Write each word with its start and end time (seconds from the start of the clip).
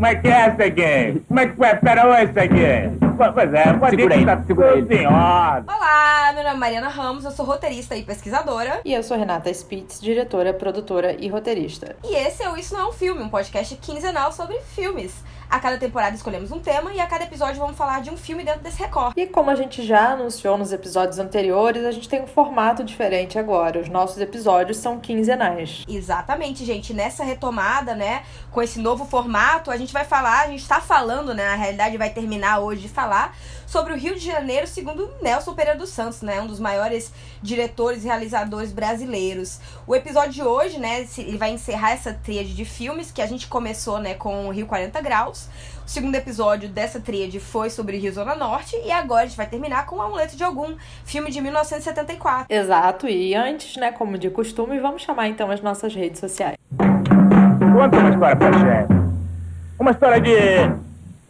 Como 0.00 0.08
é 0.08 0.14
que 0.14 0.28
é 0.28 0.30
essa 0.30 0.64
aqui? 0.64 1.22
Como 1.28 1.40
é 1.40 1.46
que 1.46 1.56
foi? 1.56 1.74
Pera 1.76 2.22
essa 2.22 2.40
aqui? 2.40 3.10
Pois 3.34 3.52
é, 3.52 3.72
pode 3.74 3.96
Segura 3.96 4.14
aí, 4.14 4.24
tá 4.24 4.42
segura 4.46 4.72
aí. 4.72 4.86
senhora. 4.86 5.64
Olá, 5.68 6.32
meu 6.32 6.42
nome 6.42 6.56
é 6.56 6.58
Mariana 6.58 6.88
Ramos, 6.88 7.26
eu 7.26 7.30
sou 7.30 7.44
roteirista 7.44 7.94
e 7.94 8.02
pesquisadora. 8.02 8.80
E 8.82 8.94
eu 8.94 9.02
sou 9.02 9.18
Renata 9.18 9.52
Spitz, 9.52 10.00
diretora, 10.00 10.54
produtora 10.54 11.14
e 11.18 11.28
roteirista. 11.28 11.96
E 12.02 12.16
esse 12.16 12.42
é 12.42 12.48
o 12.48 12.56
Isso 12.56 12.72
Não 12.72 12.80
é 12.80 12.86
um 12.88 12.92
Filme, 12.92 13.22
um 13.22 13.28
podcast 13.28 13.76
quinzenal 13.76 14.32
sobre 14.32 14.58
filmes. 14.74 15.22
A 15.50 15.58
cada 15.58 15.76
temporada 15.76 16.14
escolhemos 16.14 16.52
um 16.52 16.60
tema 16.60 16.94
e 16.94 17.00
a 17.00 17.06
cada 17.08 17.24
episódio 17.24 17.60
vamos 17.60 17.76
falar 17.76 18.02
de 18.02 18.08
um 18.08 18.16
filme 18.16 18.44
dentro 18.44 18.60
desse 18.60 18.78
recorte. 18.78 19.20
E 19.20 19.26
como 19.26 19.50
a 19.50 19.56
gente 19.56 19.84
já 19.84 20.12
anunciou 20.12 20.56
nos 20.56 20.72
episódios 20.72 21.18
anteriores, 21.18 21.84
a 21.84 21.90
gente 21.90 22.08
tem 22.08 22.22
um 22.22 22.26
formato 22.26 22.84
diferente 22.84 23.36
agora. 23.36 23.80
Os 23.80 23.88
nossos 23.88 24.18
episódios 24.20 24.76
são 24.76 25.00
quinzenais. 25.00 25.84
Exatamente, 25.88 26.64
gente. 26.64 26.94
Nessa 26.94 27.24
retomada, 27.24 27.96
né, 27.96 28.22
com 28.52 28.62
esse 28.62 28.78
novo 28.78 29.04
formato, 29.04 29.72
a 29.72 29.76
gente 29.76 29.92
vai 29.92 30.04
falar, 30.04 30.44
a 30.44 30.46
gente 30.46 30.66
tá 30.68 30.80
falando, 30.80 31.34
né, 31.34 31.50
na 31.50 31.56
realidade 31.56 31.98
vai 31.98 32.10
terminar 32.10 32.60
hoje 32.60 32.82
de 32.82 32.88
falar 32.88 33.36
sobre 33.70 33.92
o 33.92 33.96
Rio 33.96 34.16
de 34.16 34.26
Janeiro, 34.26 34.66
segundo 34.66 35.08
Nelson 35.22 35.54
Pereira 35.54 35.78
dos 35.78 35.90
Santos, 35.90 36.22
né, 36.22 36.40
um 36.40 36.46
dos 36.48 36.58
maiores 36.58 37.12
diretores 37.40 38.02
e 38.02 38.08
realizadores 38.08 38.72
brasileiros. 38.72 39.60
O 39.86 39.94
episódio 39.94 40.32
de 40.32 40.42
hoje, 40.42 40.76
né, 40.76 41.06
ele 41.16 41.38
vai 41.38 41.52
encerrar 41.52 41.92
essa 41.92 42.12
tríade 42.12 42.52
de 42.52 42.64
filmes 42.64 43.12
que 43.12 43.22
a 43.22 43.26
gente 43.26 43.46
começou, 43.46 44.00
né, 44.00 44.14
com 44.14 44.48
o 44.48 44.50
Rio 44.50 44.66
40 44.66 45.00
Graus. 45.00 45.48
O 45.86 45.88
segundo 45.88 46.16
episódio 46.16 46.68
dessa 46.68 46.98
tríade 46.98 47.38
foi 47.38 47.70
sobre 47.70 47.96
Rio 47.96 48.12
Zona 48.12 48.34
Norte 48.34 48.74
e 48.84 48.90
agora 48.90 49.22
a 49.22 49.26
gente 49.26 49.36
vai 49.36 49.46
terminar 49.46 49.86
com 49.86 49.96
o 49.96 50.02
Amuleto 50.02 50.36
de 50.36 50.42
Ogum, 50.42 50.74
filme 51.04 51.30
de 51.30 51.40
1974. 51.40 52.46
Exato, 52.52 53.08
e 53.08 53.36
antes, 53.36 53.76
né, 53.76 53.92
como 53.92 54.18
de 54.18 54.30
costume, 54.30 54.80
vamos 54.80 55.02
chamar 55.02 55.28
então 55.28 55.48
as 55.48 55.60
nossas 55.60 55.94
redes 55.94 56.18
sociais. 56.18 56.56
Conta 56.76 57.98
uma 57.98 58.10
história 58.10 58.36
pra 58.36 58.52
chefe. 58.52 58.92
Uma 59.78 59.90
história 59.92 60.20
de... 60.20 60.80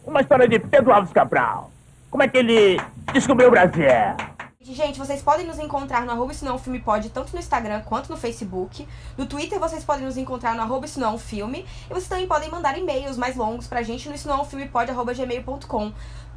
Uma 0.03 0.21
história 0.21 0.47
de 0.47 0.57
Pedro 0.57 0.91
Alves 0.91 1.13
Cabral. 1.13 1.70
Como 2.11 2.21
é 2.21 2.27
que 2.27 2.37
ele 2.37 2.77
descobriu 3.13 3.47
o 3.47 3.51
Brasil? 3.51 3.85
Gente, 4.59 4.99
vocês 4.99 5.21
podem 5.21 5.47
nos 5.47 5.57
encontrar 5.57 6.05
no 6.05 6.11
arroba 6.11 6.33
Isso 6.33 6.43
Não 6.43 6.51
é 6.51 6.55
um 6.55 6.59
Filme 6.59 6.79
Pode, 6.79 7.09
tanto 7.09 7.31
no 7.31 7.39
Instagram 7.39 7.81
quanto 7.83 8.11
no 8.11 8.17
Facebook. 8.17 8.85
No 9.17 9.25
Twitter 9.25 9.57
vocês 9.57 9.85
podem 9.85 10.05
nos 10.05 10.17
encontrar 10.17 10.53
no 10.53 10.61
arroba 10.61 10.85
Isso 10.85 10.99
Não 10.99 11.07
é 11.07 11.11
um 11.13 11.17
Filme. 11.17 11.65
E 11.89 11.93
vocês 11.93 12.09
também 12.09 12.27
podem 12.27 12.51
mandar 12.51 12.77
e-mails 12.77 13.15
mais 13.15 13.37
longos 13.37 13.65
pra 13.65 13.81
gente 13.81 14.09
no 14.09 14.15
isso 14.15 14.27
não 14.27 14.39
é 14.39 14.41
um 14.41 14.45
filme 14.45 14.67
pode, 14.67 14.91
arroba 14.91 15.13
gmail.com. 15.13 15.93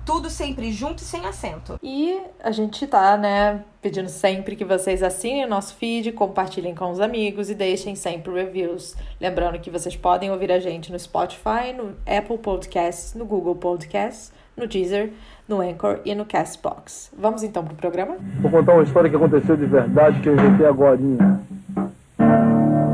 Tudo 0.06 0.30
sempre 0.30 0.70
junto 0.70 1.02
e 1.02 1.04
sem 1.04 1.26
acento. 1.26 1.76
E 1.82 2.20
a 2.38 2.52
gente 2.52 2.86
tá, 2.86 3.16
né, 3.16 3.64
pedindo 3.82 4.08
sempre 4.08 4.54
que 4.54 4.64
vocês 4.64 5.02
assinem 5.02 5.44
o 5.44 5.48
nosso 5.48 5.74
feed, 5.74 6.12
compartilhem 6.12 6.74
com 6.74 6.92
os 6.92 7.00
amigos 7.00 7.50
e 7.50 7.54
deixem 7.54 7.96
sempre 7.96 8.32
reviews. 8.32 8.94
Lembrando 9.20 9.58
que 9.58 9.70
vocês 9.70 9.96
podem 9.96 10.30
ouvir 10.30 10.52
a 10.52 10.60
gente 10.60 10.92
no 10.92 10.98
Spotify, 10.98 11.72
no 11.76 11.96
Apple 12.06 12.38
Podcasts, 12.38 13.14
no 13.14 13.24
Google 13.24 13.56
Podcasts, 13.56 14.30
no 14.56 14.66
Deezer, 14.66 15.12
no 15.48 15.60
Anchor 15.60 16.00
e 16.04 16.14
no 16.14 16.24
Castbox. 16.24 17.10
Vamos 17.16 17.42
então 17.42 17.64
pro 17.64 17.74
programa? 17.74 18.16
Vou 18.40 18.50
contar 18.50 18.74
uma 18.74 18.82
história 18.82 19.10
que 19.10 19.16
aconteceu 19.16 19.56
de 19.56 19.66
verdade 19.66 20.20
que 20.20 20.28
eu 20.28 20.34
inventei 20.34 20.66
agora. 20.66 20.98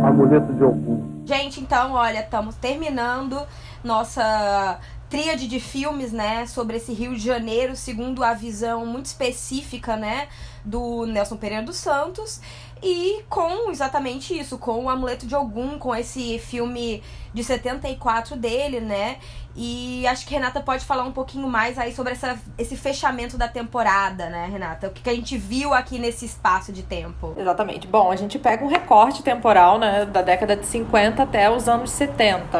Amuleto 0.04 0.52
de 0.52 0.64
Ogum. 0.64 1.22
Gente, 1.24 1.60
então, 1.60 1.92
olha, 1.92 2.20
estamos 2.20 2.56
terminando 2.56 3.40
nossa 3.84 4.80
tríade 5.08 5.48
de 5.48 5.58
filmes, 5.58 6.12
né, 6.12 6.46
sobre 6.46 6.76
esse 6.76 6.92
Rio 6.92 7.16
de 7.16 7.20
Janeiro, 7.20 7.74
segundo 7.74 8.22
a 8.22 8.32
visão 8.32 8.86
muito 8.86 9.06
específica, 9.06 9.96
né, 9.96 10.28
do 10.64 11.04
Nelson 11.04 11.36
Pereira 11.36 11.64
dos 11.64 11.76
Santos. 11.76 12.40
E 12.82 13.22
com 13.28 13.70
exatamente 13.70 14.38
isso, 14.38 14.58
com 14.58 14.84
o 14.84 14.88
Amuleto 14.88 15.26
de 15.26 15.34
Ogum, 15.34 15.78
com 15.78 15.94
esse 15.94 16.38
filme 16.38 17.02
de 17.32 17.44
74 17.44 18.36
dele, 18.36 18.80
né? 18.80 19.18
E 19.54 20.06
acho 20.06 20.26
que 20.26 20.32
Renata 20.32 20.60
pode 20.60 20.84
falar 20.84 21.04
um 21.04 21.12
pouquinho 21.12 21.48
mais 21.48 21.78
aí 21.78 21.92
sobre 21.92 22.12
essa, 22.12 22.38
esse 22.56 22.76
fechamento 22.76 23.36
da 23.36 23.48
temporada, 23.48 24.30
né, 24.30 24.48
Renata? 24.50 24.88
O 24.88 24.90
que, 24.90 25.02
que 25.02 25.10
a 25.10 25.14
gente 25.14 25.36
viu 25.36 25.74
aqui 25.74 25.98
nesse 25.98 26.24
espaço 26.24 26.72
de 26.72 26.82
tempo. 26.82 27.34
Exatamente. 27.36 27.86
Bom, 27.86 28.10
a 28.10 28.16
gente 28.16 28.38
pega 28.38 28.64
um 28.64 28.68
recorte 28.68 29.22
temporal, 29.22 29.78
né, 29.78 30.06
da 30.06 30.22
década 30.22 30.56
de 30.56 30.64
50 30.64 31.22
até 31.22 31.50
os 31.50 31.68
anos 31.68 31.90
70. 31.90 32.58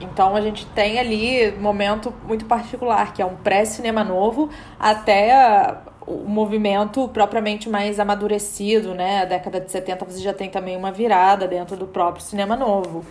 Então 0.00 0.36
a 0.36 0.40
gente 0.40 0.66
tem 0.66 0.98
ali 0.98 1.52
um 1.56 1.60
momento 1.60 2.14
muito 2.24 2.44
particular, 2.44 3.12
que 3.12 3.20
é 3.20 3.26
um 3.26 3.34
pré-cinema 3.36 4.04
novo 4.04 4.48
até 4.78 5.76
o 6.08 6.24
movimento 6.26 7.08
propriamente 7.08 7.68
mais 7.68 8.00
amadurecido, 8.00 8.94
né? 8.94 9.22
A 9.22 9.24
década 9.24 9.60
de 9.60 9.70
70 9.70 10.04
você 10.04 10.20
já 10.20 10.32
tem 10.32 10.48
também 10.48 10.76
uma 10.76 10.90
virada 10.90 11.46
dentro 11.46 11.76
do 11.76 11.86
próprio 11.86 12.24
cinema 12.24 12.56
novo. 12.56 13.04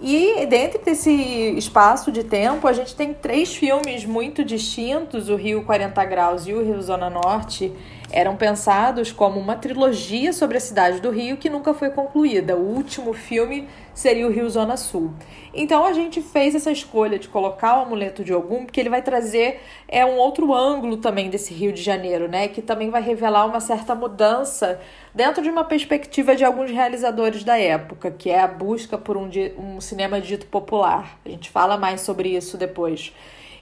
E 0.00 0.44
dentro 0.46 0.84
desse 0.84 1.10
espaço 1.56 2.12
de 2.12 2.24
tempo, 2.24 2.66
a 2.66 2.72
gente 2.72 2.94
tem 2.94 3.14
três 3.14 3.54
filmes 3.54 4.04
muito 4.04 4.44
distintos: 4.44 5.28
o 5.28 5.36
Rio 5.36 5.64
40 5.64 6.04
Graus 6.04 6.46
e 6.46 6.52
o 6.52 6.62
Rio 6.62 6.80
Zona 6.82 7.08
Norte. 7.08 7.72
Eram 8.16 8.36
pensados 8.36 9.10
como 9.10 9.40
uma 9.40 9.56
trilogia 9.56 10.32
sobre 10.32 10.56
a 10.56 10.60
cidade 10.60 11.00
do 11.00 11.10
Rio 11.10 11.36
que 11.36 11.50
nunca 11.50 11.74
foi 11.74 11.90
concluída. 11.90 12.54
O 12.54 12.76
último 12.76 13.12
filme 13.12 13.68
seria 13.92 14.24
o 14.24 14.30
Rio 14.30 14.48
Zona 14.48 14.76
Sul. 14.76 15.12
Então 15.52 15.84
a 15.84 15.92
gente 15.92 16.22
fez 16.22 16.54
essa 16.54 16.70
escolha 16.70 17.18
de 17.18 17.26
colocar 17.26 17.76
o 17.76 17.82
amuleto 17.82 18.22
de 18.22 18.32
Ogum, 18.32 18.66
porque 18.66 18.78
ele 18.78 18.88
vai 18.88 19.02
trazer 19.02 19.60
é 19.88 20.06
um 20.06 20.14
outro 20.14 20.54
ângulo 20.54 20.98
também 20.98 21.28
desse 21.28 21.52
Rio 21.52 21.72
de 21.72 21.82
Janeiro, 21.82 22.28
né? 22.28 22.46
Que 22.46 22.62
também 22.62 22.88
vai 22.88 23.02
revelar 23.02 23.46
uma 23.46 23.58
certa 23.58 23.96
mudança 23.96 24.80
dentro 25.12 25.42
de 25.42 25.50
uma 25.50 25.64
perspectiva 25.64 26.36
de 26.36 26.44
alguns 26.44 26.70
realizadores 26.70 27.42
da 27.42 27.58
época, 27.58 28.12
que 28.12 28.30
é 28.30 28.38
a 28.38 28.46
busca 28.46 28.96
por 28.96 29.16
um, 29.16 29.28
um 29.58 29.80
cinema 29.80 30.20
dito 30.20 30.46
popular. 30.46 31.18
A 31.26 31.28
gente 31.28 31.50
fala 31.50 31.76
mais 31.76 32.02
sobre 32.02 32.28
isso 32.28 32.56
depois. 32.56 33.12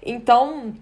Então, 0.05 0.75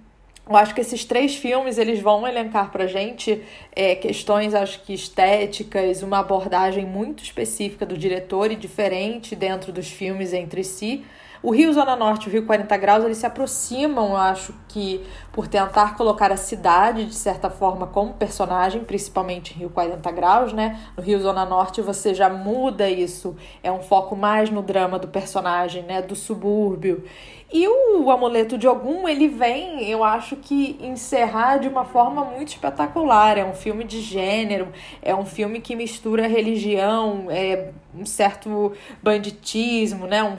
eu 0.51 0.57
acho 0.57 0.75
que 0.75 0.81
esses 0.81 1.05
três 1.05 1.37
filmes 1.37 1.79
eles 1.79 2.01
vão 2.01 2.27
elencar 2.27 2.73
pra 2.73 2.89
gente 2.89 3.41
é, 3.71 3.95
questões, 3.95 4.53
acho 4.53 4.83
que 4.83 4.93
estéticas, 4.93 6.03
uma 6.03 6.19
abordagem 6.19 6.85
muito 6.85 7.23
específica 7.23 7.87
do 7.87 7.97
diretor 7.97 8.51
e 8.51 8.57
diferente 8.57 9.37
dentro 9.37 9.73
dos 9.73 9.89
filmes 9.89 10.33
entre 10.33 10.65
si. 10.65 11.05
O 11.43 11.53
Rio 11.53 11.73
Zona 11.73 11.97
Norte 11.97 12.27
e 12.27 12.29
o 12.29 12.33
Rio 12.33 12.45
40 12.45 12.77
Graus, 12.77 13.03
eles 13.03 13.17
se 13.17 13.25
aproximam, 13.25 14.11
eu 14.11 14.17
acho 14.17 14.55
que, 14.69 15.03
por 15.33 15.49
tentar 15.49 15.97
colocar 15.97 16.31
a 16.31 16.37
cidade, 16.37 17.07
de 17.07 17.15
certa 17.15 17.49
forma, 17.49 17.87
como 17.87 18.13
personagem, 18.13 18.85
principalmente 18.85 19.55
Rio 19.55 19.71
40 19.71 20.11
Graus, 20.11 20.53
né? 20.53 20.79
No 20.95 21.03
Rio 21.03 21.19
Zona 21.19 21.47
Norte 21.47 21.81
você 21.81 22.15
já 22.15 22.29
muda 22.29 22.91
isso, 22.91 23.35
é 23.63 23.73
um 23.73 23.81
foco 23.81 24.15
mais 24.15 24.51
no 24.51 24.61
drama 24.61 24.99
do 24.99 25.09
personagem, 25.09 25.83
né? 25.83 26.03
Do 26.03 26.15
subúrbio. 26.15 27.05
E 27.51 27.67
o 27.67 28.11
Amuleto 28.11 28.59
de 28.59 28.69
Ogum, 28.69 29.09
ele 29.09 29.27
vem, 29.27 29.89
eu 29.89 30.05
acho 30.05 30.37
que, 30.37 30.79
encerrar 30.79 31.57
de 31.57 31.69
uma 31.69 31.87
forma 31.87 32.23
muito 32.23 32.49
espetacular. 32.49 33.39
É 33.39 33.45
um 33.45 33.55
filme 33.55 33.83
de 33.83 34.03
gênero, 34.03 34.69
é 35.01 35.15
um 35.15 35.25
filme 35.25 35.59
que 35.59 35.75
mistura 35.75 36.29
religião, 36.29 37.29
é 37.31 37.71
um 37.95 38.05
certo 38.05 38.73
banditismo, 39.03 40.07
né? 40.07 40.23
Um 40.23 40.37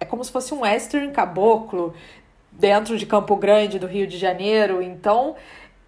é 0.00 0.04
como 0.04 0.24
se 0.24 0.30
fosse 0.30 0.52
um 0.54 0.60
western 0.60 1.10
caboclo 1.12 1.94
dentro 2.52 2.96
de 2.96 3.06
Campo 3.06 3.36
Grande, 3.36 3.78
do 3.78 3.86
Rio 3.86 4.06
de 4.06 4.18
Janeiro. 4.18 4.82
Então, 4.82 5.36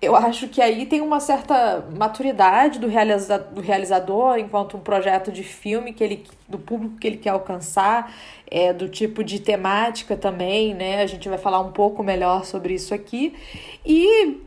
eu 0.00 0.16
acho 0.16 0.48
que 0.48 0.62
aí 0.62 0.86
tem 0.86 1.00
uma 1.00 1.20
certa 1.20 1.84
maturidade 1.96 2.78
do, 2.78 2.88
realiza 2.88 3.38
do 3.38 3.60
realizador 3.60 4.38
enquanto 4.38 4.76
um 4.76 4.80
projeto 4.80 5.30
de 5.30 5.42
filme 5.42 5.92
que 5.92 6.02
ele 6.02 6.24
do 6.48 6.58
público 6.58 6.96
que 6.96 7.06
ele 7.06 7.16
quer 7.18 7.30
alcançar, 7.30 8.12
é, 8.50 8.72
do 8.72 8.88
tipo 8.88 9.22
de 9.22 9.40
temática 9.40 10.16
também, 10.16 10.74
né? 10.74 11.02
A 11.02 11.06
gente 11.06 11.28
vai 11.28 11.38
falar 11.38 11.60
um 11.60 11.70
pouco 11.70 12.02
melhor 12.02 12.44
sobre 12.44 12.74
isso 12.74 12.94
aqui. 12.94 13.34
E 13.84 14.40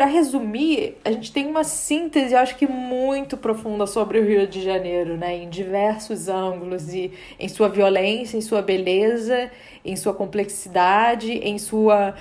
para 0.00 0.08
resumir, 0.08 0.96
a 1.04 1.12
gente 1.12 1.30
tem 1.30 1.46
uma 1.46 1.62
síntese, 1.62 2.34
acho 2.34 2.56
que 2.56 2.66
muito 2.66 3.36
profunda 3.36 3.86
sobre 3.86 4.18
o 4.18 4.24
Rio 4.24 4.46
de 4.46 4.62
Janeiro, 4.62 5.14
né? 5.18 5.36
Em 5.36 5.50
diversos 5.50 6.26
ângulos 6.26 6.94
e 6.94 7.12
em 7.38 7.48
sua 7.48 7.68
violência, 7.68 8.38
em 8.38 8.40
sua 8.40 8.62
beleza, 8.62 9.50
em 9.84 9.94
sua 9.96 10.14
complexidade, 10.14 11.30
em, 11.30 11.58
sua, 11.58 12.14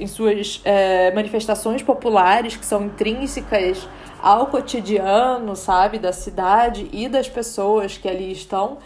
em 0.00 0.08
suas 0.08 0.60
é, 0.64 1.14
manifestações 1.14 1.84
populares 1.84 2.56
que 2.56 2.66
são 2.66 2.86
intrínsecas 2.86 3.88
ao 4.20 4.48
cotidiano, 4.48 5.54
sabe, 5.54 6.00
da 6.00 6.12
cidade 6.12 6.88
e 6.92 7.08
das 7.08 7.28
pessoas 7.28 7.96
que 7.96 8.08
ali 8.08 8.32
estão. 8.32 8.78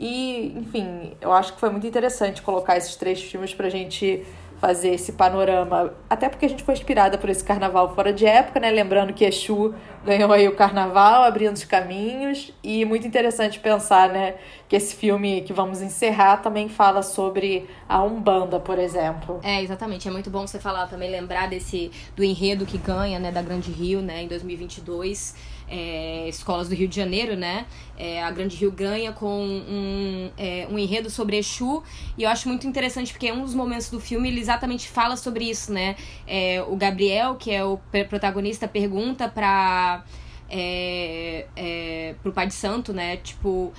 E, 0.00 0.54
enfim, 0.56 1.12
eu 1.20 1.30
acho 1.30 1.52
que 1.52 1.60
foi 1.60 1.68
muito 1.68 1.86
interessante 1.86 2.40
colocar 2.40 2.78
esses 2.78 2.96
três 2.96 3.22
filmes 3.22 3.52
pra 3.52 3.68
gente 3.68 4.24
fazer 4.64 4.94
esse 4.94 5.12
panorama, 5.12 5.92
até 6.08 6.26
porque 6.26 6.46
a 6.46 6.48
gente 6.48 6.62
foi 6.62 6.72
inspirada 6.72 7.18
por 7.18 7.28
esse 7.28 7.44
carnaval 7.44 7.94
fora 7.94 8.14
de 8.14 8.24
época, 8.24 8.58
né? 8.58 8.70
Lembrando 8.70 9.12
que 9.12 9.22
Exu 9.22 9.74
ganhou 10.02 10.32
aí 10.32 10.48
o 10.48 10.56
carnaval, 10.56 11.22
abrindo 11.22 11.52
os 11.52 11.64
caminhos, 11.64 12.50
e 12.62 12.82
muito 12.86 13.06
interessante 13.06 13.60
pensar, 13.60 14.08
né, 14.08 14.36
que 14.66 14.74
esse 14.74 14.96
filme 14.96 15.42
que 15.42 15.52
vamos 15.52 15.82
encerrar 15.82 16.38
também 16.38 16.70
fala 16.70 17.02
sobre 17.02 17.68
a 17.86 18.02
Umbanda, 18.02 18.58
por 18.58 18.78
exemplo. 18.78 19.38
É, 19.42 19.62
exatamente. 19.62 20.08
É 20.08 20.10
muito 20.10 20.30
bom 20.30 20.46
você 20.46 20.58
falar 20.58 20.86
também, 20.86 21.10
lembrar 21.10 21.46
desse 21.46 21.90
do 22.16 22.24
enredo 22.24 22.64
que 22.64 22.78
ganha, 22.78 23.18
né, 23.18 23.30
da 23.30 23.42
Grande 23.42 23.70
Rio, 23.70 24.00
né, 24.00 24.22
em 24.22 24.28
2022 24.28 25.34
é, 25.74 26.28
escolas 26.28 26.68
do 26.68 26.74
Rio 26.76 26.86
de 26.86 26.94
Janeiro, 26.94 27.34
né? 27.34 27.66
É, 27.98 28.22
a 28.22 28.30
Grande 28.30 28.54
Rio 28.54 28.70
ganha 28.70 29.12
com 29.12 29.40
um, 29.44 30.30
é, 30.38 30.68
um 30.70 30.78
enredo 30.78 31.10
sobre 31.10 31.36
Exu. 31.36 31.82
E 32.16 32.22
eu 32.22 32.30
acho 32.30 32.48
muito 32.48 32.64
interessante 32.64 33.12
porque 33.12 33.32
um 33.32 33.42
dos 33.42 33.54
momentos 33.54 33.90
do 33.90 33.98
filme 33.98 34.28
ele 34.28 34.40
exatamente 34.40 34.88
fala 34.88 35.16
sobre 35.16 35.50
isso, 35.50 35.72
né? 35.72 35.96
É, 36.28 36.62
o 36.62 36.76
Gabriel, 36.76 37.34
que 37.34 37.50
é 37.50 37.64
o 37.64 37.80
protagonista, 38.08 38.68
pergunta 38.68 39.28
pra. 39.28 40.04
É, 40.48 41.46
é, 41.56 42.14
pro 42.22 42.32
Pai 42.32 42.46
de 42.46 42.54
Santo, 42.54 42.92
né? 42.92 43.16
Tipo, 43.16 43.72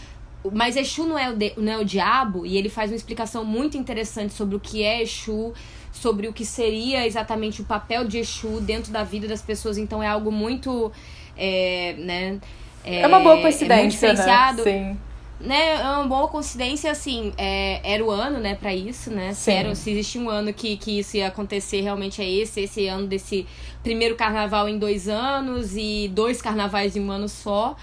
mas 0.52 0.76
Exu 0.76 1.06
não 1.06 1.18
é, 1.18 1.30
o 1.30 1.36
de, 1.36 1.54
não 1.56 1.72
é 1.72 1.78
o 1.78 1.86
diabo, 1.86 2.46
e 2.46 2.58
ele 2.58 2.68
faz 2.68 2.92
uma 2.92 2.98
explicação 2.98 3.46
muito 3.46 3.78
interessante 3.78 4.34
sobre 4.34 4.56
o 4.56 4.60
que 4.60 4.84
é 4.84 5.02
Exu, 5.02 5.54
sobre 5.94 6.28
o 6.28 6.34
que 6.34 6.44
seria 6.44 7.08
exatamente 7.08 7.62
o 7.62 7.66
papel 7.66 8.06
de 8.06 8.18
Exu 8.18 8.60
dentro 8.60 8.92
da 8.92 9.04
vida 9.04 9.28
das 9.28 9.42
pessoas. 9.42 9.78
Então 9.78 10.04
é 10.04 10.08
algo 10.08 10.32
muito 10.32 10.92
é, 11.38 11.96
né, 11.98 12.40
é, 12.84 13.02
é 13.02 13.08
uma 13.08 13.20
boa 13.20 13.42
coincidência, 13.42 14.08
é 14.08 14.14
né? 14.14 14.16
Sim. 14.64 14.98
Né, 15.38 15.74
é 15.74 15.90
uma 15.90 16.08
boa 16.08 16.28
coincidência, 16.30 16.90
assim, 16.90 17.34
é, 17.38 17.82
era 17.84 18.04
o 18.04 18.10
ano, 18.10 18.40
né, 18.40 18.56
para 18.56 18.74
isso, 18.74 19.12
né? 19.12 19.34
Se, 19.34 19.52
era, 19.52 19.76
se 19.76 19.92
existia 19.92 20.22
um 20.22 20.30
ano 20.30 20.54
que, 20.54 20.78
que 20.78 21.00
isso 21.00 21.18
ia 21.18 21.28
acontecer, 21.28 21.82
realmente 21.82 22.22
é 22.22 22.30
esse, 22.30 22.62
esse 22.62 22.88
ano 22.88 23.06
desse 23.06 23.46
primeiro 23.84 24.16
carnaval 24.16 24.70
em 24.70 24.80
dois 24.80 25.10
anos 25.10 25.76
e 25.76 26.10
dois 26.14 26.42
carnavais 26.42 26.96
em 26.96 27.02
um 27.02 27.12
ano 27.12 27.28
só. 27.28 27.76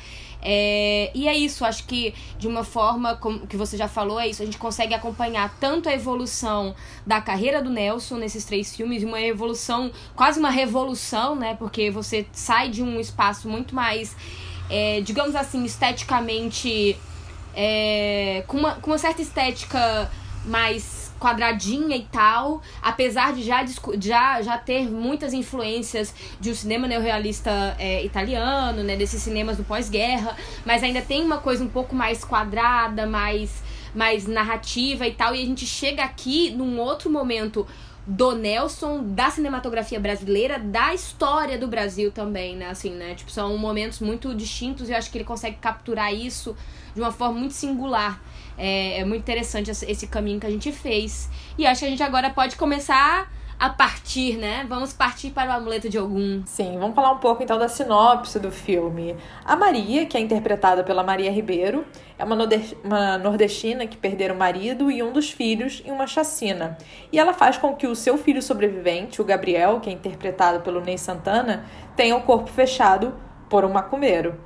É, 0.44 1.12
e 1.14 1.28
é 1.28 1.36
isso, 1.36 1.64
acho 1.64 1.84
que 1.84 2.12
de 2.36 2.48
uma 2.48 2.64
forma, 2.64 3.14
como 3.16 3.46
que 3.46 3.56
você 3.56 3.76
já 3.76 3.86
falou, 3.86 4.18
é 4.18 4.26
isso, 4.26 4.42
a 4.42 4.44
gente 4.44 4.58
consegue 4.58 4.92
acompanhar 4.92 5.56
tanto 5.60 5.88
a 5.88 5.92
evolução 5.92 6.74
da 7.06 7.20
carreira 7.20 7.62
do 7.62 7.70
Nelson 7.70 8.16
nesses 8.16 8.44
três 8.44 8.74
filmes, 8.74 9.04
uma 9.04 9.20
evolução, 9.20 9.92
quase 10.16 10.40
uma 10.40 10.50
revolução, 10.50 11.36
né? 11.36 11.54
Porque 11.54 11.90
você 11.90 12.26
sai 12.32 12.68
de 12.70 12.82
um 12.82 12.98
espaço 12.98 13.48
muito 13.48 13.72
mais, 13.72 14.16
é, 14.68 15.00
digamos 15.00 15.36
assim, 15.36 15.64
esteticamente. 15.64 16.96
É, 17.54 18.44
com, 18.46 18.56
uma, 18.56 18.76
com 18.76 18.90
uma 18.90 18.98
certa 18.98 19.20
estética 19.20 20.10
mais 20.46 21.01
quadradinha 21.22 21.96
e 21.96 22.02
tal, 22.02 22.60
apesar 22.82 23.32
de 23.32 23.44
já, 23.44 23.64
já, 24.00 24.42
já 24.42 24.58
ter 24.58 24.90
muitas 24.90 25.32
influências 25.32 26.12
de 26.40 26.50
um 26.50 26.54
cinema 26.54 26.88
neorrealista 26.88 27.76
é, 27.78 28.04
italiano, 28.04 28.82
né, 28.82 28.96
desses 28.96 29.22
cinemas 29.22 29.56
do 29.56 29.62
pós-guerra, 29.62 30.36
mas 30.66 30.82
ainda 30.82 31.00
tem 31.00 31.22
uma 31.24 31.38
coisa 31.38 31.62
um 31.62 31.69
pouco 31.69 31.94
mais 31.94 32.24
quadrada, 32.24 33.06
mais, 33.06 33.62
mais 33.94 34.26
narrativa 34.26 35.06
e 35.06 35.12
tal, 35.12 35.32
e 35.32 35.40
a 35.40 35.46
gente 35.46 35.64
chega 35.64 36.02
aqui 36.02 36.50
num 36.50 36.80
outro 36.80 37.08
momento 37.08 37.64
do 38.04 38.34
Nelson, 38.34 39.04
da 39.14 39.30
cinematografia 39.30 40.00
brasileira, 40.00 40.58
da 40.58 40.92
história 40.92 41.56
do 41.56 41.68
Brasil 41.68 42.10
também, 42.10 42.56
né? 42.56 42.66
Assim, 42.68 42.90
né? 42.90 43.14
Tipo, 43.14 43.30
são 43.30 43.56
momentos 43.56 44.00
muito 44.00 44.34
distintos 44.34 44.88
e 44.88 44.92
eu 44.92 44.98
acho 44.98 45.08
que 45.08 45.18
ele 45.18 45.25
consegue 45.25 45.58
capturar 45.60 46.12
isso 46.12 46.56
de 46.96 47.00
uma 47.00 47.12
forma 47.12 47.38
muito 47.38 47.54
singular. 47.54 48.20
É, 48.64 49.00
é 49.00 49.05
muito 49.05 49.23
interessante 49.23 49.73
esse 49.73 50.06
caminho 50.06 50.38
que 50.38 50.47
a 50.47 50.50
gente 50.50 50.70
fez. 50.70 51.29
E 51.59 51.67
acho 51.67 51.81
que 51.81 51.87
a 51.87 51.91
gente 51.91 52.03
agora 52.03 52.31
pode 52.31 52.55
começar 52.55 53.29
a 53.59 53.69
partir, 53.69 54.37
né? 54.37 54.64
Vamos 54.69 54.93
partir 54.93 55.31
para 55.31 55.50
o 55.50 55.56
amuleto 55.56 55.88
de 55.88 55.99
algum. 55.99 56.44
Sim, 56.47 56.79
vamos 56.79 56.94
falar 56.94 57.11
um 57.11 57.19
pouco 57.19 57.43
então 57.43 57.59
da 57.59 57.69
sinopse 57.69 58.38
do 58.38 58.53
filme. 58.53 59.17
A 59.44 59.56
Maria, 59.56 60.06
que 60.06 60.17
é 60.17 60.20
interpretada 60.20 60.85
pela 60.85 61.03
Maria 61.03 61.32
Ribeiro, 61.32 61.85
é 62.17 62.23
uma, 62.23 63.19
nordestina 63.19 63.85
que 63.85 63.97
perdeu 63.97 64.32
o 64.32 64.38
marido 64.38 64.93
e 64.93 65.03
um 65.03 65.12
dos 65.12 65.32
filhos 65.32 65.82
em 65.85 65.91
uma 65.91 66.06
chacina. 66.06 66.79
E 67.11 67.19
ela 67.19 67.32
faz 67.32 67.59
com 67.59 67.75
que 67.75 67.88
o 67.88 67.97
seu 67.97 68.17
filho 68.17 68.41
sobrevivente, 68.41 69.20
o 69.20 69.25
Gabriel, 69.25 69.81
que 69.81 69.91
é 69.91 69.93
interpretado 69.93 70.61
pelo 70.61 70.81
Ney 70.81 70.99
Santana, 70.99 71.64
tenha 71.97 72.17
o 72.17 72.23
corpo 72.23 72.49
fechado 72.49 73.12
por 73.49 73.64
um 73.64 73.73
macumbeiro. 73.73 74.38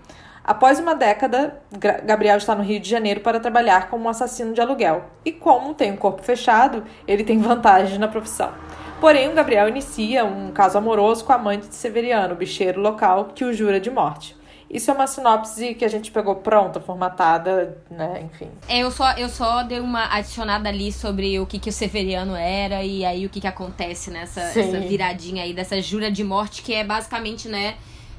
Após 0.47 0.79
uma 0.79 0.95
década, 0.95 1.61
Gabriel 2.05 2.37
está 2.37 2.55
no 2.55 2.63
Rio 2.63 2.79
de 2.79 2.89
Janeiro 2.89 3.19
para 3.19 3.41
trabalhar 3.41 3.91
como 3.91 4.05
um 4.05 4.09
assassino 4.09 4.55
de 4.55 4.61
aluguel. 4.61 5.05
E 5.25 5.33
como 5.33 5.75
tem 5.75 5.91
um 5.91 5.97
corpo 5.97 6.23
fechado, 6.23 6.85
ele 7.09 7.25
tem 7.25 7.39
vantagem 7.43 7.99
na 7.99 8.07
profissão. 8.07 8.53
Porém, 9.01 9.29
o 9.29 9.35
Gabriel 9.35 9.69
inicia 9.69 10.25
um 10.25 10.53
caso 10.53 10.79
amoroso 10.79 11.25
com 11.25 11.33
a 11.33 11.35
amante 11.35 11.67
de 11.67 11.75
Severiano, 11.75 12.35
o 12.35 12.37
bicheiro 12.37 12.81
local, 12.81 13.31
que 13.35 13.45
o 13.45 13.53
jura 13.53 13.81
de 13.81 13.91
morte. 13.91 14.37
Isso 14.71 14.91
é 14.91 14.95
uma 14.95 15.09
sinopse 15.09 15.75
que 15.75 15.85
a 15.85 15.89
gente 15.89 16.13
pegou 16.13 16.37
pronta, 16.37 16.81
formatada, 16.81 17.79
né? 17.91 18.23
Enfim. 18.25 18.49
É, 18.69 18.79
eu 18.79 18.91
só, 18.91 19.13
eu 19.13 19.29
só 19.29 19.65
dei 19.65 19.81
uma 19.81 20.15
adicionada 20.15 20.69
ali 20.69 20.93
sobre 20.93 21.41
o 21.41 21.47
que, 21.47 21.59
que 21.59 21.71
o 21.71 21.73
Severiano 21.73 22.37
era 22.37 22.85
e 22.85 23.05
aí 23.05 23.27
o 23.27 23.29
que, 23.29 23.41
que 23.41 23.47
acontece 23.47 24.11
nessa 24.11 24.53
viradinha 24.89 25.43
aí 25.43 25.53
dessa 25.53 25.81
jura 25.83 26.11
de 26.11 26.23
morte, 26.23 26.63
que 26.63 26.73
é 26.73 26.85
basicamente, 26.85 27.49
né? 27.49 27.75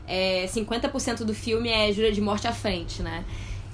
É, 0.07 0.45
50% 0.45 1.23
do 1.23 1.33
filme 1.33 1.69
é 1.69 1.91
jura 1.91 2.11
de 2.11 2.21
morte 2.21 2.47
à 2.47 2.53
frente, 2.53 3.03
né? 3.03 3.23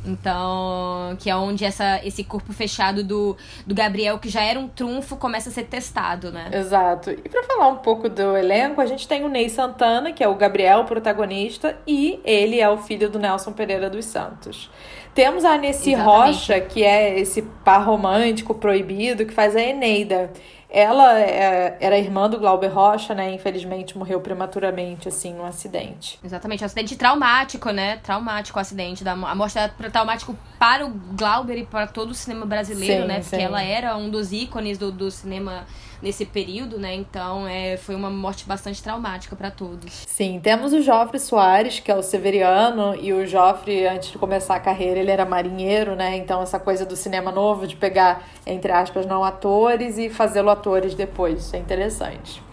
Então, 0.06 1.16
que 1.18 1.30
é 1.30 1.36
onde 1.36 1.64
essa, 1.64 2.06
esse 2.06 2.24
corpo 2.24 2.52
fechado 2.52 3.04
do, 3.04 3.38
do 3.66 3.74
Gabriel, 3.74 4.20
que 4.20 4.28
já 4.28 4.42
era 4.42 4.60
um 4.60 4.68
trunfo, 4.68 5.16
começa 5.16 5.50
a 5.50 5.52
ser 5.52 5.64
testado, 5.64 6.32
né? 6.32 6.50
Exato. 6.52 7.12
E 7.12 7.30
para 7.30 7.44
falar 7.44 7.70
um 7.70 7.78
pouco 7.78 8.10
do 8.10 8.36
elenco, 8.36 8.82
a 8.82 8.86
gente 8.86 9.08
tem 9.08 9.24
o 9.24 9.30
Ney 9.30 9.50
Santana, 9.50 10.12
que 10.12 10.24
é 10.24 10.28
o 10.28 10.36
Gabriel, 10.36 10.82
o 10.82 10.86
protagonista, 10.86 11.78
e 11.88 12.20
ele 12.26 12.60
é 12.60 12.70
o 12.70 12.78
filho 12.78 13.10
do 13.10 13.18
Nelson 13.18 13.54
Pereira 13.54 13.90
dos 13.90 14.06
Santos. 14.06 14.70
Temos 15.14 15.46
a 15.46 15.58
Nessie 15.58 15.94
Rocha, 15.94 16.60
que 16.60 16.84
é 16.84 17.20
esse 17.20 17.44
par 17.64 17.86
romântico 17.86 18.56
proibido, 18.56 19.26
que 19.26 19.34
faz 19.34 19.56
a 19.56 19.62
Eneida. 19.62 20.32
Ela 20.76 21.20
é, 21.20 21.78
era 21.80 22.00
irmã 22.00 22.28
do 22.28 22.40
Glauber 22.40 22.68
Rocha, 22.68 23.14
né? 23.14 23.32
Infelizmente 23.32 23.96
morreu 23.96 24.20
prematuramente, 24.20 25.08
assim, 25.08 25.32
num 25.32 25.46
acidente. 25.46 26.20
Exatamente, 26.24 26.64
um 26.64 26.66
acidente 26.66 26.96
traumático, 26.96 27.70
né? 27.70 27.98
Traumático 27.98 28.58
o 28.58 28.62
acidente. 28.62 29.04
Da, 29.04 29.12
a 29.12 29.36
morte 29.36 29.56
era 29.56 29.72
traumático 29.92 30.36
para 30.58 30.84
o 30.84 30.90
Glauber 30.90 31.60
e 31.60 31.64
para 31.64 31.86
todo 31.86 32.10
o 32.10 32.16
cinema 32.16 32.48
brasileiro, 32.48 33.04
sim, 33.04 33.08
né? 33.08 33.20
Porque 33.20 33.36
sim. 33.36 33.44
ela 33.44 33.62
era 33.62 33.96
um 33.96 34.10
dos 34.10 34.32
ícones 34.32 34.80
do, 34.80 34.92
do 34.92 35.12
cinema 35.12 35.68
nesse 36.04 36.26
período, 36.26 36.78
né? 36.78 36.94
Então 36.94 37.48
é, 37.48 37.78
foi 37.78 37.96
uma 37.96 38.10
morte 38.10 38.46
bastante 38.46 38.84
traumática 38.84 39.36
para 39.36 39.50
todos. 39.50 40.04
Sim, 40.06 40.40
temos 40.44 40.74
o 40.74 40.82
Joffre 40.82 41.18
Soares, 41.18 41.80
que 41.80 41.90
é 41.90 41.96
o 41.96 42.04
Severiano, 42.04 42.94
e 43.02 43.14
o 43.14 43.26
Joffre, 43.26 43.88
antes 43.88 44.12
de 44.12 44.18
começar 44.18 44.56
a 44.56 44.60
carreira, 44.60 45.00
ele 45.00 45.10
era 45.10 45.26
marinheiro, 45.26 45.96
né? 45.96 46.18
Então 46.18 46.42
essa 46.42 46.60
coisa 46.60 46.86
do 46.86 46.96
cinema 46.96 47.32
novo, 47.32 47.66
de 47.66 47.78
pegar, 47.78 48.28
entre 48.46 48.72
aspas, 48.72 49.06
não 49.06 49.24
atores 49.24 49.98
e 49.98 50.10
fazê-lo 50.10 50.50
atores 50.50 50.94
depois, 50.94 51.40
isso 51.40 51.56
é 51.56 51.60
interessante. 51.60 52.44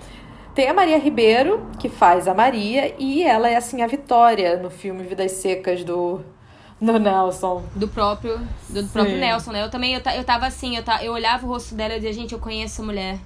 Tem 0.55 0.69
a 0.69 0.75
Maria 0.75 0.99
Ribeiro, 0.99 1.67
que 1.79 1.89
faz 1.89 2.29
a 2.29 2.35
Maria, 2.35 2.95
e 2.99 3.23
ela 3.23 3.49
é 3.49 3.57
assim 3.57 3.83
a 3.83 3.87
Vitória 3.87 4.57
no 4.57 4.71
filme 4.71 5.03
Vidas 5.03 5.33
Secas 5.33 5.85
do 5.85 6.21
do 6.81 6.99
Nelson. 6.99 7.63
Do 7.75 7.89
próprio, 7.89 8.39
do, 8.69 8.83
do 8.83 8.89
próprio 8.89 9.17
Nelson, 9.19 9.53
né? 9.53 9.63
Eu 9.63 9.71
também, 9.71 9.95
eu, 9.95 10.01
eu 10.17 10.25
tava 10.25 10.47
assim, 10.47 10.77
eu, 10.77 10.85
eu 11.03 11.13
olhava 11.13 11.47
o 11.47 11.49
rosto 11.49 11.75
dela 11.75 11.95
e 11.95 11.97
dizia, 11.97 12.13
gente, 12.13 12.33
eu 12.33 12.39
conheço 12.39 12.83
a 12.83 12.85
mulher. 12.85 13.19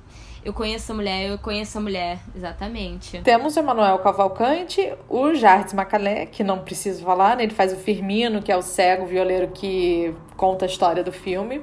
Eu 0.44 0.52
conheço 0.52 0.92
a 0.92 0.94
mulher, 0.94 1.30
eu 1.30 1.38
conheço 1.38 1.78
a 1.78 1.80
mulher, 1.80 2.18
exatamente. 2.36 3.18
Temos 3.22 3.56
o 3.56 3.60
Emanuel 3.60 3.98
Cavalcante, 4.00 4.92
o 5.08 5.32
Jardim 5.34 5.74
Macalé, 5.74 6.26
que 6.26 6.44
não 6.44 6.58
preciso 6.58 7.02
falar, 7.02 7.34
né? 7.38 7.44
Ele 7.44 7.54
faz 7.54 7.72
o 7.72 7.76
Firmino, 7.76 8.42
que 8.42 8.52
é 8.52 8.56
o 8.56 8.60
cego 8.60 9.06
violeiro 9.06 9.48
que 9.48 10.14
conta 10.36 10.66
a 10.66 10.68
história 10.68 11.02
do 11.02 11.10
filme. 11.10 11.62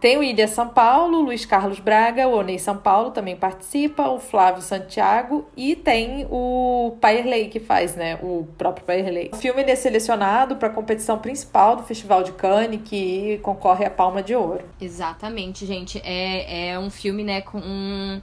Tem 0.00 0.18
o 0.18 0.22
Ilha 0.22 0.46
São 0.46 0.68
Paulo, 0.68 1.22
Luiz 1.22 1.46
Carlos 1.46 1.80
Braga, 1.80 2.28
o 2.28 2.36
Onei 2.36 2.58
São 2.58 2.76
Paulo 2.76 3.10
também 3.10 3.34
participa, 3.34 4.08
o 4.08 4.20
Flávio 4.20 4.60
Santiago 4.60 5.46
e 5.56 5.74
tem 5.74 6.26
o 6.30 6.96
Pairley 7.00 7.48
que 7.48 7.58
faz, 7.58 7.96
né? 7.96 8.18
O 8.22 8.46
próprio 8.58 8.84
Pairley. 8.84 9.30
O 9.32 9.36
filme 9.36 9.62
é 9.62 9.74
selecionado 9.74 10.56
para 10.56 10.68
a 10.68 10.70
competição 10.70 11.18
principal 11.18 11.76
do 11.76 11.82
Festival 11.82 12.22
de 12.22 12.32
Cannes, 12.32 12.80
que 12.84 13.38
concorre 13.42 13.86
à 13.86 13.90
Palma 13.90 14.22
de 14.22 14.34
Ouro. 14.34 14.64
Exatamente, 14.80 15.64
gente. 15.64 16.00
É, 16.04 16.72
é 16.72 16.78
um 16.78 16.90
filme, 16.90 17.24
né, 17.24 17.40
com 17.40 17.58
um. 17.58 18.20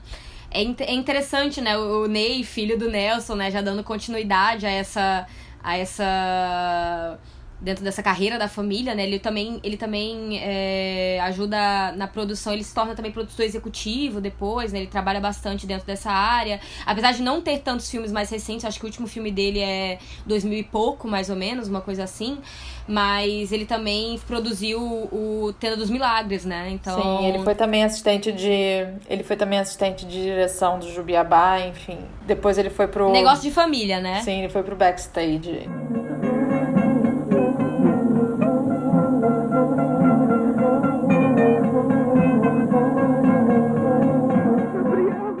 É, 0.50 0.62
é 0.62 0.94
interessante, 0.94 1.60
né? 1.60 1.76
O 1.76 2.06
Ney, 2.06 2.44
filho 2.44 2.78
do 2.78 2.88
Nelson, 2.88 3.34
né, 3.34 3.50
já 3.50 3.60
dando 3.60 3.82
continuidade 3.82 4.64
a 4.64 4.70
essa. 4.70 5.26
a 5.62 5.76
essa 5.76 7.18
dentro 7.64 7.82
dessa 7.82 8.02
carreira 8.02 8.38
da 8.38 8.46
família, 8.46 8.94
né? 8.94 9.04
Ele 9.04 9.18
também, 9.18 9.58
ele 9.64 9.76
também 9.78 10.38
é, 10.38 11.18
ajuda 11.22 11.92
na 11.92 12.06
produção, 12.06 12.52
ele 12.52 12.62
se 12.62 12.74
torna 12.74 12.94
também 12.94 13.10
produtor 13.10 13.44
executivo 13.44 14.20
depois, 14.20 14.70
né? 14.70 14.80
Ele 14.80 14.86
trabalha 14.86 15.18
bastante 15.18 15.66
dentro 15.66 15.86
dessa 15.86 16.10
área. 16.10 16.60
Apesar 16.84 17.12
de 17.12 17.22
não 17.22 17.40
ter 17.40 17.60
tantos 17.60 17.90
filmes 17.90 18.12
mais 18.12 18.28
recentes, 18.28 18.66
acho 18.66 18.78
que 18.78 18.84
o 18.84 18.88
último 18.88 19.06
filme 19.06 19.30
dele 19.30 19.60
é 19.60 19.98
2000 20.26 20.58
e 20.58 20.62
pouco, 20.62 21.08
mais 21.08 21.30
ou 21.30 21.36
menos, 21.36 21.66
uma 21.66 21.80
coisa 21.80 22.04
assim. 22.04 22.38
Mas 22.86 23.50
ele 23.50 23.64
também 23.64 24.20
produziu 24.26 24.78
o 24.78 25.54
Tenda 25.58 25.76
dos 25.76 25.88
Milagres, 25.88 26.44
né? 26.44 26.68
Então... 26.70 27.00
Sim, 27.00 27.26
ele 27.26 27.38
foi 27.42 27.54
também 27.54 27.82
assistente 27.82 28.30
de. 28.30 28.86
Ele 29.08 29.24
foi 29.24 29.36
também 29.36 29.58
assistente 29.58 30.04
de 30.04 30.22
direção 30.22 30.78
do 30.78 30.92
Jubiabá, 30.92 31.60
enfim. 31.60 31.98
Depois 32.26 32.58
ele 32.58 32.68
foi 32.68 32.86
pro. 32.86 33.10
Negócio 33.10 33.42
de 33.42 33.50
família, 33.50 34.00
né? 34.00 34.20
Sim, 34.20 34.40
ele 34.40 34.50
foi 34.50 34.62
pro 34.62 34.76
backstage. 34.76 35.66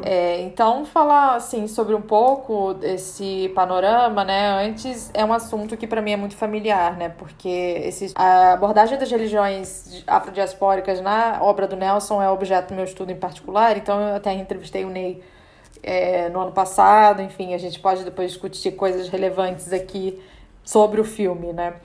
É, 0.06 0.42
então, 0.42 0.84
falar 0.84 1.34
assim 1.34 1.66
sobre 1.66 1.94
um 1.94 2.02
pouco 2.02 2.76
esse 2.82 3.50
panorama, 3.54 4.22
né? 4.22 4.66
Antes 4.66 5.10
é 5.14 5.24
um 5.24 5.32
assunto 5.32 5.78
que 5.78 5.86
para 5.86 6.02
mim 6.02 6.12
é 6.12 6.16
muito 6.16 6.36
familiar, 6.36 6.94
né? 6.98 7.08
Porque 7.08 7.48
esse, 7.48 8.12
a 8.14 8.52
abordagem 8.52 8.98
das 8.98 9.10
religiões 9.10 10.04
afrodiaspóricas 10.06 11.00
na 11.00 11.38
obra 11.40 11.66
do 11.66 11.74
Nelson 11.74 12.20
é 12.20 12.28
objeto 12.28 12.68
do 12.68 12.74
meu 12.74 12.84
estudo 12.84 13.12
em 13.12 13.16
particular. 13.16 13.78
Então, 13.78 13.98
eu 13.98 14.16
até 14.16 14.34
entrevistei 14.34 14.84
o 14.84 14.90
Ney 14.90 15.22
é, 15.82 16.28
no 16.28 16.38
ano 16.38 16.52
passado. 16.52 17.22
Enfim, 17.22 17.54
a 17.54 17.58
gente 17.58 17.80
pode 17.80 18.04
depois 18.04 18.32
discutir 18.32 18.72
coisas 18.72 19.08
relevantes 19.08 19.72
aqui 19.72 20.22
sobre 20.62 21.00
o 21.00 21.04
filme, 21.04 21.50
né? 21.54 21.76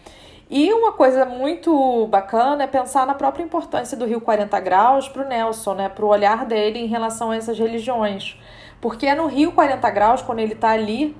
E 0.50 0.74
uma 0.74 0.92
coisa 0.92 1.26
muito 1.26 2.08
bacana 2.08 2.64
é 2.64 2.68
pensar 2.68 3.06
na 3.06 3.14
própria 3.14 3.44
importância 3.44 3.96
do 3.96 4.04
Rio 4.04 4.20
40 4.20 4.60
Graus 4.60 5.08
para 5.08 5.24
o 5.24 5.28
Nelson, 5.28 5.76
né? 5.76 5.90
Para 5.90 6.04
o 6.04 6.08
olhar 6.08 6.44
dele 6.44 6.80
em 6.80 6.88
relação 6.88 7.30
a 7.30 7.36
essas 7.36 7.60
religiões. 7.60 8.36
Porque 8.82 9.06
é 9.06 9.14
no 9.14 9.28
Rio 9.28 9.52
40 9.52 9.88
Graus, 9.92 10.24
quando 10.24 10.40
ele 10.40 10.54
está 10.54 10.72
ali, 10.72 11.16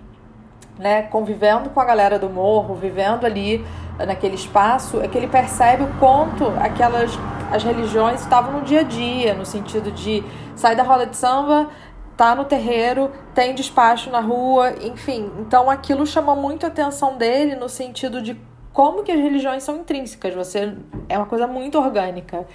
né, 0.80 1.04
convivendo 1.04 1.70
com 1.70 1.80
a 1.80 1.86
galera 1.86 2.18
do 2.18 2.28
morro, 2.28 2.74
vivendo 2.74 3.24
ali 3.24 3.64
naquele 4.00 4.34
espaço, 4.34 5.00
é 5.00 5.08
que 5.08 5.16
ele 5.16 5.28
percebe 5.28 5.84
o 5.84 6.00
quanto 6.00 6.48
aquelas 6.60 7.12
as 7.52 7.64
religiões 7.64 8.22
estavam 8.22 8.54
no 8.54 8.62
dia 8.62 8.80
a 8.80 8.84
dia, 8.84 9.34
no 9.34 9.46
sentido 9.46 9.92
de 9.92 10.24
sair 10.56 10.76
da 10.76 10.84
roda 10.84 11.06
de 11.06 11.18
samba, 11.18 11.70
tá 12.16 12.36
no 12.36 12.46
terreiro, 12.46 13.12
tem 13.34 13.54
despacho 13.54 14.10
na 14.10 14.20
rua, 14.20 14.74
enfim. 14.82 15.32
Então 15.40 15.70
aquilo 15.70 16.06
chama 16.06 16.36
muito 16.36 16.66
a 16.66 16.70
atenção 16.70 17.18
dele 17.18 17.56
no 17.56 17.68
sentido 17.70 18.22
de 18.22 18.49
como 18.80 19.04
que 19.04 19.12
as 19.12 19.20
religiões 19.20 19.62
são 19.62 19.76
intrínsecas, 19.76 20.34
você 20.34 20.74
é 21.10 21.18
uma 21.18 21.26
coisa 21.26 21.46
muito 21.46 21.78
orgânica. 21.78 22.48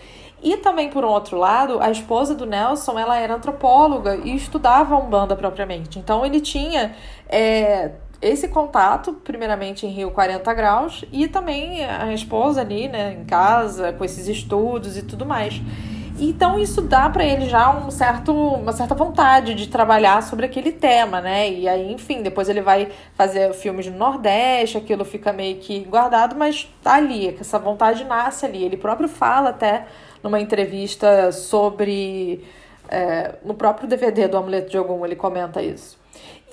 E 0.42 0.56
também, 0.56 0.88
por 0.88 1.04
um 1.04 1.08
outro 1.08 1.36
lado, 1.36 1.78
a 1.82 1.90
esposa 1.90 2.34
do 2.34 2.46
Nelson, 2.46 2.98
ela 2.98 3.18
era 3.18 3.34
antropóloga 3.34 4.16
e 4.16 4.34
estudava 4.34 4.96
Umbanda 4.96 5.36
propriamente. 5.36 5.98
Então, 5.98 6.24
ele 6.24 6.40
tinha 6.40 6.94
é, 7.28 7.90
esse 8.22 8.48
contato, 8.48 9.12
primeiramente 9.22 9.84
em 9.84 9.90
Rio 9.90 10.12
40 10.12 10.54
Graus, 10.54 11.04
e 11.12 11.28
também 11.28 11.84
a 11.84 12.10
esposa 12.14 12.62
ali, 12.62 12.88
né, 12.88 13.18
em 13.20 13.26
casa, 13.26 13.92
com 13.92 14.02
esses 14.02 14.26
estudos 14.26 14.96
e 14.96 15.02
tudo 15.02 15.26
mais. 15.26 15.60
Então 16.16 16.58
isso 16.58 16.80
dá 16.80 17.10
para 17.10 17.24
ele 17.24 17.48
já 17.48 17.76
um 17.76 17.90
certo, 17.90 18.32
uma 18.32 18.72
certa 18.72 18.94
vontade 18.94 19.54
de 19.54 19.66
trabalhar 19.66 20.22
sobre 20.22 20.46
aquele 20.46 20.70
tema, 20.70 21.20
né? 21.20 21.50
E 21.50 21.68
aí, 21.68 21.92
enfim, 21.92 22.22
depois 22.22 22.48
ele 22.48 22.60
vai 22.60 22.88
fazer 23.16 23.52
filmes 23.52 23.86
no 23.86 23.98
Nordeste, 23.98 24.78
aquilo 24.78 25.04
fica 25.04 25.32
meio 25.32 25.56
que 25.56 25.80
guardado, 25.80 26.36
mas 26.36 26.72
tá 26.82 26.94
ali, 26.94 27.36
essa 27.40 27.58
vontade 27.58 28.04
nasce 28.04 28.46
ali. 28.46 28.62
Ele 28.62 28.76
próprio 28.76 29.08
fala 29.08 29.50
até 29.50 29.86
numa 30.22 30.40
entrevista 30.40 31.32
sobre. 31.32 32.44
É, 32.88 33.36
no 33.44 33.54
próprio 33.54 33.88
DVD 33.88 34.28
do 34.28 34.36
Amuleto 34.36 34.70
de 34.70 34.78
Ogum, 34.78 35.04
ele 35.04 35.16
comenta 35.16 35.62
isso. 35.62 35.98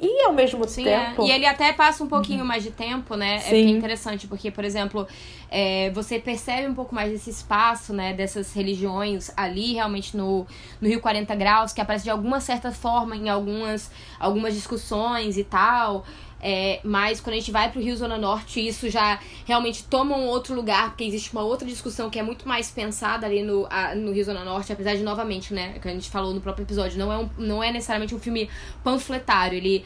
E 0.02 0.24
ao 0.26 0.34
mesmo 0.34 0.68
Sim, 0.68 0.88
é. 0.88 1.06
tempo. 1.06 1.22
É. 1.24 1.28
E 1.28 1.32
ele 1.32 1.46
até 1.46 1.72
passa 1.72 2.04
um 2.04 2.08
pouquinho 2.08 2.40
uhum. 2.40 2.48
mais 2.48 2.64
de 2.64 2.72
tempo, 2.72 3.16
né? 3.16 3.36
É 3.36 3.40
Sim. 3.40 3.56
É 3.56 3.70
interessante, 3.70 4.26
porque, 4.26 4.50
por 4.50 4.66
exemplo, 4.66 5.08
é, 5.50 5.92
você 5.92 6.18
percebe 6.18 6.68
um 6.68 6.74
pouco 6.74 6.96
mais 6.96 7.12
desse 7.12 7.30
espaço, 7.30 7.94
né? 7.94 8.12
Dessas 8.12 8.52
religiões 8.52 9.32
ali, 9.38 9.74
realmente 9.74 10.18
no, 10.18 10.48
no 10.82 10.88
Rio 10.88 11.00
40 11.00 11.36
Graus, 11.36 11.72
que 11.72 11.80
aparece 11.80 12.06
de 12.06 12.10
alguma 12.10 12.40
certa 12.40 12.72
forma 12.72 13.16
em 13.16 13.30
algumas, 13.30 13.92
algumas 14.20 14.56
discussões 14.56 15.38
e 15.38 15.44
tal. 15.44 16.04
É, 16.42 16.80
mas 16.84 17.22
quando 17.22 17.36
a 17.36 17.40
gente 17.40 17.52
vai 17.52 17.72
pro 17.72 17.80
Rio 17.80 17.96
Zona 17.96 18.18
Norte, 18.18 18.66
isso 18.66 18.90
já 18.90 19.20
realmente 19.46 19.84
toma 19.84 20.18
um 20.18 20.26
outro 20.26 20.56
lugar, 20.56 20.90
porque 20.90 21.04
existe 21.04 21.32
uma 21.32 21.44
outra 21.44 21.68
discussão 21.68 22.10
que 22.10 22.18
é 22.18 22.24
muito 22.24 22.48
mais 22.48 22.72
pensada 22.72 23.28
ali 23.28 23.44
no, 23.44 23.68
a, 23.70 23.94
no 23.94 24.12
Rio 24.12 24.24
Zona 24.26 24.44
Norte, 24.44 24.74
apesar 24.74 24.96
de, 24.96 25.04
novamente, 25.04 25.54
né, 25.54 25.78
que 25.80 25.88
a 25.88 25.92
gente 25.92 26.10
falou 26.10 26.34
no 26.34 26.42
próprio 26.42 26.64
episódio, 26.64 26.98
não 26.98 27.14
é, 27.14 27.18
um, 27.18 27.30
não 27.38 27.64
é 27.64 27.72
necessariamente 27.72 28.16
um 28.16 28.20
filme 28.20 28.50
panfletário, 28.84 29.56
ele 29.56 29.86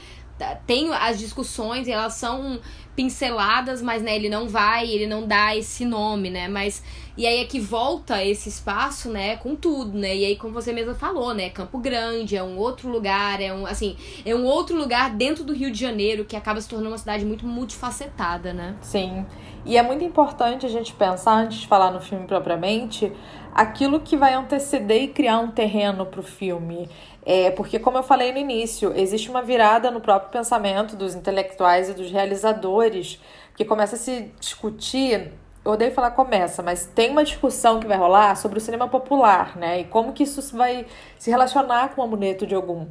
tem 0.65 0.93
as 0.93 1.17
discussões 1.17 1.88
e 1.88 1.91
elas 1.91 2.13
são 2.13 2.59
pinceladas, 2.95 3.81
mas 3.81 4.01
né, 4.01 4.15
ele 4.15 4.29
não 4.29 4.47
vai, 4.47 4.89
ele 4.89 5.05
não 5.05 5.27
dá 5.27 5.55
esse 5.55 5.85
nome, 5.85 6.29
né? 6.29 6.47
Mas 6.47 6.81
e 7.17 7.25
aí 7.25 7.41
é 7.41 7.45
que 7.45 7.59
volta 7.59 8.23
esse 8.23 8.49
espaço, 8.49 9.09
né, 9.09 9.37
com 9.37 9.55
tudo, 9.55 9.97
né? 9.97 10.15
E 10.15 10.25
aí 10.25 10.35
como 10.35 10.53
você 10.53 10.71
mesma 10.71 10.95
falou, 10.95 11.33
né, 11.33 11.49
Campo 11.49 11.77
Grande 11.77 12.35
é 12.35 12.43
um 12.43 12.57
outro 12.57 12.89
lugar, 12.89 13.41
é 13.41 13.53
um 13.53 13.65
assim, 13.65 13.95
é 14.25 14.33
um 14.35 14.45
outro 14.45 14.77
lugar 14.77 15.11
dentro 15.11 15.43
do 15.43 15.53
Rio 15.53 15.71
de 15.71 15.79
Janeiro 15.79 16.25
que 16.25 16.35
acaba 16.35 16.59
se 16.61 16.67
tornando 16.67 16.91
uma 16.91 16.97
cidade 16.97 17.25
muito 17.25 17.45
multifacetada, 17.45 18.53
né? 18.53 18.75
Sim. 18.81 19.25
E 19.65 19.77
é 19.77 19.81
muito 19.81 20.03
importante 20.03 20.65
a 20.65 20.69
gente 20.69 20.93
pensar 20.93 21.33
antes 21.33 21.59
de 21.59 21.67
falar 21.67 21.91
no 21.91 21.99
filme 21.99 22.27
propriamente, 22.27 23.11
aquilo 23.53 23.99
que 23.99 24.15
vai 24.15 24.33
anteceder 24.33 25.03
e 25.03 25.07
criar 25.07 25.39
um 25.39 25.49
terreno 25.49 26.05
para 26.05 26.19
o 26.19 26.23
filme. 26.23 26.87
É, 27.25 27.50
porque, 27.50 27.79
como 27.79 27.98
eu 27.98 28.03
falei 28.03 28.32
no 28.32 28.38
início, 28.38 28.94
existe 28.96 29.32
uma 29.32 29.41
virada 29.41 29.89
no 29.89 30.00
próprio 30.00 30.32
pensamento 30.32 30.96
dos 30.96 31.15
intelectuais 31.15 31.89
e 31.89 31.94
dos 31.94 32.12
realizadores, 32.12 33.20
que 33.55 33.65
começa 33.65 33.96
a 33.96 34.00
se 34.00 34.32
discutir. 34.39 35.32
Eu 35.63 35.72
odeio 35.72 35.91
falar 35.91 36.12
começa, 36.12 36.62
mas 36.62 36.86
tem 36.86 37.10
uma 37.10 37.24
discussão 37.24 37.79
que 37.79 37.88
vai 37.88 37.98
rolar 37.98 38.36
sobre 38.36 38.60
o 38.60 38.62
cinema 38.62 38.88
popular, 38.88 39.58
né? 39.58 39.79
E 39.79 39.84
como 39.86 40.13
que 40.13 40.22
isso 40.22 40.55
vai 40.55 40.86
se 41.17 41.32
relacionar 41.32 41.96
com 41.96 42.01
o 42.01 42.03
amuleto 42.03 42.46
de 42.46 42.53
algum. 42.53 42.86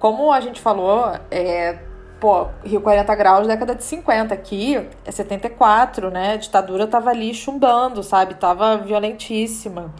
Como 0.00 0.32
a 0.32 0.40
gente 0.40 0.60
falou, 0.60 1.12
é, 1.30 1.78
pô, 2.18 2.48
Rio 2.64 2.80
40 2.80 3.14
Graus, 3.14 3.46
década 3.46 3.76
de 3.76 3.84
50. 3.84 4.34
Aqui 4.34 4.84
é 5.04 5.10
74, 5.12 6.10
né? 6.10 6.32
A 6.32 6.36
ditadura 6.36 6.88
tava 6.88 7.10
ali 7.10 7.32
chumbando, 7.32 8.02
sabe? 8.02 8.34
Tava 8.34 8.78
violentíssima. 8.78 9.94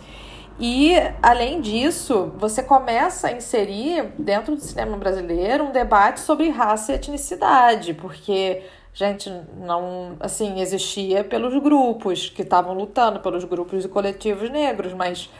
E, 0.62 0.92
além 1.22 1.62
disso, 1.62 2.34
você 2.36 2.62
começa 2.62 3.28
a 3.28 3.32
inserir 3.32 4.12
dentro 4.18 4.54
do 4.54 4.60
cinema 4.60 4.94
brasileiro 4.98 5.64
um 5.64 5.72
debate 5.72 6.20
sobre 6.20 6.50
raça 6.50 6.92
e 6.92 6.96
etnicidade, 6.96 7.94
porque, 7.94 8.62
gente, 8.92 9.32
não, 9.56 10.16
assim, 10.20 10.60
existia 10.60 11.24
pelos 11.24 11.54
grupos 11.62 12.28
que 12.28 12.42
estavam 12.42 12.74
lutando, 12.74 13.20
pelos 13.20 13.42
grupos 13.44 13.86
e 13.86 13.88
coletivos 13.88 14.50
negros, 14.50 14.92
mas 14.92 15.30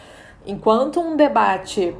enquanto 0.47 0.99
um 0.99 1.15
debate, 1.15 1.95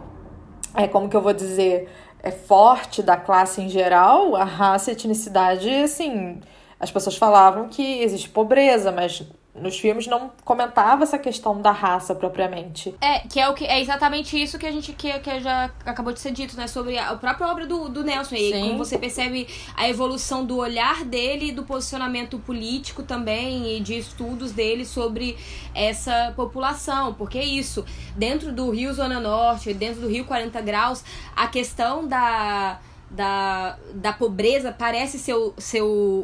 é 0.75 0.89
como 0.89 1.07
que 1.07 1.17
eu 1.17 1.21
vou 1.21 1.35
dizer, 1.35 1.91
é 2.23 2.31
forte 2.31 3.03
da 3.03 3.19
classe 3.19 3.61
em 3.61 3.69
geral, 3.69 4.35
a 4.35 4.45
raça 4.45 4.91
e 4.91 4.95
etnicidade, 4.95 5.69
assim, 5.69 6.41
as 6.79 6.91
pessoas 6.91 7.19
falavam 7.19 7.69
que 7.69 8.01
existe 8.01 8.31
pobreza, 8.31 8.91
mas 8.91 9.23
nos 9.55 9.79
filmes 9.79 10.07
não 10.07 10.31
comentava 10.45 11.03
essa 11.03 11.19
questão 11.19 11.61
da 11.61 11.73
raça 11.73 12.15
propriamente. 12.15 12.95
É, 13.01 13.21
que 13.21 13.41
é 13.41 13.49
o 13.49 13.55
que 13.55 13.65
é 13.65 13.81
exatamente 13.81 14.41
isso 14.41 14.59
que 14.59 14.67
a 14.67 14.71
gente 14.71 14.93
que, 14.93 15.19
que 15.19 15.41
já 15.41 15.71
acabou 15.85 16.13
de 16.13 16.21
ser 16.21 16.31
dito, 16.31 16.57
né, 16.57 16.67
sobre 16.67 16.97
a, 16.97 17.11
a 17.11 17.17
própria 17.17 17.49
obra 17.49 17.67
do, 17.67 17.89
do 17.89 18.05
Nelson 18.05 18.37
e 18.37 18.53
Sim. 18.53 18.61
como 18.63 18.79
você 18.79 18.97
percebe 18.97 19.49
a 19.77 19.89
evolução 19.89 20.45
do 20.45 20.57
olhar 20.57 21.05
dele, 21.05 21.51
do 21.51 21.65
posicionamento 21.65 22.39
político 22.39 23.03
também 23.03 23.77
e 23.77 23.81
de 23.81 23.99
estudos 23.99 24.53
dele 24.53 24.85
sobre 24.85 25.37
essa 25.75 26.33
população, 26.37 27.15
porque 27.15 27.39
é 27.39 27.45
isso, 27.45 27.85
dentro 28.17 28.53
do 28.53 28.71
Rio 28.71 28.93
Zona 28.95 29.19
Norte, 29.19 29.75
dentro 29.75 30.03
do 30.03 30.09
Rio 30.09 30.25
40 30.25 30.61
graus, 30.61 31.05
a 31.35 31.47
questão 31.47 32.07
da 32.07 32.81
da, 33.11 33.77
da 33.93 34.13
pobreza 34.13 34.71
parece 34.71 35.19
ser, 35.19 35.35
ser 35.59 35.83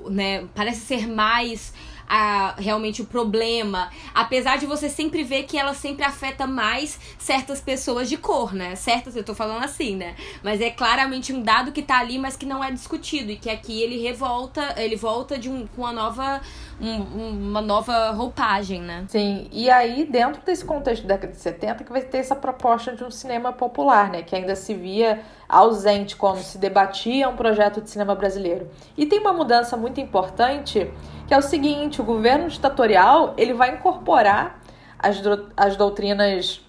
né, 0.08 0.46
parece 0.54 0.82
ser 0.82 1.08
mais 1.08 1.74
a, 2.08 2.54
realmente 2.58 3.02
o 3.02 3.04
problema. 3.04 3.90
Apesar 4.14 4.56
de 4.58 4.66
você 4.66 4.88
sempre 4.88 5.22
ver 5.24 5.44
que 5.44 5.58
ela 5.58 5.74
sempre 5.74 6.04
afeta 6.04 6.46
mais 6.46 6.98
certas 7.18 7.60
pessoas 7.60 8.08
de 8.08 8.16
cor, 8.16 8.54
né? 8.54 8.74
Certas, 8.74 9.16
eu 9.16 9.24
tô 9.24 9.34
falando 9.34 9.64
assim, 9.64 9.96
né? 9.96 10.14
Mas 10.42 10.60
é 10.60 10.70
claramente 10.70 11.32
um 11.32 11.42
dado 11.42 11.72
que 11.72 11.82
tá 11.82 11.98
ali, 11.98 12.18
mas 12.18 12.36
que 12.36 12.46
não 12.46 12.62
é 12.62 12.70
discutido. 12.70 13.30
E 13.30 13.36
que 13.36 13.50
aqui 13.50 13.82
ele 13.82 14.00
revolta, 14.00 14.74
ele 14.76 14.96
volta 14.96 15.38
de 15.38 15.48
um, 15.48 15.66
com 15.66 15.82
uma 15.82 15.92
nova. 15.92 16.40
Um, 16.78 17.48
uma 17.48 17.62
nova 17.62 18.10
roupagem, 18.10 18.82
né? 18.82 19.06
Sim, 19.08 19.48
e 19.50 19.70
aí 19.70 20.04
dentro 20.04 20.42
desse 20.44 20.62
contexto 20.62 21.06
da 21.06 21.14
década 21.14 21.32
de 21.32 21.38
70 21.38 21.84
que 21.84 21.90
vai 21.90 22.02
ter 22.02 22.18
essa 22.18 22.36
proposta 22.36 22.94
de 22.94 23.02
um 23.02 23.10
cinema 23.10 23.50
popular, 23.50 24.10
né? 24.10 24.22
Que 24.22 24.36
ainda 24.36 24.54
se 24.54 24.74
via 24.74 25.22
ausente 25.48 26.16
quando 26.16 26.38
se 26.38 26.58
debatia 26.58 27.28
um 27.28 27.36
projeto 27.36 27.80
de 27.80 27.90
cinema 27.90 28.14
brasileiro. 28.14 28.68
E 28.96 29.06
tem 29.06 29.18
uma 29.18 29.32
mudança 29.32 29.76
muito 29.76 30.00
importante, 30.00 30.90
que 31.26 31.34
é 31.34 31.38
o 31.38 31.42
seguinte, 31.42 32.00
o 32.00 32.04
governo 32.04 32.48
ditatorial, 32.48 33.34
ele 33.36 33.54
vai 33.54 33.74
incorporar 33.74 34.60
as, 34.98 35.20
do, 35.20 35.48
as 35.56 35.76
doutrinas 35.76 36.60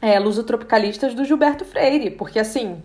é, 0.00 0.18
lusotropicalistas 0.18 1.14
do 1.14 1.24
Gilberto 1.24 1.64
Freire, 1.64 2.10
porque 2.10 2.38
assim, 2.38 2.82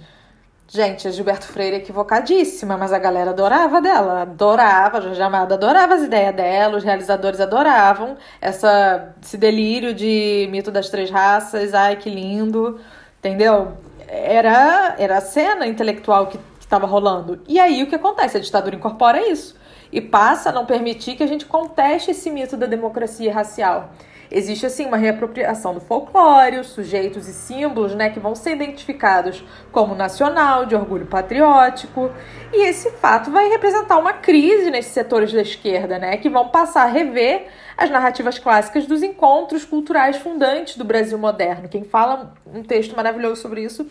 gente, 0.70 1.08
a 1.08 1.12
Gilberto 1.12 1.48
Freire 1.48 1.78
é 1.78 1.80
equivocadíssima, 1.80 2.78
mas 2.78 2.94
a 2.94 3.00
galera 3.00 3.32
adorava 3.32 3.82
dela, 3.82 4.22
adorava, 4.22 5.00
a 5.00 5.02
Jorge 5.02 5.22
Amado 5.22 5.54
adorava 5.54 5.96
as 5.96 6.04
ideias 6.04 6.36
dela, 6.36 6.78
os 6.78 6.84
realizadores 6.84 7.40
adoravam 7.40 8.18
essa, 8.40 9.16
esse 9.22 9.38
delírio 9.38 9.94
de 9.94 10.48
mito 10.52 10.72
das 10.72 10.90
três 10.90 11.10
raças, 11.10 11.74
ai 11.74 11.96
que 11.96 12.10
lindo, 12.10 12.80
entendeu? 13.18 13.78
Era, 14.08 14.96
era 14.98 15.18
a 15.18 15.22
cena 15.22 15.68
intelectual 15.68 16.28
que 16.28 16.40
estava 16.60 16.86
rolando. 16.86 17.42
E 17.48 17.60
aí 17.60 17.84
o 17.84 17.88
que 17.88 17.96
acontece? 17.96 18.38
A 18.38 18.40
ditadura 18.40 18.76
incorpora 18.76 19.30
isso 19.30 19.56
e 19.92 20.02
passa 20.02 20.50
a 20.50 20.52
não 20.52 20.66
permitir 20.66 21.16
que 21.16 21.24
a 21.24 21.28
gente 21.28 21.46
conteste 21.46 22.12
esse 22.12 22.30
mito 22.30 22.58
da 22.58 22.66
democracia 22.66 23.34
racial. 23.34 23.92
Existe 24.30 24.66
assim 24.66 24.86
uma 24.86 24.98
reapropriação 24.98 25.74
do 25.74 25.80
folclore, 25.80 26.60
os 26.60 26.68
sujeitos 26.68 27.28
e 27.28 27.34
símbolos, 27.34 27.96
né, 27.96 28.10
que 28.10 28.20
vão 28.20 28.36
ser 28.36 28.56
identificados 28.56 29.44
como 29.72 29.96
nacional, 29.96 30.66
de 30.66 30.76
orgulho 30.76 31.06
patriótico, 31.06 32.12
e 32.52 32.68
esse 32.68 32.92
fato 32.92 33.32
vai 33.32 33.48
representar 33.50 33.98
uma 33.98 34.14
crise 34.14 34.70
nesses 34.70 34.92
setores 34.92 35.32
da 35.32 35.42
esquerda, 35.42 35.98
né, 35.98 36.18
que 36.18 36.30
vão 36.30 36.50
passar 36.50 36.84
a 36.84 36.92
rever 36.92 37.48
as 37.78 37.90
narrativas 37.90 38.38
clássicas 38.38 38.86
dos 38.86 39.04
encontros 39.04 39.64
culturais 39.64 40.18
fundantes 40.18 40.76
do 40.76 40.84
Brasil 40.84 41.18
moderno. 41.18 41.70
Quem 41.70 41.84
fala 41.84 42.34
um 42.46 42.64
texto 42.64 42.96
maravilhoso 42.96 43.42
sobre 43.42 43.64
isso 43.64 43.88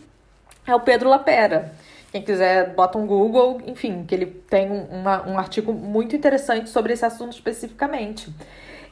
é 0.67 0.75
o 0.75 0.81
Pedro 0.81 1.09
Lapera. 1.09 1.73
Quem 2.11 2.23
quiser, 2.23 2.75
bota 2.75 2.99
um 2.99 3.07
Google, 3.07 3.61
enfim, 3.67 4.05
que 4.07 4.15
ele 4.15 4.27
tem 4.27 4.71
uma, 4.91 5.27
um 5.29 5.39
artigo 5.39 5.73
muito 5.73 6.17
interessante 6.17 6.71
sobre 6.71 6.93
esse 6.93 7.05
assunto 7.05 7.33
especificamente. 7.33 8.33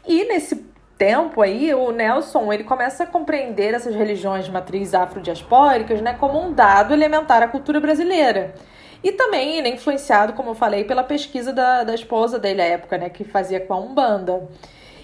E 0.06 0.24
nesse 0.24 0.73
tempo 0.96 1.42
aí, 1.42 1.74
o 1.74 1.90
Nelson 1.90 2.52
ele 2.52 2.64
começa 2.64 3.04
a 3.04 3.06
compreender 3.06 3.74
essas 3.74 3.94
religiões 3.94 4.44
de 4.44 4.52
matriz 4.52 4.94
afrodiaspóricas 4.94 6.00
né, 6.00 6.14
como 6.14 6.40
um 6.40 6.52
dado 6.52 6.94
elementar 6.94 7.42
à 7.42 7.48
cultura 7.48 7.80
brasileira. 7.80 8.54
E 9.02 9.12
também 9.12 9.58
ele 9.58 9.68
é 9.68 9.74
influenciado, 9.74 10.32
como 10.32 10.50
eu 10.50 10.54
falei, 10.54 10.84
pela 10.84 11.02
pesquisa 11.02 11.52
da, 11.52 11.84
da 11.84 11.94
esposa 11.94 12.38
dele 12.38 12.62
à 12.62 12.64
época, 12.64 12.96
né, 12.96 13.10
que 13.10 13.24
fazia 13.24 13.60
com 13.60 13.74
a 13.74 13.78
Umbanda. 13.78 14.48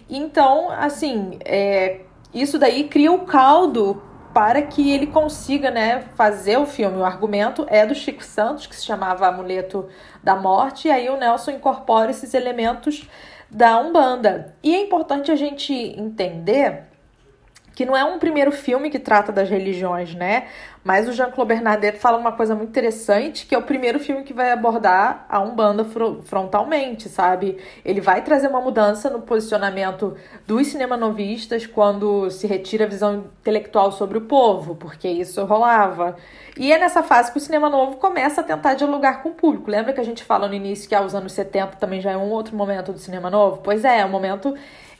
Então, 0.08 0.70
assim, 0.70 1.38
é, 1.44 2.00
isso 2.32 2.58
daí 2.58 2.84
cria 2.84 3.12
o 3.12 3.26
caldo 3.26 4.02
para 4.32 4.62
que 4.62 4.92
ele 4.92 5.08
consiga 5.08 5.70
né, 5.70 6.04
fazer 6.14 6.56
o 6.56 6.66
filme. 6.66 6.98
O 6.98 7.04
argumento 7.04 7.66
é 7.68 7.84
do 7.84 7.94
Chico 7.94 8.22
Santos, 8.22 8.66
que 8.66 8.76
se 8.76 8.84
chamava 8.84 9.26
Amuleto 9.26 9.88
da 10.22 10.36
Morte, 10.36 10.88
e 10.88 10.90
aí 10.90 11.10
o 11.10 11.16
Nelson 11.16 11.52
incorpora 11.52 12.10
esses 12.10 12.32
elementos 12.32 13.08
da 13.50 13.78
Umbanda. 13.80 14.54
E 14.62 14.74
é 14.74 14.82
importante 14.82 15.30
a 15.30 15.36
gente 15.36 15.72
entender 15.72 16.89
que 17.80 17.86
não 17.86 17.96
é 17.96 18.04
um 18.04 18.18
primeiro 18.18 18.52
filme 18.52 18.90
que 18.90 18.98
trata 18.98 19.32
das 19.32 19.48
religiões, 19.48 20.14
né? 20.14 20.48
Mas 20.84 21.08
o 21.08 21.14
Jean-Claude 21.14 21.48
Bernadette 21.48 21.98
fala 21.98 22.18
uma 22.18 22.32
coisa 22.32 22.54
muito 22.54 22.68
interessante, 22.68 23.46
que 23.46 23.54
é 23.54 23.58
o 23.58 23.62
primeiro 23.62 23.98
filme 23.98 24.22
que 24.22 24.34
vai 24.34 24.52
abordar 24.52 25.24
a 25.30 25.40
Umbanda 25.40 25.86
frontalmente, 26.24 27.08
sabe? 27.08 27.56
Ele 27.82 28.02
vai 28.02 28.22
trazer 28.22 28.48
uma 28.48 28.60
mudança 28.60 29.08
no 29.08 29.22
posicionamento 29.22 30.14
dos 30.46 30.66
cinemanovistas 30.66 31.66
quando 31.66 32.30
se 32.30 32.46
retira 32.46 32.84
a 32.84 32.88
visão 32.88 33.24
intelectual 33.40 33.92
sobre 33.92 34.18
o 34.18 34.22
povo, 34.26 34.74
porque 34.74 35.08
isso 35.08 35.42
rolava. 35.46 36.16
E 36.58 36.70
é 36.70 36.78
nessa 36.78 37.02
fase 37.02 37.32
que 37.32 37.38
o 37.38 37.40
cinema 37.40 37.70
novo 37.70 37.96
começa 37.96 38.42
a 38.42 38.44
tentar 38.44 38.74
dialogar 38.74 39.22
com 39.22 39.30
o 39.30 39.34
público. 39.34 39.70
Lembra 39.70 39.94
que 39.94 40.00
a 40.00 40.04
gente 40.04 40.22
fala 40.22 40.46
no 40.46 40.52
início 40.52 40.86
que 40.86 40.94
aos 40.94 41.14
anos 41.14 41.32
70 41.32 41.78
também 41.78 42.02
já 42.02 42.10
é 42.10 42.16
um 42.18 42.28
outro 42.28 42.54
momento 42.54 42.92
do 42.92 42.98
cinema 42.98 43.30
novo? 43.30 43.62
Pois 43.64 43.86
é, 43.86 44.00
é 44.00 44.04
um 44.04 44.10
momento 44.10 44.54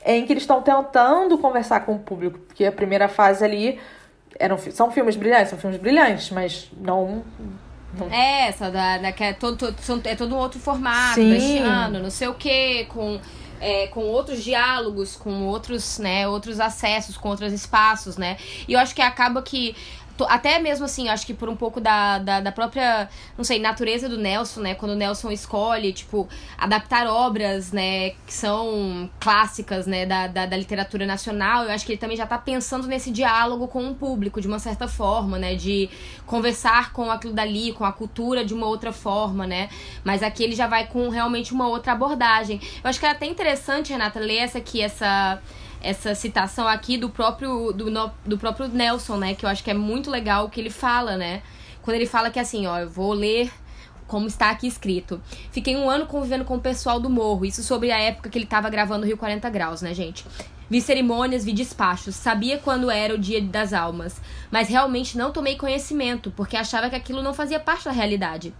em 0.05 0.25
que 0.25 0.33
eles 0.33 0.43
estão 0.43 0.61
tentando 0.61 1.37
conversar 1.37 1.81
com 1.81 1.95
o 1.95 1.99
público, 1.99 2.39
porque 2.39 2.65
a 2.65 2.71
primeira 2.71 3.07
fase 3.07 3.43
ali 3.43 3.79
eram, 4.39 4.57
são 4.57 4.91
filmes 4.91 5.15
brilhantes, 5.15 5.49
são 5.49 5.59
filmes 5.59 5.79
brilhantes, 5.79 6.29
mas 6.31 6.69
não. 6.77 7.23
É, 8.09 8.47
essa 8.47 8.71
da, 8.71 8.97
da 8.97 9.11
que 9.11 9.23
é 9.23 9.33
todo, 9.33 9.73
todo, 9.73 10.07
é 10.07 10.15
todo 10.15 10.33
um 10.33 10.37
outro 10.37 10.59
formato, 10.59 11.19
ano, 11.19 11.99
não 11.99 12.09
sei 12.09 12.27
o 12.27 12.33
quê, 12.33 12.87
com. 12.89 13.19
É, 13.63 13.85
com 13.85 13.99
outros 13.99 14.43
diálogos, 14.43 15.15
com 15.15 15.45
outros, 15.45 15.99
né, 15.99 16.27
outros 16.27 16.59
acessos, 16.59 17.15
com 17.15 17.29
outros 17.29 17.53
espaços, 17.53 18.17
né? 18.17 18.35
E 18.67 18.73
eu 18.73 18.79
acho 18.79 18.95
que 18.95 19.03
acaba 19.03 19.39
que 19.43 19.75
até 20.27 20.59
mesmo 20.59 20.85
assim, 20.85 21.09
acho 21.09 21.25
que 21.25 21.33
por 21.33 21.49
um 21.49 21.55
pouco 21.55 21.79
da, 21.79 22.19
da, 22.19 22.39
da, 22.39 22.51
própria, 22.51 23.09
não 23.37 23.43
sei, 23.43 23.59
natureza 23.59 24.07
do 24.07 24.17
Nelson, 24.17 24.61
né? 24.61 24.75
Quando 24.75 24.91
o 24.91 24.95
Nelson 24.95 25.31
escolhe, 25.31 25.93
tipo, 25.93 26.27
adaptar 26.57 27.07
obras, 27.07 27.71
né, 27.71 28.11
que 28.25 28.33
são 28.33 29.09
clássicas, 29.19 29.87
né, 29.87 30.05
da, 30.05 30.27
da, 30.27 30.45
da, 30.45 30.57
literatura 30.57 31.05
nacional, 31.05 31.63
eu 31.63 31.71
acho 31.71 31.85
que 31.85 31.93
ele 31.93 31.99
também 31.99 32.17
já 32.17 32.25
tá 32.25 32.37
pensando 32.37 32.87
nesse 32.87 33.11
diálogo 33.11 33.67
com 33.67 33.89
o 33.89 33.95
público, 33.95 34.41
de 34.41 34.47
uma 34.47 34.59
certa 34.59 34.87
forma, 34.87 35.37
né? 35.37 35.55
De 35.55 35.89
conversar 36.25 36.93
com 36.93 37.09
aquilo 37.11 37.33
dali, 37.33 37.73
com 37.73 37.85
a 37.85 37.91
cultura 37.91 38.45
de 38.45 38.53
uma 38.53 38.67
outra 38.67 38.91
forma, 38.91 39.47
né? 39.47 39.69
Mas 40.03 40.23
aqui 40.23 40.43
ele 40.43 40.55
já 40.55 40.67
vai 40.67 40.87
com 40.87 41.09
realmente 41.09 41.53
uma 41.53 41.67
outra 41.67 41.93
abordagem. 41.93 42.59
Eu 42.83 42.89
acho 42.89 42.99
que 42.99 43.05
é 43.05 43.09
até 43.09 43.25
interessante, 43.25 43.91
Renata, 43.91 44.19
ler 44.19 44.37
essa 44.37 44.57
aqui, 44.57 44.81
essa 44.81 45.41
essa 45.81 46.13
citação 46.15 46.67
aqui 46.67 46.97
do 46.97 47.09
próprio 47.09 47.71
do, 47.71 47.85
do 48.25 48.37
próprio 48.37 48.67
Nelson, 48.67 49.17
né, 49.17 49.35
que 49.35 49.45
eu 49.45 49.49
acho 49.49 49.63
que 49.63 49.71
é 49.71 49.73
muito 49.73 50.09
legal 50.09 50.45
o 50.45 50.49
que 50.49 50.59
ele 50.59 50.69
fala, 50.69 51.17
né? 51.17 51.41
Quando 51.81 51.95
ele 51.95 52.05
fala 52.05 52.29
que 52.29 52.39
assim, 52.39 52.67
ó, 52.67 52.79
eu 52.79 52.89
vou 52.89 53.13
ler 53.13 53.51
como 54.07 54.27
está 54.27 54.49
aqui 54.49 54.67
escrito. 54.67 55.21
Fiquei 55.51 55.75
um 55.75 55.89
ano 55.89 56.05
convivendo 56.05 56.43
com 56.43 56.55
o 56.55 56.59
pessoal 56.59 56.99
do 56.99 57.09
morro, 57.09 57.45
isso 57.45 57.63
sobre 57.63 57.91
a 57.91 57.99
época 57.99 58.29
que 58.29 58.37
ele 58.37 58.45
estava 58.45 58.69
gravando 58.69 59.05
Rio 59.05 59.17
40 59.17 59.49
Graus, 59.49 59.81
né, 59.81 59.93
gente? 59.93 60.25
Vi 60.69 60.79
cerimônias, 60.79 61.43
vi 61.43 61.53
despachos, 61.53 62.15
sabia 62.15 62.57
quando 62.57 62.91
era 62.91 63.13
o 63.13 63.17
dia 63.17 63.41
das 63.41 63.73
almas, 63.73 64.21
mas 64.49 64.69
realmente 64.69 65.17
não 65.17 65.31
tomei 65.31 65.55
conhecimento, 65.57 66.31
porque 66.31 66.55
achava 66.55 66.89
que 66.89 66.95
aquilo 66.95 67.21
não 67.21 67.33
fazia 67.33 67.59
parte 67.59 67.85
da 67.85 67.91
realidade. 67.91 68.53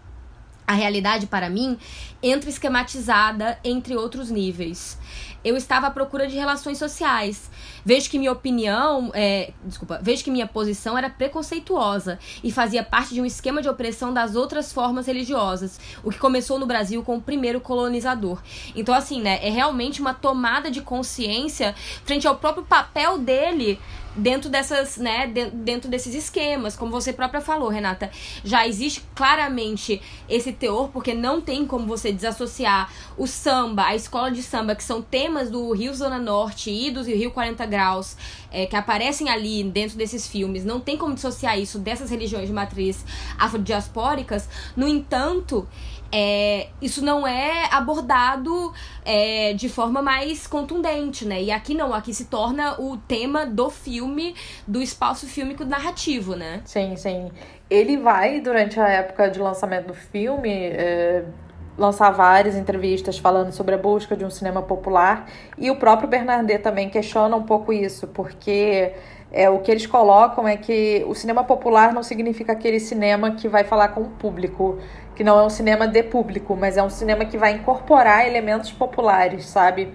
A 0.71 0.73
realidade, 0.73 1.27
para 1.27 1.49
mim, 1.49 1.77
entra 2.23 2.49
esquematizada 2.49 3.59
entre 3.61 3.93
outros 3.93 4.31
níveis 4.31 4.97
eu 5.43 5.57
estava 5.57 5.87
à 5.87 5.91
procura 5.91 6.27
de 6.27 6.35
relações 6.35 6.77
sociais. 6.77 7.49
Vejo 7.83 8.09
que 8.09 8.19
minha 8.19 8.31
opinião, 8.31 9.11
é, 9.13 9.51
desculpa, 9.63 9.99
vejo 10.01 10.23
que 10.23 10.29
minha 10.29 10.45
posição 10.45 10.97
era 10.97 11.09
preconceituosa 11.09 12.19
e 12.43 12.51
fazia 12.51 12.83
parte 12.83 13.13
de 13.13 13.21
um 13.21 13.25
esquema 13.25 13.61
de 13.61 13.67
opressão 13.67 14.13
das 14.13 14.35
outras 14.35 14.71
formas 14.71 15.07
religiosas, 15.07 15.79
o 16.03 16.11
que 16.11 16.19
começou 16.19 16.59
no 16.59 16.65
Brasil 16.65 17.03
com 17.03 17.17
o 17.17 17.21
primeiro 17.21 17.59
colonizador. 17.59 18.41
Então, 18.75 18.93
assim, 18.93 19.21
né, 19.21 19.39
é 19.41 19.49
realmente 19.49 19.99
uma 19.99 20.13
tomada 20.13 20.69
de 20.69 20.81
consciência 20.81 21.73
frente 22.05 22.27
ao 22.27 22.35
próprio 22.35 22.63
papel 22.63 23.17
dele 23.17 23.79
dentro 24.15 24.49
dessas, 24.49 24.97
né, 24.97 25.27
dentro 25.53 25.89
desses 25.89 26.13
esquemas, 26.13 26.75
como 26.75 26.91
você 26.91 27.13
própria 27.13 27.41
falou, 27.41 27.69
Renata, 27.69 28.09
já 28.43 28.67
existe 28.67 29.03
claramente 29.15 30.01
esse 30.27 30.51
teor, 30.51 30.89
porque 30.89 31.13
não 31.13 31.41
tem 31.41 31.65
como 31.65 31.85
você 31.85 32.11
desassociar 32.11 32.91
o 33.17 33.25
samba, 33.25 33.85
a 33.85 33.95
escola 33.95 34.31
de 34.31 34.43
samba, 34.43 34.75
que 34.75 34.83
são 34.83 35.01
temas 35.01 35.49
do 35.49 35.71
Rio 35.73 35.93
Zona 35.93 36.19
Norte 36.19 36.69
e 36.69 36.91
do 36.91 37.03
Rio 37.03 37.31
40 37.31 37.65
Graus, 37.65 38.17
é, 38.51 38.65
que 38.65 38.75
aparecem 38.75 39.29
ali 39.29 39.63
dentro 39.63 39.97
desses 39.97 40.27
filmes, 40.27 40.65
não 40.65 40.79
tem 40.79 40.97
como 40.97 41.13
dissociar 41.13 41.57
isso 41.59 41.79
dessas 41.79 42.09
religiões 42.09 42.47
de 42.47 42.53
matriz 42.53 43.05
afrodiaspóricas, 43.37 44.49
no 44.75 44.87
entanto, 44.87 45.67
é, 46.11 46.67
isso 46.81 47.03
não 47.03 47.25
é 47.25 47.69
abordado 47.71 48.73
é, 49.05 49.53
de 49.53 49.69
forma 49.69 50.01
mais 50.01 50.45
contundente, 50.45 51.25
né? 51.25 51.41
E 51.41 51.51
aqui 51.51 51.73
não, 51.73 51.93
aqui 51.93 52.13
se 52.13 52.25
torna 52.25 52.79
o 52.79 52.97
tema 52.97 53.45
do 53.45 53.69
filme, 53.69 54.35
do 54.67 54.81
espaço 54.81 55.25
fílmico 55.27 55.63
narrativo, 55.63 56.35
né? 56.35 56.61
Sim, 56.65 56.95
sim. 56.95 57.31
Ele 57.69 57.97
vai, 57.97 58.41
durante 58.41 58.79
a 58.79 58.87
época 58.89 59.29
de 59.29 59.39
lançamento 59.39 59.87
do 59.87 59.93
filme, 59.93 60.51
é, 60.51 61.23
lançar 61.77 62.11
várias 62.11 62.55
entrevistas 62.55 63.17
falando 63.17 63.51
sobre 63.51 63.75
a 63.75 63.77
busca 63.77 64.15
de 64.15 64.25
um 64.25 64.29
cinema 64.29 64.61
popular. 64.61 65.27
E 65.57 65.71
o 65.71 65.77
próprio 65.77 66.09
Bernardet 66.09 66.61
também 66.61 66.89
questiona 66.89 67.35
um 67.35 67.43
pouco 67.43 67.71
isso, 67.71 68.07
porque 68.07 68.93
é, 69.31 69.49
o 69.49 69.59
que 69.59 69.71
eles 69.71 69.87
colocam 69.87 70.45
é 70.47 70.57
que 70.57 71.05
o 71.07 71.15
cinema 71.15 71.43
popular 71.43 71.93
não 71.93 72.03
significa 72.03 72.51
aquele 72.51 72.79
cinema 72.79 73.31
que 73.31 73.47
vai 73.47 73.63
falar 73.63 73.89
com 73.89 74.01
o 74.01 74.09
público 74.09 74.77
que 75.21 75.23
não 75.23 75.37
é 75.37 75.43
um 75.43 75.51
cinema 75.51 75.87
de 75.87 76.01
público, 76.01 76.57
mas 76.59 76.77
é 76.77 76.81
um 76.81 76.89
cinema 76.89 77.23
que 77.25 77.37
vai 77.37 77.51
incorporar 77.51 78.25
elementos 78.25 78.71
populares, 78.71 79.45
sabe? 79.45 79.93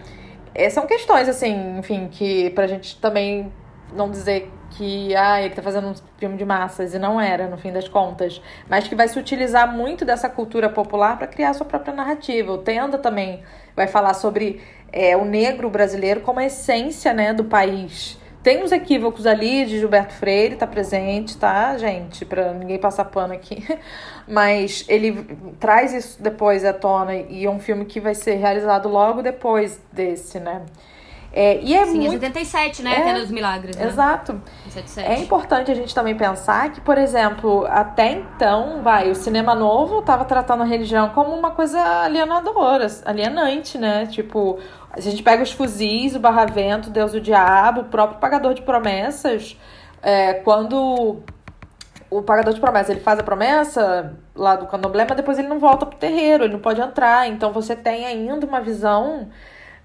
É, 0.54 0.70
são 0.70 0.86
questões, 0.86 1.28
assim, 1.28 1.78
enfim, 1.80 2.06
que 2.08 2.50
pra 2.50 2.68
gente 2.68 2.96
também 3.00 3.52
não 3.92 4.08
dizer 4.08 4.48
que 4.70 5.16
ah, 5.16 5.42
ele 5.42 5.52
tá 5.52 5.60
fazendo 5.60 5.88
um 5.88 5.94
filme 6.16 6.36
de 6.36 6.44
massas, 6.44 6.94
e 6.94 6.98
não 7.00 7.20
era, 7.20 7.48
no 7.48 7.58
fim 7.58 7.72
das 7.72 7.88
contas, 7.88 8.40
mas 8.70 8.86
que 8.86 8.94
vai 8.94 9.08
se 9.08 9.18
utilizar 9.18 9.66
muito 9.74 10.04
dessa 10.04 10.28
cultura 10.28 10.68
popular 10.68 11.18
para 11.18 11.26
criar 11.26 11.54
sua 11.54 11.66
própria 11.66 11.92
narrativa. 11.92 12.52
O 12.52 12.58
Tenda 12.58 12.96
também 12.96 13.42
vai 13.74 13.88
falar 13.88 14.14
sobre 14.14 14.62
é, 14.92 15.16
o 15.16 15.24
negro 15.24 15.68
brasileiro 15.68 16.20
como 16.20 16.38
a 16.38 16.44
essência 16.44 17.12
né, 17.12 17.32
do 17.32 17.46
país 17.46 18.16
tem 18.46 18.62
uns 18.62 18.70
equívocos 18.70 19.26
ali 19.26 19.66
de 19.66 19.76
Gilberto 19.76 20.14
Freire, 20.14 20.54
tá 20.54 20.68
presente, 20.68 21.36
tá, 21.36 21.76
gente? 21.76 22.24
Pra 22.24 22.52
ninguém 22.52 22.78
passar 22.78 23.04
pano 23.06 23.34
aqui. 23.34 23.66
Mas 24.24 24.84
ele 24.88 25.24
traz 25.58 25.92
isso 25.92 26.22
depois 26.22 26.64
à 26.64 26.72
tona 26.72 27.12
e 27.12 27.44
é 27.44 27.50
um 27.50 27.58
filme 27.58 27.84
que 27.84 27.98
vai 27.98 28.14
ser 28.14 28.34
realizado 28.34 28.88
logo 28.88 29.20
depois 29.20 29.80
desse, 29.92 30.38
né? 30.38 30.62
É, 31.38 31.60
e 31.60 31.74
é 31.74 31.84
Sim, 31.84 31.98
muito... 31.98 32.14
é 32.14 32.18
77, 32.18 32.82
né? 32.82 32.94
É, 32.94 33.10
Até 33.10 33.20
dos 33.20 33.30
Milagres, 33.30 33.76
né? 33.76 33.84
Exato. 33.84 34.40
77. 34.70 35.06
É 35.06 35.18
importante 35.22 35.70
a 35.70 35.74
gente 35.74 35.94
também 35.94 36.16
pensar 36.16 36.72
que, 36.72 36.80
por 36.80 36.96
exemplo, 36.96 37.66
até 37.68 38.12
então, 38.12 38.80
vai, 38.82 39.10
o 39.10 39.14
cinema 39.14 39.54
novo 39.54 39.98
estava 39.98 40.24
tratando 40.24 40.62
a 40.62 40.64
religião 40.64 41.10
como 41.10 41.36
uma 41.36 41.50
coisa 41.50 41.78
alienadora, 41.78 42.86
alienante, 43.04 43.76
né? 43.76 44.06
Tipo, 44.06 44.58
a 44.90 44.98
gente 44.98 45.22
pega 45.22 45.42
os 45.42 45.52
fuzis, 45.52 46.16
o 46.16 46.18
barravento, 46.18 46.88
Deus 46.88 47.12
o 47.12 47.20
diabo, 47.20 47.82
o 47.82 47.84
próprio 47.84 48.18
pagador 48.18 48.54
de 48.54 48.62
promessas, 48.62 49.58
é, 50.02 50.32
quando 50.32 51.20
o 52.08 52.22
pagador 52.22 52.54
de 52.54 52.60
promessas 52.60 52.88
ele 52.88 53.00
faz 53.00 53.18
a 53.18 53.22
promessa 53.22 54.16
lá 54.34 54.56
do 54.56 54.64
candomblé, 54.66 55.04
mas 55.06 55.18
depois 55.18 55.38
ele 55.38 55.48
não 55.48 55.58
volta 55.58 55.84
pro 55.84 55.98
terreiro, 55.98 56.44
ele 56.44 56.54
não 56.54 56.60
pode 56.60 56.80
entrar. 56.80 57.28
Então 57.28 57.52
você 57.52 57.76
tem 57.76 58.06
ainda 58.06 58.46
uma 58.46 58.62
visão 58.62 59.28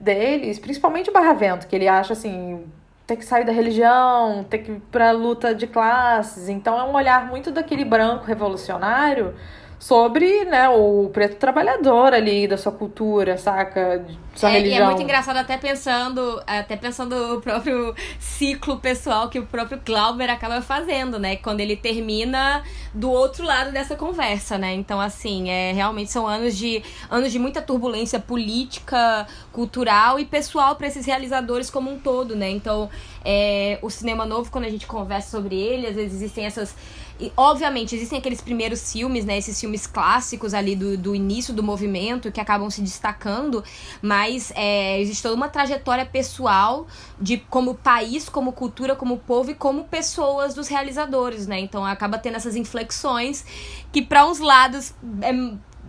deles, 0.02 0.60
principalmente 0.60 1.10
o 1.10 1.14
Barravento, 1.14 1.68
que 1.68 1.76
ele 1.76 1.88
acha 1.88 2.14
assim, 2.14 2.66
ter 3.06 3.16
que 3.16 3.26
sair 3.26 3.46
da 3.46 3.52
religião, 3.52 4.44
ter 4.44 4.60
que 4.60 4.72
ir 4.72 4.82
pra 4.92 5.12
luta 5.12 5.54
de 5.54 5.68
classes. 5.68 6.50
Então 6.50 6.80
é 6.80 6.84
um 6.84 6.94
olhar 6.94 7.28
muito 7.28 7.52
daquele 7.52 7.86
branco 7.86 8.26
revolucionário 8.26 9.36
sobre, 9.82 10.46
né, 10.46 10.70
o 10.70 11.10
preto 11.12 11.38
trabalhador 11.38 12.14
ali 12.14 12.48
da 12.48 12.56
sua 12.56 12.72
cultura, 12.72 13.36
saca? 13.36 13.98
De 13.98 14.40
sua 14.40 14.52
É, 14.52 14.54
religião. 14.60 14.80
e 14.80 14.82
é 14.84 14.86
muito 14.86 15.02
engraçado 15.02 15.38
até 15.38 15.58
pensando, 15.58 16.40
até 16.46 16.78
pensando 16.78 17.38
o 17.38 17.42
próprio 17.42 17.96
ciclo 18.20 18.78
pessoal 18.80 19.28
que 19.28 19.40
o 19.40 19.46
próprio 19.48 19.82
Glauber 19.84 20.30
acaba 20.30 20.62
fazendo, 20.62 21.18
né? 21.18 21.36
Quando 21.36 21.62
ele 21.62 21.76
termina 21.76 22.64
do 22.94 23.10
outro 23.10 23.44
lado 23.44 23.72
dessa 23.72 23.96
conversa, 23.96 24.56
né? 24.56 24.72
Então, 24.76 25.02
assim, 25.02 25.50
é, 25.50 25.72
realmente 25.74 26.12
são 26.12 26.28
anos 26.28 26.56
de, 26.56 26.84
anos 27.10 27.32
de 27.32 27.40
muita 27.40 27.60
turbulência 27.60 28.20
política, 28.20 29.26
cultural 29.52 30.20
e 30.20 30.26
pessoal 30.26 30.76
para 30.76 30.86
esses 30.88 31.08
realizadores 31.08 31.72
como 31.72 31.92
um 31.92 31.98
todo, 31.98 32.36
né? 32.36 32.52
Então, 32.52 32.88
é, 33.26 33.80
o 33.82 33.90
cinema 33.90 34.28
novo, 34.28 34.52
quando 34.52 34.66
a 34.66 34.70
gente 34.70 34.86
conversa 34.86 35.32
sobre 35.32 35.56
ele, 35.60 35.88
às 35.88 35.96
vezes 35.96 36.14
existem 36.14 36.46
essas 36.46 36.76
e, 37.22 37.32
obviamente, 37.38 37.96
existem 37.96 38.18
aqueles 38.20 38.42
primeiros 38.42 38.92
filmes, 38.92 39.24
né? 39.26 39.38
Esses 39.38 39.60
filmes 39.60 39.86
clássicos 39.88 40.54
ali 40.54 40.76
do, 40.76 40.98
do 40.98 41.16
início 41.16 41.54
do 41.54 41.62
movimento 41.62 42.32
que 42.32 42.40
acabam 42.42 42.70
se 42.70 42.82
destacando, 42.82 43.64
mas 44.02 44.52
é, 44.56 45.00
existe 45.00 45.22
toda 45.24 45.36
uma 45.36 45.50
trajetória 45.50 46.06
pessoal 46.06 46.88
de 47.20 47.38
como 47.38 47.76
país, 47.76 48.28
como 48.28 48.52
cultura, 48.52 48.96
como 48.96 49.18
povo 49.18 49.52
e 49.52 49.56
como 49.56 49.84
pessoas 49.86 50.54
dos 50.54 50.68
realizadores, 50.68 51.48
né? 51.48 51.60
Então 51.60 51.86
acaba 51.86 52.18
tendo 52.18 52.36
essas 52.38 52.56
inflexões 52.56 53.46
que 53.92 54.02
para 54.02 54.26
uns 54.26 54.40
lados 54.40 54.94
é, 55.22 55.32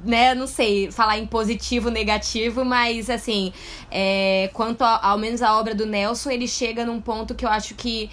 né, 0.04 0.34
não 0.34 0.46
sei 0.46 0.90
falar 0.90 1.18
em 1.18 1.26
positivo, 1.26 1.88
negativo, 1.90 2.64
mas 2.64 3.08
assim, 3.08 3.52
é, 3.90 4.50
quanto 4.52 4.82
a- 4.82 4.98
ao 5.06 5.16
menos 5.18 5.42
a 5.42 5.56
obra 5.58 5.74
do 5.74 5.86
Nelson, 5.86 6.30
ele 6.30 6.48
chega 6.48 6.84
num 6.84 7.00
ponto 7.00 7.34
que 7.34 7.44
eu 7.44 7.48
acho 7.48 7.74
que 7.74 8.10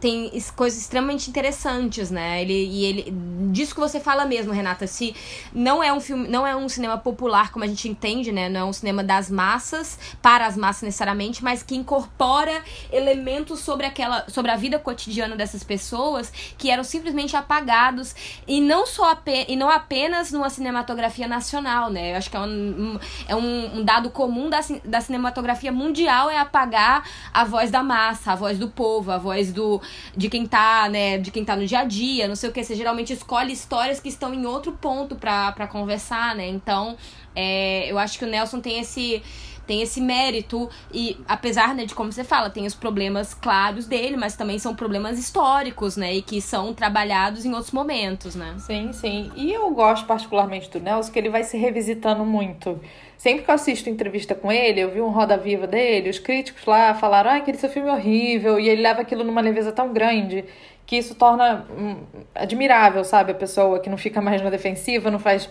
tem 0.00 0.30
coisas 0.54 0.80
extremamente 0.80 1.30
interessantes, 1.30 2.10
né? 2.10 2.42
Ele 2.42 2.52
e 2.52 2.84
ele 2.84 3.10
disso 3.50 3.74
que 3.74 3.80
você 3.80 3.98
fala 3.98 4.26
mesmo, 4.26 4.52
Renata, 4.52 4.86
se 4.86 5.14
não 5.54 5.82
é 5.82 5.92
um 5.92 6.00
filme, 6.00 6.28
não 6.28 6.46
é 6.46 6.54
um 6.54 6.68
cinema 6.68 6.98
popular 6.98 7.50
como 7.50 7.64
a 7.64 7.68
gente 7.68 7.88
entende, 7.88 8.30
né? 8.30 8.48
Não 8.48 8.60
é 8.60 8.64
um 8.64 8.72
cinema 8.72 9.02
das 9.02 9.30
massas, 9.30 9.98
para 10.20 10.46
as 10.46 10.56
massas 10.56 10.82
necessariamente, 10.82 11.42
mas 11.42 11.62
que 11.62 11.74
incorpora 11.74 12.62
elementos 12.92 13.60
sobre 13.60 13.86
aquela 13.86 14.28
sobre 14.28 14.50
a 14.50 14.56
vida 14.56 14.78
cotidiana 14.78 15.34
dessas 15.34 15.64
pessoas 15.64 16.32
que 16.58 16.70
eram 16.70 16.84
simplesmente 16.84 17.34
apagados 17.34 18.14
e 18.46 18.60
não 18.60 18.86
só 18.86 19.16
e 19.48 19.56
não 19.56 19.70
apenas 19.70 20.30
numa 20.30 20.50
cinematografia 20.50 21.26
nacional, 21.26 21.90
né? 21.90 22.12
Eu 22.12 22.16
acho 22.16 22.30
que 22.30 22.36
é 22.36 22.40
um, 22.40 22.98
é 23.28 23.34
um, 23.34 23.78
um 23.78 23.84
dado 23.84 24.10
comum 24.10 24.50
da, 24.50 24.60
da 24.84 25.00
cinematografia 25.00 25.72
mundial 25.72 26.28
é 26.28 26.38
apagar 26.38 27.08
a 27.32 27.44
voz 27.44 27.70
da 27.70 27.82
massa, 27.82 28.32
a 28.32 28.36
voz 28.36 28.58
do 28.58 28.68
povo, 28.68 29.10
a 29.10 29.18
voz 29.18 29.52
do 29.52 29.80
de 30.16 30.28
quem 30.28 30.46
tá, 30.46 30.88
né, 30.88 31.18
de 31.18 31.30
quem 31.30 31.44
tá 31.44 31.56
no 31.56 31.66
dia 31.66 31.80
a 31.80 31.84
dia, 31.84 32.28
não 32.28 32.36
sei 32.36 32.50
o 32.50 32.52
que. 32.52 32.62
Você 32.62 32.74
geralmente 32.74 33.12
escolhe 33.12 33.52
histórias 33.52 34.00
que 34.00 34.08
estão 34.08 34.32
em 34.32 34.46
outro 34.46 34.72
ponto 34.72 35.16
pra 35.16 35.68
conversar, 35.68 36.34
né? 36.34 36.46
Então, 36.48 36.96
é, 37.34 37.90
eu 37.90 37.98
acho 37.98 38.18
que 38.18 38.24
o 38.24 38.28
Nelson 38.28 38.60
tem 38.60 38.78
esse 38.80 39.22
tem 39.66 39.82
esse 39.82 40.00
mérito 40.00 40.70
e 40.94 41.18
apesar 41.26 41.74
né, 41.74 41.84
de 41.84 41.92
como 41.92 42.12
você 42.12 42.22
fala 42.22 42.48
tem 42.48 42.66
os 42.66 42.74
problemas 42.74 43.34
claros 43.34 43.86
dele 43.86 44.16
mas 44.16 44.36
também 44.36 44.60
são 44.60 44.76
problemas 44.76 45.18
históricos 45.18 45.96
né 45.96 46.14
e 46.14 46.22
que 46.22 46.40
são 46.40 46.72
trabalhados 46.72 47.44
em 47.44 47.52
outros 47.52 47.72
momentos 47.72 48.36
né 48.36 48.54
Sim, 48.58 48.92
sim. 48.92 49.30
E 49.34 49.52
eu 49.52 49.70
gosto 49.70 50.06
particularmente 50.06 50.70
do 50.70 50.80
Nelson, 50.80 51.12
que 51.12 51.18
ele 51.18 51.30
vai 51.30 51.44
se 51.44 51.56
revisitando 51.56 52.24
muito. 52.24 52.80
Sempre 53.16 53.44
que 53.44 53.50
eu 53.50 53.54
assisto 53.54 53.88
entrevista 53.88 54.34
com 54.34 54.52
ele, 54.52 54.80
eu 54.80 54.90
vi 54.90 55.00
um 55.00 55.10
Roda 55.10 55.36
Viva 55.36 55.66
dele, 55.66 56.10
os 56.10 56.18
críticos 56.18 56.64
lá 56.66 56.94
falaram, 56.94 57.30
ah, 57.30 57.36
aquele 57.36 57.56
seu 57.56 57.70
filme 57.70 57.88
é 57.88 57.92
horrível, 57.92 58.60
e 58.60 58.68
ele 58.68 58.82
leva 58.82 59.00
aquilo 59.00 59.24
numa 59.24 59.40
leveza 59.40 59.72
tão 59.72 59.92
grande 59.92 60.44
que 60.84 60.96
isso 60.96 61.14
torna 61.14 61.66
hum, 61.70 61.96
admirável, 62.34 63.02
sabe? 63.04 63.32
A 63.32 63.34
pessoa 63.34 63.80
que 63.80 63.90
não 63.90 63.96
fica 63.98 64.20
mais 64.20 64.40
na 64.42 64.50
defensiva, 64.50 65.10
não 65.10 65.18
faz 65.18 65.50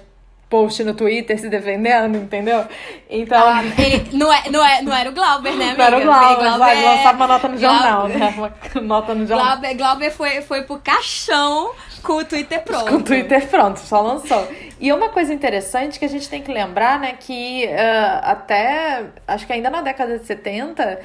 post 0.49 0.83
no 0.83 0.93
Twitter 0.93 1.39
se 1.39 1.49
defendendo, 1.49 2.17
entendeu? 2.17 2.65
Então. 3.09 3.59
Ele, 3.77 4.07
não, 4.13 4.31
é, 4.31 4.43
não, 4.49 4.65
é, 4.65 4.81
não 4.81 4.93
era 4.95 5.09
o 5.09 5.13
Glauber 5.13 5.55
né 5.55 5.69
amiga? 5.71 5.77
Não 5.77 5.85
era 5.85 5.97
o 5.97 6.03
Glauber, 6.03 6.57
vai 6.57 6.83
é- 6.83 6.89
lançar 6.89 7.15
uma 7.15 7.27
nota 7.27 7.47
no 7.47 7.57
jornal, 7.57 8.07
Glauber- 8.07 8.17
né? 8.19 8.33
Uma 8.75 8.81
nota 8.81 9.15
no 9.15 9.25
jornal. 9.27 9.45
Glauber, 9.47 9.73
Glauber 9.75 10.11
foi, 10.11 10.41
foi 10.41 10.61
pro 10.63 10.79
caixão 10.79 11.71
com 12.03 12.13
o 12.13 12.25
Twitter 12.25 12.61
pronto. 12.63 12.85
Com 12.89 12.95
o 12.97 13.03
Twitter 13.03 13.47
pronto, 13.47 13.79
só 13.79 14.01
lançou. 14.01 14.47
E 14.79 14.91
uma 14.93 15.09
coisa 15.09 15.33
interessante 15.33 15.97
que 15.97 16.05
a 16.05 16.09
gente 16.09 16.29
tem 16.29 16.41
que 16.41 16.51
lembrar, 16.51 16.99
né, 16.99 17.15
que 17.19 17.67
ah, 17.69 18.21
até, 18.25 19.05
acho 19.27 19.47
que 19.47 19.53
ainda 19.53 19.69
na 19.69 19.81
década 19.81 20.19
de 20.19 20.25
70, 20.25 20.99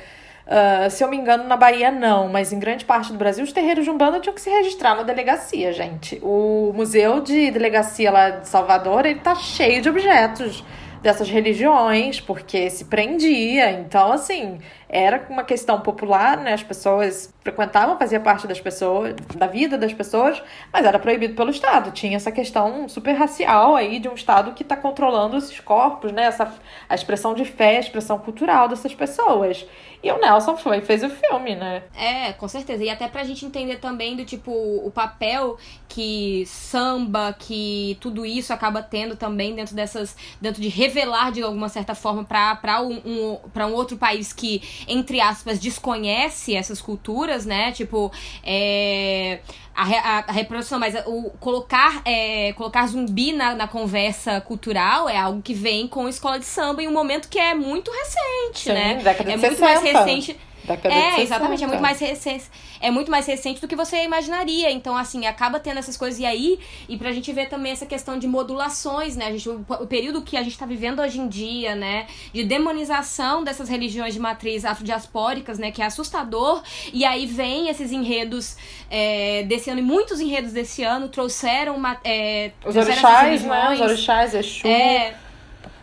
ah, 0.52 0.90
se 0.90 1.04
eu 1.04 1.08
me 1.08 1.16
engano, 1.16 1.44
na 1.44 1.56
Bahia 1.56 1.92
não, 1.92 2.26
mas 2.26 2.52
em 2.52 2.58
grande 2.58 2.84
parte 2.84 3.12
do 3.12 3.18
Brasil, 3.18 3.44
os 3.44 3.52
terreiros 3.52 3.84
de 3.84 3.90
Umbanda 3.90 4.18
tinham 4.18 4.34
que 4.34 4.40
se 4.40 4.50
registrar 4.50 4.96
na 4.96 5.04
delegacia, 5.04 5.72
gente. 5.72 6.18
O 6.22 6.72
museu 6.74 7.20
de 7.20 7.52
delegacia 7.52 8.10
lá 8.10 8.30
de 8.30 8.48
Salvador, 8.48 9.06
ele 9.06 9.20
tá 9.20 9.36
cheio 9.36 9.80
de 9.80 9.88
objetos 9.88 10.64
dessas 11.00 11.30
religiões, 11.30 12.20
porque 12.20 12.68
se 12.68 12.86
prendia. 12.86 13.70
Então, 13.70 14.12
assim, 14.12 14.58
era 14.92 15.24
uma 15.30 15.44
questão 15.44 15.80
popular, 15.80 16.36
né? 16.36 16.52
As 16.52 16.64
pessoas 16.64 17.32
frequentavam, 17.42 17.96
fazia 17.96 18.18
parte 18.18 18.46
das 18.48 18.60
pessoas, 18.60 19.14
da 19.36 19.46
vida 19.46 19.78
das 19.78 19.94
pessoas, 19.94 20.42
mas 20.72 20.84
era 20.84 20.98
proibido 20.98 21.34
pelo 21.34 21.50
Estado. 21.50 21.92
Tinha 21.92 22.16
essa 22.16 22.32
questão 22.32 22.88
super 22.88 23.12
racial 23.12 23.76
aí 23.76 24.00
de 24.00 24.08
um 24.08 24.14
Estado 24.14 24.52
que 24.52 24.64
está 24.64 24.76
controlando 24.76 25.36
esses 25.36 25.60
corpos, 25.60 26.10
né? 26.10 26.24
Essa, 26.24 26.52
a 26.88 26.94
expressão 26.94 27.34
de 27.34 27.44
fé, 27.44 27.76
a 27.76 27.80
expressão 27.80 28.18
cultural 28.18 28.66
dessas 28.68 28.92
pessoas. 28.92 29.64
E 30.02 30.10
o 30.10 30.18
Nelson 30.18 30.56
foi 30.56 30.80
fez 30.80 31.02
o 31.02 31.10
filme, 31.10 31.54
né? 31.54 31.82
É, 31.94 32.32
com 32.32 32.48
certeza. 32.48 32.82
E 32.82 32.88
até 32.88 33.06
pra 33.06 33.22
gente 33.22 33.44
entender 33.44 33.76
também 33.76 34.16
do 34.16 34.24
tipo 34.24 34.50
o 34.50 34.90
papel 34.90 35.58
que 35.88 36.44
samba, 36.46 37.34
que 37.38 37.98
tudo 38.00 38.24
isso 38.24 38.52
acaba 38.52 38.82
tendo 38.82 39.14
também 39.14 39.54
dentro 39.54 39.74
dessas. 39.74 40.16
dentro 40.40 40.62
de 40.62 40.68
revelar 40.68 41.30
de 41.30 41.42
alguma 41.42 41.68
certa 41.68 41.94
forma 41.94 42.24
pra, 42.24 42.80
um, 42.80 42.94
um, 43.04 43.38
um 43.54 43.72
outro 43.74 43.96
país 43.98 44.32
que, 44.32 44.62
entre 44.88 45.20
aspas, 45.20 45.58
desconhece 45.58 46.54
essas 46.54 46.80
culturas, 46.80 47.44
né? 47.46 47.72
Tipo, 47.72 48.10
é. 48.42 49.40
A, 49.74 49.84
a- 49.84 50.24
a 50.28 50.32
reprodução, 50.32 50.78
mas 50.78 50.94
o 51.06 51.30
colocar, 51.40 52.02
é, 52.04 52.52
colocar 52.54 52.86
zumbi 52.88 53.32
na, 53.32 53.54
na 53.54 53.66
conversa 53.68 54.40
cultural 54.40 55.08
é 55.08 55.16
algo 55.16 55.40
que 55.40 55.54
vem 55.54 55.86
com 55.88 56.06
escola 56.08 56.38
de 56.38 56.44
samba 56.44 56.82
em 56.82 56.88
um 56.88 56.92
momento 56.92 57.28
que 57.28 57.38
é 57.38 57.54
muito 57.54 57.90
recente, 57.90 58.64
Sim, 58.64 58.72
né? 58.72 59.00
é 59.04 59.36
muito 59.36 59.60
mais 59.60 59.80
60. 59.80 60.04
recente. 60.04 60.36
Década 60.64 60.94
É, 60.94 61.00
60. 61.12 61.22
exatamente, 61.22 61.64
é 61.64 61.66
muito 61.66 61.80
mais 61.80 61.98
recente. 61.98 62.44
É 62.80 62.90
muito 62.90 63.10
mais 63.10 63.26
recente 63.26 63.60
do 63.60 63.68
que 63.68 63.76
você 63.76 64.04
imaginaria. 64.04 64.70
Então, 64.70 64.96
assim, 64.96 65.26
acaba 65.26 65.60
tendo 65.60 65.78
essas 65.78 65.96
coisas. 65.96 66.18
E 66.18 66.24
aí, 66.24 66.58
e 66.88 66.96
pra 66.96 67.12
gente 67.12 67.32
ver 67.32 67.48
também 67.48 67.72
essa 67.72 67.86
questão 67.86 68.18
de 68.18 68.26
modulações, 68.26 69.16
né? 69.16 69.26
A 69.26 69.30
gente, 69.32 69.48
o, 69.48 69.64
o 69.68 69.86
período 69.86 70.22
que 70.22 70.36
a 70.36 70.42
gente 70.42 70.58
tá 70.58 70.66
vivendo 70.66 71.00
hoje 71.00 71.20
em 71.20 71.28
dia, 71.28 71.74
né? 71.74 72.06
De 72.32 72.44
demonização 72.44 73.44
dessas 73.44 73.68
religiões 73.68 74.14
de 74.14 74.20
matriz 74.20 74.64
afrodiaspóricas, 74.64 75.58
né? 75.58 75.70
Que 75.70 75.82
é 75.82 75.86
assustador. 75.86 76.62
E 76.92 77.04
aí 77.04 77.26
vem 77.26 77.68
esses 77.68 77.92
enredos 77.92 78.56
é, 78.90 79.44
desse 79.44 79.70
ano, 79.70 79.80
e 79.80 79.82
muitos 79.82 80.20
enredos 80.20 80.52
desse 80.52 80.82
ano 80.82 81.08
trouxeram 81.08 81.76
uma. 81.76 81.98
É, 82.04 82.52
Os 82.64 82.76
orixás, 82.76 83.42
né? 83.42 83.72
Os 83.74 83.80
orixás, 83.80 84.34
Exu. 84.34 84.66
É, 84.66 85.14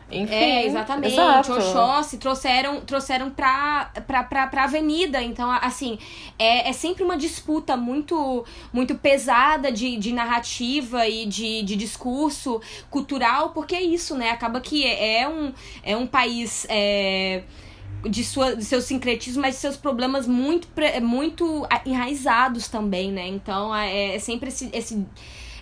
Enfim, 0.09 0.33
é, 0.33 0.65
exatamente. 0.65 1.13
Exato. 1.13 1.51
Oxóssi 1.53 2.17
trouxeram, 2.17 2.81
trouxeram 2.81 3.29
pra, 3.29 3.91
pra, 4.07 4.23
pra, 4.23 4.47
pra 4.47 4.63
avenida. 4.63 5.21
Então, 5.21 5.51
assim, 5.51 5.99
é, 6.39 6.69
é 6.69 6.73
sempre 6.73 7.03
uma 7.03 7.17
disputa 7.17 7.75
muito 7.75 8.45
muito 8.71 8.95
pesada 8.95 9.71
de, 9.71 9.97
de 9.97 10.13
narrativa 10.13 11.07
e 11.07 11.25
de, 11.25 11.61
de 11.63 11.75
discurso 11.75 12.61
cultural, 12.89 13.49
porque 13.49 13.75
é 13.75 13.81
isso, 13.81 14.15
né? 14.15 14.31
Acaba 14.31 14.61
que 14.61 14.85
é, 14.85 15.21
é 15.21 15.27
um, 15.27 15.53
é 15.83 15.97
um 15.97 16.07
país. 16.07 16.65
é, 16.69 17.43
de, 18.07 18.23
sua, 18.23 18.55
de 18.55 18.63
seu 18.63 18.79
sincretismo, 18.79 19.41
mas 19.41 19.55
de 19.55 19.61
seus 19.61 19.75
problemas 19.75 20.27
muito, 20.27 20.67
muito 21.01 21.67
enraizados 21.85 22.67
também, 22.67 23.11
né? 23.11 23.27
Então 23.27 23.75
é, 23.75 24.15
é 24.15 24.19
sempre 24.19 24.49
esse, 24.49 24.69
esse 24.71 25.05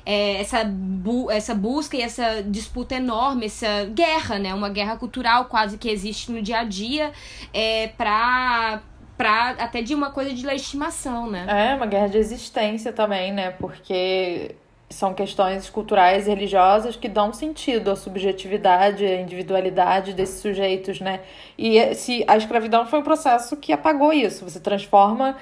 é, 0.06 0.40
essa, 0.40 0.64
bu 0.64 1.32
essa 1.32 1.56
busca 1.56 1.98
e 1.98 2.02
essa 2.02 2.44
disputa 2.44 2.96
enorme, 2.96 3.48
essa 3.48 3.86
guerra, 3.86 4.38
né? 4.38 4.54
Uma 4.54 4.70
guerra 4.70 4.96
cultural 4.98 5.46
quase 5.46 5.78
que 5.78 5.90
existe 5.90 6.32
no 6.32 6.42
dia 6.42 6.60
a 6.60 6.64
dia 6.64 7.12
é, 7.54 7.88
pra 7.98 8.82
pra 9.18 9.52
até 9.52 9.82
de 9.82 9.96
uma 9.96 10.12
coisa 10.12 10.34
de 10.34 10.46
legitimação, 10.46 11.30
né? 11.32 11.46
É, 11.48 11.76
uma 11.76 11.86
guerra 11.86 12.08
de 12.08 12.18
existência 12.18 12.92
também, 12.92 13.32
né? 13.32 13.52
Porque 13.52 14.56
são 14.90 15.14
questões 15.14 15.70
culturais 15.70 16.28
e 16.28 16.30
religiosas 16.30 16.96
que 16.96 17.10
dão 17.10 17.34
sentido 17.34 17.92
à 17.92 17.96
subjetividade, 17.96 19.06
à 19.06 19.22
individualidade 19.22 20.14
desses 20.14 20.42
sujeitos, 20.42 21.00
né? 21.00 21.22
E 21.58 21.96
se 21.96 22.24
a 22.28 22.38
escravidão 22.38 22.86
foi 22.86 23.00
um 23.00 23.04
processo 23.04 23.58
que 23.58 23.74
apagou 23.74 24.14
isso, 24.14 24.48
você 24.48 24.60
transforma 24.60 25.38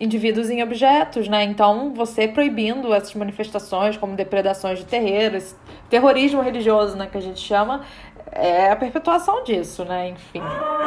indivíduos 0.00 0.50
em 0.50 0.62
objetos, 0.62 1.28
né? 1.28 1.44
Então, 1.44 1.92
você 1.92 2.28
proibindo 2.28 2.92
essas 2.94 3.14
manifestações 3.14 3.96
como 3.96 4.14
depredações 4.14 4.78
de 4.78 4.84
terreiros, 4.84 5.54
terrorismo 5.90 6.40
religioso, 6.40 6.96
né, 6.96 7.08
que 7.10 7.18
a 7.18 7.20
gente 7.20 7.40
chama, 7.40 7.82
é 8.32 8.70
a 8.70 8.76
perpetuação 8.76 9.42
disso, 9.44 9.84
né? 9.84 10.10
Enfim. 10.10 10.40
Como 10.40 10.82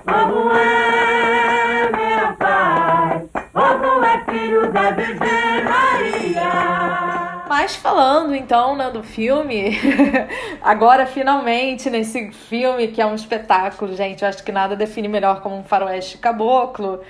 como 0.04 0.52
é 0.54 1.92
meu 1.92 2.36
pai, 2.38 3.30
como 3.54 4.04
é 4.04 4.24
filho 4.26 4.72
da 4.72 4.92
Virgem. 4.92 5.41
Mas 7.62 7.76
falando 7.76 8.34
então 8.34 8.76
né, 8.76 8.90
do 8.90 9.04
filme, 9.04 9.78
agora 10.64 11.06
finalmente 11.06 11.92
nesse 11.92 12.32
filme 12.32 12.88
que 12.88 13.00
é 13.00 13.06
um 13.06 13.14
espetáculo, 13.14 13.96
gente, 13.96 14.24
eu 14.24 14.30
acho 14.30 14.44
que 14.44 14.52
nada 14.52 14.76
define 14.76 15.08
melhor 15.08 15.42
como 15.42 15.56
um 15.58 15.64
faroeste 15.64 16.18
caboclo. 16.18 17.02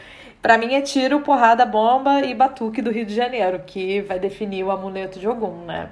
Para 0.41 0.57
mim 0.57 0.73
é 0.73 0.81
tiro, 0.81 1.21
porrada, 1.21 1.65
bomba 1.65 2.19
e 2.19 2.35
batuque 2.35 2.81
do 2.81 2.91
Rio 2.91 3.05
de 3.05 3.15
Janeiro, 3.15 3.61
que 3.65 4.01
vai 4.01 4.19
definir 4.19 4.65
o 4.65 4.71
amuleto 4.71 5.19
de 5.19 5.25
Ogum, 5.25 5.63
né? 5.65 5.89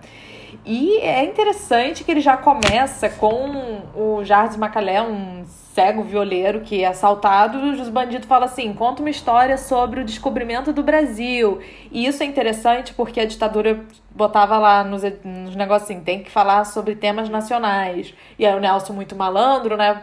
E 0.65 0.98
é 0.98 1.24
interessante 1.24 2.04
que 2.04 2.12
ele 2.12 2.19
já 2.19 2.36
começa 2.36 3.10
com 3.10 3.82
o 3.95 4.26
Jardim 4.26 4.58
Macalé, 4.58 5.02
um 5.02 5.45
cego 5.73 6.03
violeiro 6.03 6.62
que 6.62 6.84
é 6.84 6.88
assaltado, 6.88 7.58
os 7.60 7.89
bandidos 7.89 8.27
falam 8.27 8.45
assim: 8.45 8.73
conta 8.73 9.01
uma 9.01 9.10
história 9.10 9.58
sobre 9.58 10.01
o 10.01 10.05
descobrimento 10.05 10.73
do 10.73 10.84
Brasil. 10.84 11.60
E 11.91 12.05
isso 12.05 12.23
é 12.23 12.25
interessante 12.25 12.93
porque 12.93 13.19
a 13.19 13.25
ditadura 13.25 13.86
botava 14.12 14.58
lá 14.58 14.84
nos, 14.84 15.03
nos 15.23 15.55
negócios 15.55 15.89
assim, 15.89 16.01
tem 16.01 16.23
que 16.23 16.32
falar 16.32 16.65
sobre 16.65 16.95
temas 16.95 17.29
nacionais. 17.29 18.13
E 18.38 18.45
aí 18.45 18.55
o 18.55 18.60
Nelson, 18.60 18.93
muito 18.93 19.15
malandro, 19.15 19.77
né, 19.77 20.01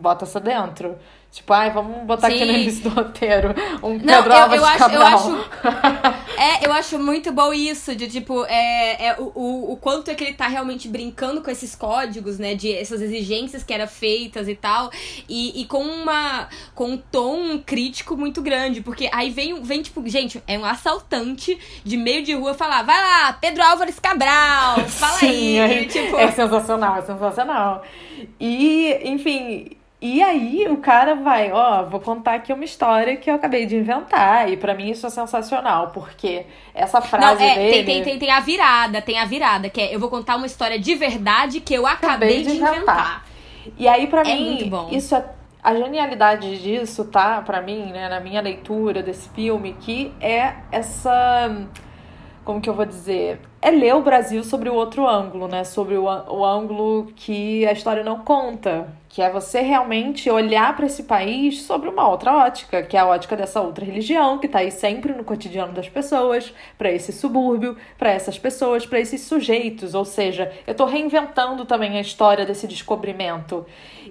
bota 0.00 0.24
isso 0.24 0.40
dentro. 0.40 0.96
Tipo, 1.32 1.54
ai, 1.54 1.70
vamos 1.70 2.04
botar 2.04 2.28
Sim. 2.28 2.34
aqui 2.34 2.44
no 2.44 2.52
início 2.52 2.82
do 2.82 2.90
roteiro 2.90 3.54
um 3.82 3.98
Não, 3.98 4.22
Pedro 4.22 4.32
eu, 4.34 4.54
eu 4.54 4.64
acho, 4.66 4.84
eu 4.90 5.02
acho 5.02 5.28
É, 6.36 6.66
eu 6.66 6.72
acho 6.72 6.98
muito 6.98 7.32
bom 7.32 7.54
isso, 7.54 7.94
de 7.94 8.06
tipo, 8.06 8.44
é, 8.46 9.06
é 9.06 9.16
o, 9.18 9.32
o, 9.34 9.72
o 9.72 9.76
quanto 9.76 10.10
é 10.10 10.14
que 10.14 10.24
ele 10.24 10.34
tá 10.34 10.46
realmente 10.46 10.88
brincando 10.88 11.40
com 11.40 11.50
esses 11.50 11.74
códigos, 11.74 12.38
né? 12.38 12.54
De 12.54 12.72
essas 12.72 13.00
exigências 13.00 13.62
que 13.62 13.72
eram 13.72 13.86
feitas 13.86 14.48
e 14.48 14.54
tal. 14.54 14.90
E, 15.28 15.62
e 15.62 15.64
com 15.66 15.82
uma. 15.82 16.48
com 16.74 16.90
um 16.90 16.96
tom 16.96 17.58
crítico 17.64 18.16
muito 18.16 18.42
grande. 18.42 18.80
Porque 18.80 19.08
aí 19.12 19.30
vem, 19.30 19.62
vem, 19.62 19.82
tipo, 19.82 20.06
gente, 20.08 20.42
é 20.46 20.58
um 20.58 20.64
assaltante 20.64 21.58
de 21.84 21.96
meio 21.96 22.22
de 22.22 22.34
rua 22.34 22.54
falar, 22.54 22.82
vai 22.82 23.00
lá, 23.00 23.32
Pedro 23.34 23.62
Álvares 23.62 23.98
Cabral, 23.98 24.80
fala 24.88 25.18
Sim, 25.18 25.60
aí. 25.60 25.82
É, 25.82 25.84
tipo... 25.84 26.16
é 26.18 26.30
sensacional, 26.30 26.96
é 26.96 27.02
sensacional. 27.02 27.82
E, 28.40 28.98
enfim 29.04 29.81
e 30.02 30.20
aí 30.20 30.66
o 30.68 30.78
cara 30.78 31.14
vai, 31.14 31.52
ó, 31.52 31.84
vou 31.84 32.00
contar 32.00 32.34
aqui 32.34 32.52
uma 32.52 32.64
história 32.64 33.16
que 33.16 33.30
eu 33.30 33.36
acabei 33.36 33.66
de 33.66 33.76
inventar. 33.76 34.50
E 34.50 34.56
para 34.56 34.74
mim 34.74 34.90
isso 34.90 35.06
é 35.06 35.10
sensacional, 35.10 35.90
porque 35.90 36.44
essa 36.74 37.00
frase 37.00 37.40
Não, 37.40 37.48
é, 37.48 37.54
dele... 37.54 37.70
Tem, 37.70 37.84
tem, 37.84 38.02
tem, 38.02 38.18
tem, 38.18 38.30
a 38.32 38.40
virada, 38.40 39.00
tem 39.00 39.20
a 39.20 39.24
virada, 39.24 39.70
que 39.70 39.80
é 39.80 39.94
eu 39.94 40.00
vou 40.00 40.10
contar 40.10 40.34
uma 40.34 40.46
história 40.46 40.76
de 40.76 40.92
verdade 40.96 41.60
que 41.60 41.72
eu 41.72 41.86
acabei, 41.86 42.40
acabei 42.40 42.42
de, 42.42 42.50
inventar. 42.50 42.74
inventar. 42.74 43.26
E 43.78 43.86
aí 43.86 44.08
para 44.08 44.22
é 44.22 44.34
mim, 44.34 44.70
isso 44.90 45.14
é 45.14 45.24
a 45.62 45.72
genialidade 45.72 46.60
disso, 46.60 47.04
tá? 47.04 47.40
Para 47.40 47.62
mim, 47.62 47.92
né, 47.92 48.08
na 48.08 48.18
minha 48.18 48.40
leitura 48.40 49.04
desse 49.04 49.28
filme, 49.28 49.76
que 49.78 50.12
é 50.20 50.54
essa 50.72 51.64
como 52.44 52.60
que 52.60 52.68
eu 52.68 52.74
vou 52.74 52.84
dizer? 52.84 53.40
É 53.60 53.70
ler 53.70 53.94
o 53.94 54.02
Brasil 54.02 54.42
sobre 54.42 54.68
o 54.68 54.74
outro 54.74 55.06
ângulo, 55.06 55.46
né? 55.46 55.62
Sobre 55.62 55.96
o, 55.96 56.04
o 56.04 56.44
ângulo 56.44 57.12
que 57.14 57.64
a 57.66 57.72
história 57.72 58.02
não 58.02 58.18
conta. 58.20 58.88
Que 59.08 59.22
é 59.22 59.30
você 59.30 59.60
realmente 59.60 60.28
olhar 60.28 60.74
para 60.74 60.86
esse 60.86 61.04
país 61.04 61.62
sobre 61.62 61.88
uma 61.88 62.08
outra 62.08 62.34
ótica, 62.34 62.82
que 62.82 62.96
é 62.96 63.00
a 63.00 63.06
ótica 63.06 63.36
dessa 63.36 63.60
outra 63.60 63.84
religião, 63.84 64.38
que 64.38 64.48
tá 64.48 64.58
aí 64.58 64.70
sempre 64.70 65.12
no 65.12 65.22
cotidiano 65.22 65.72
das 65.72 65.88
pessoas, 65.88 66.52
para 66.76 66.90
esse 66.90 67.12
subúrbio, 67.12 67.76
para 67.96 68.10
essas 68.10 68.38
pessoas, 68.38 68.84
para 68.84 68.98
esses 68.98 69.20
sujeitos. 69.20 69.94
Ou 69.94 70.04
seja, 70.04 70.50
eu 70.66 70.74
tô 70.74 70.84
reinventando 70.84 71.64
também 71.64 71.96
a 71.96 72.00
história 72.00 72.44
desse 72.44 72.66
descobrimento. 72.66 73.64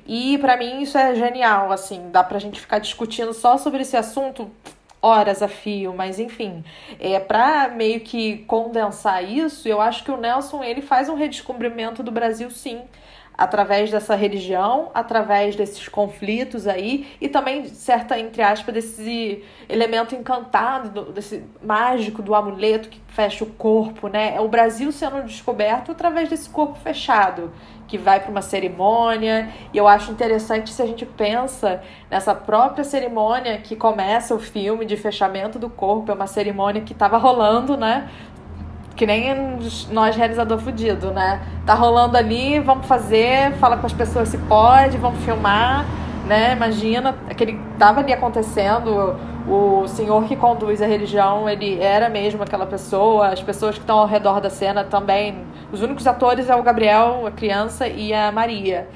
E 0.07 0.37
para 0.37 0.55
mim 0.55 0.81
isso 0.81 0.97
é 0.97 1.13
genial, 1.15 1.71
assim, 1.71 2.09
dá 2.11 2.23
pra 2.23 2.39
gente 2.39 2.61
ficar 2.61 2.79
discutindo 2.79 3.33
só 3.33 3.57
sobre 3.57 3.81
esse 3.81 3.97
assunto 3.97 4.49
horas 5.01 5.41
a 5.41 5.47
fio, 5.47 5.93
mas 5.93 6.19
enfim, 6.19 6.63
é 6.99 7.19
para 7.19 7.69
meio 7.69 8.01
que 8.01 8.39
condensar 8.39 9.23
isso, 9.23 9.67
eu 9.67 9.81
acho 9.81 10.03
que 10.03 10.11
o 10.11 10.17
Nelson 10.17 10.63
ele 10.63 10.81
faz 10.81 11.09
um 11.09 11.15
redescobrimento 11.15 12.03
do 12.03 12.11
Brasil 12.11 12.49
sim, 12.51 12.81
através 13.37 13.89
dessa 13.89 14.13
religião, 14.13 14.91
através 14.93 15.55
desses 15.55 15.87
conflitos 15.87 16.67
aí 16.67 17.07
e 17.19 17.27
também 17.27 17.65
certa 17.65 18.19
entre 18.19 18.43
aspas 18.43 18.73
desse 18.73 19.43
elemento 19.67 20.13
encantado, 20.13 21.11
desse 21.11 21.43
mágico 21.63 22.21
do 22.21 22.35
amuleto 22.35 22.89
que 22.89 23.01
fecha 23.07 23.43
o 23.43 23.47
corpo, 23.47 24.07
né? 24.07 24.35
É 24.35 24.41
o 24.41 24.47
Brasil 24.47 24.91
sendo 24.91 25.23
descoberto 25.23 25.91
através 25.91 26.29
desse 26.29 26.49
corpo 26.49 26.75
fechado 26.79 27.51
que 27.91 27.97
vai 27.97 28.21
para 28.21 28.31
uma 28.31 28.41
cerimônia. 28.41 29.49
E 29.73 29.77
eu 29.77 29.85
acho 29.85 30.13
interessante 30.13 30.69
se 30.69 30.81
a 30.81 30.85
gente 30.85 31.05
pensa 31.05 31.81
nessa 32.09 32.33
própria 32.33 32.85
cerimônia 32.85 33.57
que 33.57 33.75
começa 33.75 34.33
o 34.33 34.39
filme 34.39 34.85
de 34.85 34.95
fechamento 34.95 35.59
do 35.59 35.69
corpo, 35.69 36.09
é 36.09 36.15
uma 36.15 36.25
cerimônia 36.25 36.81
que 36.81 36.93
estava 36.93 37.17
rolando, 37.17 37.75
né? 37.75 38.09
Que 38.95 39.05
nem 39.05 39.35
nós, 39.91 40.15
realizador 40.15 40.57
fudido, 40.59 41.11
né? 41.11 41.41
Tá 41.65 41.73
rolando 41.73 42.15
ali, 42.15 42.61
vamos 42.61 42.87
fazer, 42.87 43.51
fala 43.57 43.75
com 43.75 43.85
as 43.85 43.93
pessoas 43.93 44.29
se 44.29 44.37
pode, 44.37 44.97
vamos 44.97 45.21
filmar, 45.25 45.85
né? 46.25 46.53
Imagina, 46.53 47.17
aquele 47.29 47.59
tava 47.77 47.99
ali 47.99 48.13
acontecendo 48.13 49.17
o 49.49 49.85
senhor 49.87 50.23
que 50.25 50.35
conduz 50.37 50.81
a 50.81 50.85
religião, 50.85 51.49
ele 51.49 51.77
era 51.81 52.07
mesmo 52.07 52.41
aquela 52.41 52.65
pessoa, 52.65 53.27
as 53.27 53.41
pessoas 53.41 53.75
que 53.75 53.81
estão 53.81 53.99
ao 53.99 54.07
redor 54.07 54.39
da 54.39 54.49
cena 54.49 54.85
também. 54.85 55.43
Os 55.71 55.81
únicos 55.81 56.05
atores 56.05 56.49
é 56.49 56.55
o 56.55 56.63
Gabriel, 56.63 57.25
a 57.25 57.31
criança, 57.31 57.87
e 57.87 58.13
a 58.13 58.31
Maria. 58.31 58.87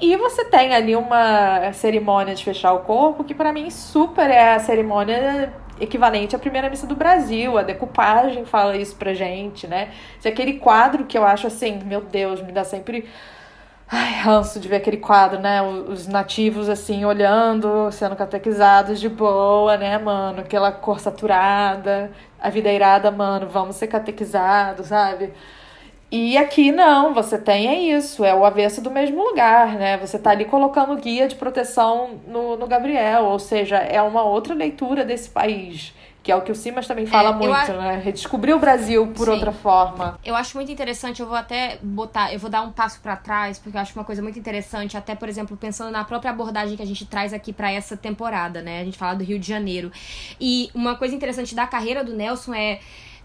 E 0.00 0.16
você 0.16 0.44
tem 0.44 0.74
ali 0.74 0.96
uma 0.96 1.72
cerimônia 1.72 2.34
de 2.34 2.42
fechar 2.42 2.72
o 2.72 2.80
corpo, 2.80 3.24
que 3.24 3.34
para 3.34 3.52
mim 3.52 3.70
super 3.70 4.30
é 4.30 4.54
a 4.54 4.58
cerimônia 4.58 5.52
equivalente 5.80 6.36
à 6.36 6.38
primeira 6.38 6.70
missa 6.70 6.86
do 6.86 6.94
Brasil. 6.94 7.58
A 7.58 7.62
decupagem 7.62 8.44
fala 8.44 8.76
isso 8.76 8.96
pra 8.96 9.14
gente, 9.14 9.66
né? 9.66 9.90
Se 10.18 10.28
aquele 10.28 10.54
quadro 10.54 11.04
que 11.04 11.16
eu 11.16 11.24
acho 11.24 11.46
assim, 11.46 11.80
meu 11.84 12.00
Deus, 12.02 12.40
me 12.42 12.52
dá 12.52 12.64
sempre 12.64 13.08
Ai, 13.92 14.14
ranço 14.20 14.60
de 14.60 14.68
ver 14.68 14.76
aquele 14.76 14.98
quadro, 14.98 15.40
né? 15.40 15.60
Os 15.62 16.06
nativos, 16.06 16.68
assim, 16.68 17.04
olhando, 17.04 17.90
sendo 17.90 18.14
catequizados 18.14 19.00
de 19.00 19.08
boa, 19.08 19.76
né, 19.76 19.98
mano? 19.98 20.40
Aquela 20.40 20.70
cor 20.70 21.00
saturada, 21.00 22.12
a 22.40 22.48
vida 22.50 22.70
irada, 22.72 23.10
mano, 23.10 23.48
vamos 23.48 23.74
ser 23.76 23.88
catequizados, 23.88 24.86
sabe? 24.88 25.32
E 26.10 26.36
aqui 26.36 26.72
não, 26.72 27.14
você 27.14 27.38
tem 27.38 27.68
é 27.68 27.96
isso, 27.96 28.24
é 28.24 28.34
o 28.34 28.44
avesso 28.44 28.80
do 28.80 28.90
mesmo 28.90 29.22
lugar, 29.22 29.74
né? 29.74 29.96
Você 29.98 30.18
tá 30.18 30.30
ali 30.30 30.44
colocando 30.44 30.96
guia 30.96 31.28
de 31.28 31.36
proteção 31.36 32.20
no, 32.26 32.56
no 32.56 32.66
Gabriel, 32.66 33.26
ou 33.26 33.38
seja, 33.38 33.76
é 33.76 34.02
uma 34.02 34.24
outra 34.24 34.52
leitura 34.52 35.04
desse 35.04 35.30
país. 35.30 35.94
Que 36.22 36.30
é 36.30 36.36
o 36.36 36.42
que 36.42 36.52
o 36.52 36.54
Simas 36.54 36.86
também 36.86 37.06
fala 37.06 37.30
é, 37.30 37.32
muito, 37.32 37.72
a... 37.72 37.76
né? 37.76 38.02
Redescobrir 38.04 38.54
o 38.54 38.58
Brasil 38.58 39.06
por 39.06 39.26
Sim. 39.26 39.30
outra 39.30 39.52
forma. 39.52 40.18
Eu 40.22 40.34
acho 40.34 40.54
muito 40.56 40.70
interessante, 40.70 41.20
eu 41.20 41.26
vou 41.26 41.36
até 41.36 41.78
botar, 41.80 42.32
eu 42.32 42.38
vou 42.38 42.50
dar 42.50 42.60
um 42.60 42.72
passo 42.72 43.00
para 43.00 43.16
trás, 43.16 43.58
porque 43.58 43.76
eu 43.76 43.80
acho 43.80 43.94
uma 43.96 44.04
coisa 44.04 44.20
muito 44.20 44.38
interessante, 44.38 44.96
até, 44.98 45.14
por 45.14 45.28
exemplo, 45.28 45.56
pensando 45.56 45.90
na 45.90 46.04
própria 46.04 46.30
abordagem 46.30 46.76
que 46.76 46.82
a 46.82 46.86
gente 46.86 47.06
traz 47.06 47.32
aqui 47.32 47.52
para 47.52 47.72
essa 47.72 47.96
temporada, 47.96 48.60
né? 48.60 48.80
A 48.80 48.84
gente 48.84 48.98
fala 48.98 49.14
do 49.14 49.24
Rio 49.24 49.38
de 49.38 49.48
Janeiro. 49.48 49.90
E 50.38 50.70
uma 50.74 50.94
coisa 50.96 51.14
interessante 51.14 51.54
da 51.54 51.66
carreira 51.66 52.04
do 52.04 52.12
Nelson 52.14 52.52
é 52.52 52.80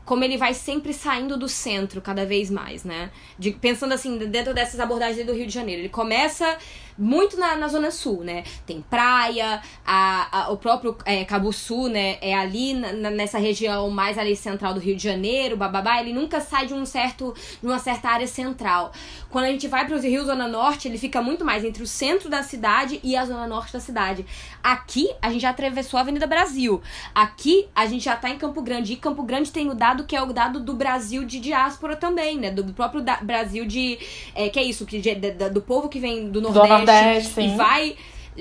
como 0.06 0.24
ele 0.24 0.38
vai 0.38 0.54
sempre 0.54 0.94
saindo 0.94 1.36
do 1.36 1.50
centro 1.50 2.00
cada 2.00 2.26
vez 2.26 2.52
mais, 2.52 2.84
né? 2.84 3.10
De, 3.38 3.52
pensando 3.52 3.94
assim, 3.94 4.18
dentro 4.18 4.54
dessas 4.54 4.80
abordagens 4.80 5.26
do 5.26 5.34
Rio 5.34 5.48
de 5.48 5.54
Janeiro. 5.54 5.82
Ele 5.82 5.89
começa 5.89 6.58
muito 6.98 7.38
na, 7.38 7.56
na 7.56 7.68
Zona 7.68 7.92
Sul, 7.92 8.24
né? 8.24 8.44
Tem 8.66 8.82
praia, 8.82 9.62
a, 9.86 10.46
a 10.46 10.52
o 10.52 10.58
próprio 10.58 10.98
é, 11.06 11.26
Cabo 11.26 11.52
Sul, 11.52 11.90
né? 11.90 12.18
É 12.22 12.34
ali 12.34 12.74
na, 12.74 13.10
nessa 13.10 13.38
região 13.38 13.90
mais 13.90 14.18
ali 14.18 14.36
central 14.36 14.74
do 14.74 14.80
Rio 14.80 14.96
de 14.96 15.04
Janeiro, 15.04 15.58
bababá. 15.58 16.00
Ele 16.00 16.14
nunca 16.14 16.40
sai 16.40 16.66
de 16.66 16.74
um 16.74 16.86
certo, 16.86 17.34
de 17.62 17.68
uma 17.68 17.80
certa 17.80 18.10
área 18.10 18.28
central. 18.28 18.92
Quando 19.30 19.46
a 19.46 19.50
gente 19.50 19.68
vai 19.68 19.86
para 19.86 19.96
os 19.96 20.04
rios 20.04 20.26
Zona 20.26 20.48
Norte, 20.48 20.88
ele 20.88 20.98
fica 20.98 21.22
muito 21.22 21.44
mais 21.44 21.64
entre 21.66 21.84
o 21.84 21.88
centro 21.88 22.30
da 22.30 22.42
cidade 22.44 23.00
e 23.04 23.16
a 23.16 23.26
Zona 23.26 23.46
Norte 23.48 23.74
da 23.74 23.80
cidade. 23.80 24.26
Aqui, 24.64 25.10
a 25.22 25.30
gente 25.32 25.42
já 25.42 25.50
atravessou 25.50 25.98
a 25.98 26.02
Avenida 26.02 26.26
Brasil. 26.26 26.82
Aqui, 27.14 27.68
a 27.76 27.86
gente 27.86 28.06
já 28.06 28.16
tá 28.16 28.30
em 28.30 28.38
Campo 28.38 28.62
Grande. 28.62 28.94
E 28.94 28.96
Campo 28.96 29.24
Grande 29.24 29.52
tem 29.52 29.70
o 29.70 29.74
dado 29.74 30.06
que 30.06 30.16
é 30.16 30.22
o 30.22 30.32
dado 30.32 30.60
do 30.60 30.74
Brasil 30.74 31.26
de 31.26 31.40
diáspora 31.40 31.96
também, 31.96 32.38
né? 32.38 32.52
Do 32.52 32.74
próprio 32.74 33.02
da, 33.02 33.18
Brasil 33.18 33.66
de... 33.66 34.00
É, 34.34 34.50
que 34.50 34.60
é 34.60 34.64
isso, 34.64 34.86
que, 34.86 35.00
de, 35.00 35.14
de, 35.16 35.50
do 35.50 35.62
povo 35.62 35.90
que 35.90 36.00
vem 36.00 36.30
do 36.30 36.42
Nordeste 36.42 36.85
Nordeste, 36.86 37.41
e 37.41 37.56
vai 37.56 37.95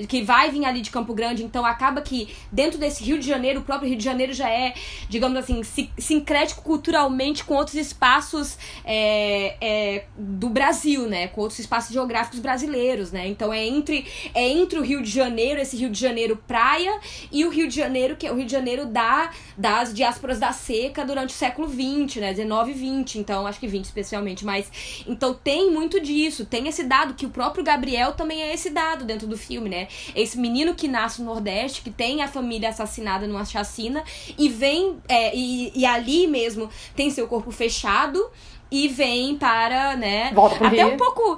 que 0.07 0.21
vai 0.21 0.51
vir 0.51 0.65
ali 0.65 0.81
de 0.81 0.89
Campo 0.89 1.13
Grande, 1.13 1.43
então 1.43 1.65
acaba 1.65 2.01
que 2.01 2.29
dentro 2.51 2.77
desse 2.77 3.03
Rio 3.03 3.17
de 3.17 3.27
Janeiro, 3.27 3.61
o 3.61 3.63
próprio 3.63 3.89
Rio 3.89 3.97
de 3.97 4.03
Janeiro 4.03 4.33
já 4.33 4.49
é, 4.49 4.73
digamos 5.07 5.37
assim, 5.37 5.61
sincrético 5.97 6.61
culturalmente 6.61 7.43
com 7.43 7.55
outros 7.55 7.75
espaços 7.75 8.57
é, 8.83 9.55
é, 9.61 10.05
do 10.17 10.49
Brasil, 10.49 11.07
né? 11.07 11.27
Com 11.27 11.41
outros 11.41 11.59
espaços 11.59 11.93
geográficos 11.93 12.39
brasileiros, 12.39 13.11
né? 13.11 13.27
Então 13.27 13.53
é 13.53 13.65
entre, 13.65 14.05
é 14.33 14.47
entre 14.47 14.79
o 14.79 14.81
Rio 14.81 15.01
de 15.01 15.09
Janeiro, 15.09 15.61
esse 15.61 15.77
Rio 15.77 15.89
de 15.89 15.99
Janeiro 15.99 16.41
praia, 16.47 16.99
e 17.31 17.45
o 17.45 17.49
Rio 17.49 17.67
de 17.67 17.75
Janeiro, 17.75 18.15
que 18.15 18.27
é 18.27 18.31
o 18.31 18.35
Rio 18.35 18.45
de 18.45 18.51
Janeiro 18.51 18.85
da, 18.85 19.31
das 19.57 19.93
diásporas 19.93 20.39
da 20.39 20.51
seca 20.51 21.05
durante 21.05 21.29
o 21.29 21.37
século 21.37 21.69
XX, 21.69 22.17
né? 22.17 22.33
19 22.33 22.71
e 22.71 22.73
20, 22.73 23.19
então 23.19 23.47
acho 23.47 23.59
que 23.59 23.67
20 23.67 23.85
especialmente, 23.85 24.45
mas 24.45 25.03
então 25.07 25.33
tem 25.33 25.71
muito 25.71 25.99
disso, 25.99 26.45
tem 26.45 26.67
esse 26.67 26.83
dado 26.83 27.13
que 27.13 27.25
o 27.25 27.29
próprio 27.29 27.63
Gabriel 27.63 28.13
também 28.13 28.41
é 28.41 28.53
esse 28.53 28.69
dado 28.69 29.05
dentro 29.05 29.27
do 29.27 29.37
filme, 29.37 29.69
né? 29.69 29.84
Esse 30.15 30.37
menino 30.37 30.75
que 30.75 30.87
nasce 30.87 31.21
no 31.21 31.33
Nordeste, 31.33 31.81
que 31.81 31.89
tem 31.89 32.21
a 32.21 32.27
família 32.27 32.69
assassinada 32.69 33.27
numa 33.27 33.45
chacina, 33.45 34.03
e 34.37 34.49
vem, 34.49 34.97
é, 35.07 35.35
e, 35.35 35.71
e 35.75 35.85
ali 35.85 36.27
mesmo 36.27 36.69
tem 36.95 37.09
seu 37.09 37.27
corpo 37.27 37.51
fechado 37.51 38.29
e 38.71 38.87
vem 38.87 39.35
para, 39.35 39.95
né? 39.95 40.31
Volta 40.33 40.55
pro 40.55 40.67
até 40.67 40.83
Rio. 40.83 40.93
um 40.93 40.97
pouco 40.97 41.37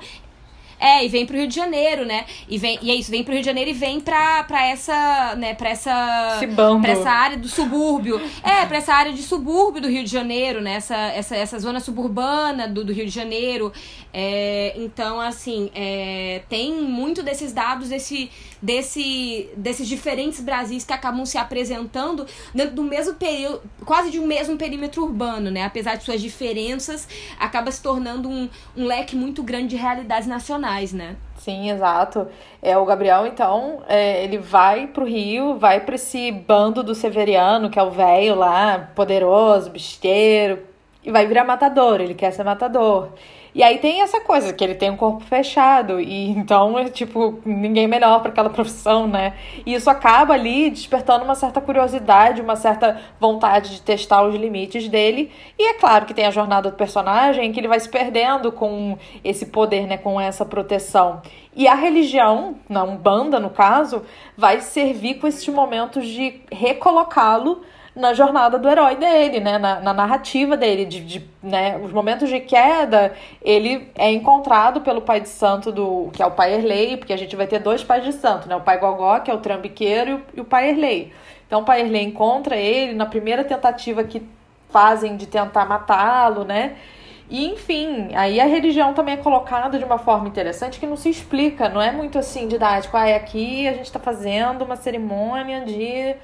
é, 0.80 1.04
e 1.04 1.08
vem 1.08 1.26
pro 1.26 1.38
Rio 1.38 1.48
de 1.48 1.56
Janeiro, 1.56 2.06
né? 2.06 2.26
E, 2.48 2.58
vem, 2.58 2.78
e 2.82 2.92
é 2.92 2.96
isso, 2.96 3.10
vem 3.10 3.24
pro 3.24 3.34
Rio 3.34 3.42
de 3.42 3.46
Janeiro 3.46 3.70
e 3.72 3.74
vem 3.74 4.00
pra, 4.00 4.44
pra 4.44 4.68
essa, 4.68 5.36
né, 5.36 5.54
pra 5.54 5.70
essa... 5.70 6.38
Pra 6.82 6.92
essa 6.92 7.10
área 7.10 7.38
do 7.38 7.48
subúrbio. 7.48 8.22
É, 8.44 8.66
pra 8.66 8.78
essa 8.78 8.94
área 8.94 9.14
de 9.14 9.24
subúrbio 9.24 9.82
do 9.82 9.90
Rio 9.90 10.04
de 10.04 10.10
Janeiro, 10.10 10.62
né? 10.62 10.76
Essa, 10.76 10.96
essa, 10.96 11.36
essa 11.36 11.60
zona 11.60 11.80
suburbana 11.80 12.68
do, 12.68 12.84
do 12.84 12.94
Rio 12.94 13.06
de 13.06 13.12
Janeiro. 13.12 13.72
É, 14.14 14.74
então, 14.78 15.20
assim, 15.20 15.70
é, 15.76 16.42
tem 16.50 16.74
muito 16.74 17.22
desses 17.22 17.54
dados, 17.54 17.90
desse, 17.90 18.30
desse, 18.62 19.50
desses 19.56 19.88
diferentes 19.88 20.40
Brasis 20.40 20.84
que 20.84 20.94
acabam 20.94 21.26
se 21.26 21.38
apresentando 21.38 22.26
dentro 22.54 22.76
do 22.76 22.84
mesmo 22.84 23.16
período, 23.16 23.62
quase 23.86 24.12
de 24.12 24.20
um 24.20 24.26
mesmo 24.26 24.58
perímetro 24.58 25.04
urbano, 25.04 25.50
né? 25.52 25.64
Apesar 25.64 25.96
de 25.96 26.04
suas 26.04 26.22
diferenças, 26.22 27.08
acaba 27.40 27.72
se 27.72 27.82
tornando 27.82 28.30
um, 28.30 28.50
um 28.76 28.86
leque 28.86 29.16
muito 29.16 29.44
grande 29.44 29.68
de 29.68 29.76
realidades 29.76 30.28
nacionais, 30.28 30.94
né? 30.94 31.16
Sim, 31.38 31.70
exato. 31.70 32.28
É, 32.62 32.78
o 32.78 32.86
Gabriel, 32.86 33.28
então, 33.28 33.82
é, 33.88 34.24
ele 34.24 34.38
vai 34.38 34.88
pro 34.88 35.06
Rio, 35.06 35.58
vai 35.58 35.80
pra 35.80 35.96
esse 35.96 36.32
bando 36.32 36.84
do 36.84 36.96
Severiano, 36.96 37.70
que 37.70 37.80
é 37.80 37.84
o 37.84 37.92
velho 37.92 38.36
lá, 38.36 38.92
poderoso, 38.96 39.70
bisteiro, 39.70 40.60
e 41.04 41.12
vai 41.12 41.26
virar 41.26 41.46
matador, 41.46 42.02
ele 42.02 42.14
quer 42.14 42.32
ser 42.32 42.44
matador. 42.44 43.10
E 43.58 43.64
aí 43.64 43.80
tem 43.80 44.04
essa 44.04 44.22
coisa, 44.22 44.54
que 44.54 44.64
ele 44.64 44.76
tem 44.76 44.92
um 44.92 44.96
corpo 44.96 45.24
fechado, 45.24 46.00
e 46.00 46.30
então 46.30 46.78
é 46.78 46.90
tipo, 46.90 47.40
ninguém 47.44 47.88
melhor 47.88 48.22
para 48.22 48.30
aquela 48.30 48.52
profissão, 48.52 49.08
né? 49.08 49.34
E 49.66 49.74
isso 49.74 49.90
acaba 49.90 50.36
ali 50.36 50.70
despertando 50.70 51.26
uma 51.26 51.34
certa 51.34 51.60
curiosidade, 51.60 52.40
uma 52.40 52.56
certa 52.56 53.02
vontade 53.20 53.72
de 53.72 53.82
testar 53.82 54.22
os 54.22 54.36
limites 54.36 54.88
dele. 54.88 55.32
E 55.58 55.72
é 55.72 55.74
claro 55.74 56.06
que 56.06 56.14
tem 56.14 56.28
a 56.28 56.30
jornada 56.30 56.70
do 56.70 56.78
personagem, 56.78 57.52
que 57.52 57.60
ele 57.60 57.68
vai 57.68 57.80
se 57.80 57.90
perdendo 57.90 58.52
com 58.52 58.96
esse 59.24 59.48
poder, 59.48 59.88
né? 59.88 59.98
Com 59.98 60.22
essa 60.22 60.46
proteção. 60.46 61.24
E 61.56 61.68
a 61.68 61.74
religião, 61.74 62.58
na 62.70 62.84
Umbanda 62.84 63.40
no 63.40 63.50
caso, 63.50 64.04
vai 64.38 64.62
servir 64.62 65.16
com 65.16 65.26
esses 65.26 65.48
momentos 65.48 66.08
de 66.08 66.42
recolocá-lo 66.52 67.64
na 67.98 68.14
jornada 68.14 68.60
do 68.60 68.70
herói 68.70 68.96
dele, 68.96 69.40
né? 69.40 69.58
Na, 69.58 69.80
na 69.80 69.94
narrativa 69.94 70.56
dele, 70.56 70.86
de, 70.86 71.04
de, 71.04 71.30
né? 71.42 71.78
Os 71.84 71.92
momentos 71.92 72.30
de 72.30 72.40
queda, 72.40 73.14
ele 73.42 73.92
é 73.96 74.12
encontrado 74.12 74.82
pelo 74.82 75.02
pai 75.02 75.20
de 75.20 75.30
santo 75.30 75.72
do. 75.72 76.10
que 76.14 76.22
é 76.22 76.26
o 76.26 76.32
pai 76.32 76.54
Erlei, 76.54 76.96
porque 76.96 77.12
a 77.12 77.18
gente 77.18 77.36
vai 77.36 77.48
ter 77.48 77.60
dois 77.60 77.84
pais 77.84 78.04
de 78.06 78.14
santo, 78.14 78.48
né? 78.48 78.56
O 78.56 78.62
pai 78.62 78.78
Gogó, 78.80 79.20
que 79.20 79.32
é 79.32 79.34
o 79.34 79.40
trambiqueiro, 79.40 80.12
e 80.12 80.14
o, 80.14 80.24
e 80.36 80.42
o 80.42 80.46
pai 80.46 80.70
Erlei. 80.70 81.12
Então 81.48 81.62
o 81.62 81.66
pai 81.66 81.82
Erlei 81.82 82.04
encontra 82.04 82.56
ele 82.56 82.94
na 82.94 83.06
primeira 83.06 83.44
tentativa 83.44 84.04
que 84.04 84.22
fazem 84.70 85.18
de 85.18 85.26
tentar 85.26 85.66
matá-lo, 85.66 86.44
né? 86.44 86.76
E 87.30 87.46
enfim, 87.46 88.16
aí 88.16 88.40
a 88.40 88.46
religião 88.46 88.94
também 88.94 89.16
é 89.16 89.18
colocada 89.18 89.78
de 89.78 89.84
uma 89.84 89.98
forma 89.98 90.28
interessante 90.28 90.80
que 90.80 90.86
não 90.86 90.96
se 90.96 91.10
explica, 91.10 91.68
não 91.68 91.82
é 91.82 91.92
muito 91.92 92.18
assim 92.18 92.48
didático. 92.48 92.96
Ah, 92.96 93.10
é 93.10 93.16
aqui 93.16 93.68
a 93.68 93.74
gente 93.74 93.86
está 93.86 94.00
fazendo 94.00 94.64
uma 94.64 94.76
cerimônia 94.76 95.62
de 95.62 96.16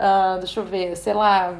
Uh, 0.00 0.38
deixa 0.38 0.60
eu 0.60 0.64
ver, 0.64 0.96
sei 0.96 1.12
lá. 1.12 1.54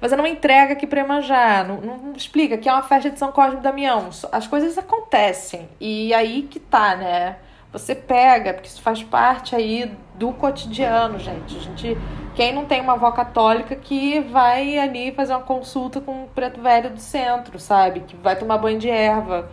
Mas 0.00 0.10
não 0.12 0.26
entrega 0.26 0.72
aqui 0.72 0.86
pra 0.86 1.00
Iemanjá, 1.00 1.64
não, 1.64 1.80
não, 1.80 1.96
não, 1.96 2.12
explica 2.12 2.58
que 2.58 2.68
é 2.68 2.72
uma 2.72 2.82
festa 2.82 3.08
de 3.08 3.18
São 3.18 3.30
Cosme 3.30 3.58
e 3.58 3.62
Damião. 3.62 4.10
As 4.32 4.46
coisas 4.48 4.76
acontecem. 4.76 5.68
E 5.80 6.12
aí 6.12 6.42
que 6.42 6.58
tá, 6.58 6.96
né? 6.96 7.36
Você 7.72 7.94
pega, 7.94 8.54
porque 8.54 8.68
isso 8.68 8.80
faz 8.82 9.02
parte 9.02 9.54
aí 9.54 9.94
do 10.14 10.32
cotidiano, 10.32 11.18
gente. 11.18 11.56
A 11.56 11.60
gente. 11.60 11.98
Quem 12.34 12.52
não 12.52 12.64
tem 12.64 12.80
uma 12.80 12.94
avó 12.94 13.10
católica 13.12 13.76
que 13.76 14.20
vai 14.20 14.78
ali 14.78 15.12
fazer 15.12 15.34
uma 15.34 15.42
consulta 15.42 16.00
com 16.00 16.24
o 16.24 16.28
preto 16.28 16.60
velho 16.60 16.90
do 16.90 17.00
centro, 17.00 17.58
sabe? 17.58 18.00
Que 18.00 18.16
vai 18.16 18.36
tomar 18.36 18.58
banho 18.58 18.78
de 18.78 18.88
erva. 18.88 19.50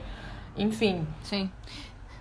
Enfim. 0.58 1.06
Sim. 1.24 1.50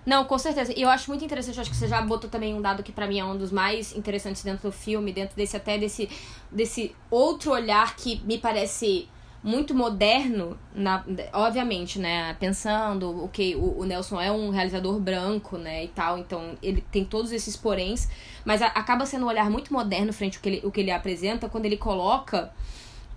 Não, 0.05 0.25
com 0.25 0.37
certeza. 0.37 0.71
E 0.75 0.81
eu 0.81 0.89
acho 0.89 1.09
muito 1.09 1.25
interessante, 1.25 1.59
acho 1.59 1.69
que 1.69 1.75
você 1.75 1.87
já 1.87 2.01
botou 2.01 2.29
também 2.29 2.53
um 2.53 2.61
dado 2.61 2.83
que 2.83 2.91
para 2.91 3.07
mim 3.07 3.19
é 3.19 3.25
um 3.25 3.37
dos 3.37 3.51
mais 3.51 3.95
interessantes 3.95 4.43
dentro 4.43 4.69
do 4.69 4.71
filme, 4.71 5.11
dentro 5.11 5.35
desse 5.35 5.57
até 5.57 5.77
desse, 5.77 6.07
desse 6.51 6.95
outro 7.09 7.51
olhar 7.51 7.95
que 7.95 8.21
me 8.23 8.37
parece 8.37 9.09
muito 9.45 9.75
moderno, 9.75 10.57
na, 10.73 11.05
obviamente, 11.31 11.99
né? 11.99 12.35
Pensando 12.39 13.25
o 13.25 13.29
que 13.29 13.55
o, 13.55 13.81
o, 13.81 13.85
Nelson 13.85 14.19
é 14.19 14.31
um 14.31 14.49
realizador 14.49 14.99
branco, 14.99 15.55
né? 15.55 15.83
E 15.83 15.87
tal, 15.87 16.17
então 16.17 16.57
ele 16.63 16.81
tem 16.91 17.05
todos 17.05 17.31
esses 17.31 17.55
poréns, 17.55 18.09
mas 18.43 18.63
a, 18.63 18.67
acaba 18.67 19.05
sendo 19.05 19.25
um 19.25 19.29
olhar 19.29 19.47
muito 19.51 19.71
moderno 19.71 20.11
frente 20.11 20.37
ao 20.37 20.41
que 20.41 20.49
ele, 20.49 20.61
o 20.63 20.71
que 20.71 20.81
ele 20.81 20.89
apresenta 20.89 21.47
quando 21.47 21.65
ele 21.65 21.77
coloca. 21.77 22.51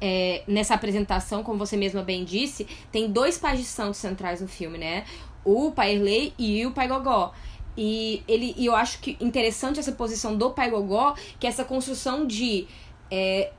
É, 0.01 0.45
nessa 0.47 0.75
apresentação, 0.75 1.43
como 1.43 1.59
você 1.59 1.77
mesma 1.77 2.05
bem 2.05 2.25
disse, 2.25 2.69
tem 2.93 3.11
dois 3.11 3.37
pais 3.37 3.59
de 3.59 3.65
santos 3.65 3.97
centrais 3.97 4.41
no 4.41 4.47
filme, 4.47 4.79
né? 4.79 5.05
O 5.49 5.73
Pai 5.73 5.95
Erlei 5.95 6.35
e 6.39 6.65
o 6.67 6.73
Pai 6.73 6.89
Gogó. 6.89 7.33
E, 7.77 8.23
ele, 8.27 8.55
e 8.57 8.67
eu 8.67 8.75
acho 8.75 8.99
que 8.99 9.17
interessante 9.21 9.79
essa 9.79 9.93
posição 9.93 10.37
do 10.37 10.51
Pai 10.51 10.69
Gogó, 10.69 11.15
que 11.39 11.47
é 11.47 11.51
essa 11.51 11.65
construção 11.65 12.27
de. 12.27 12.67
É, 13.11 13.53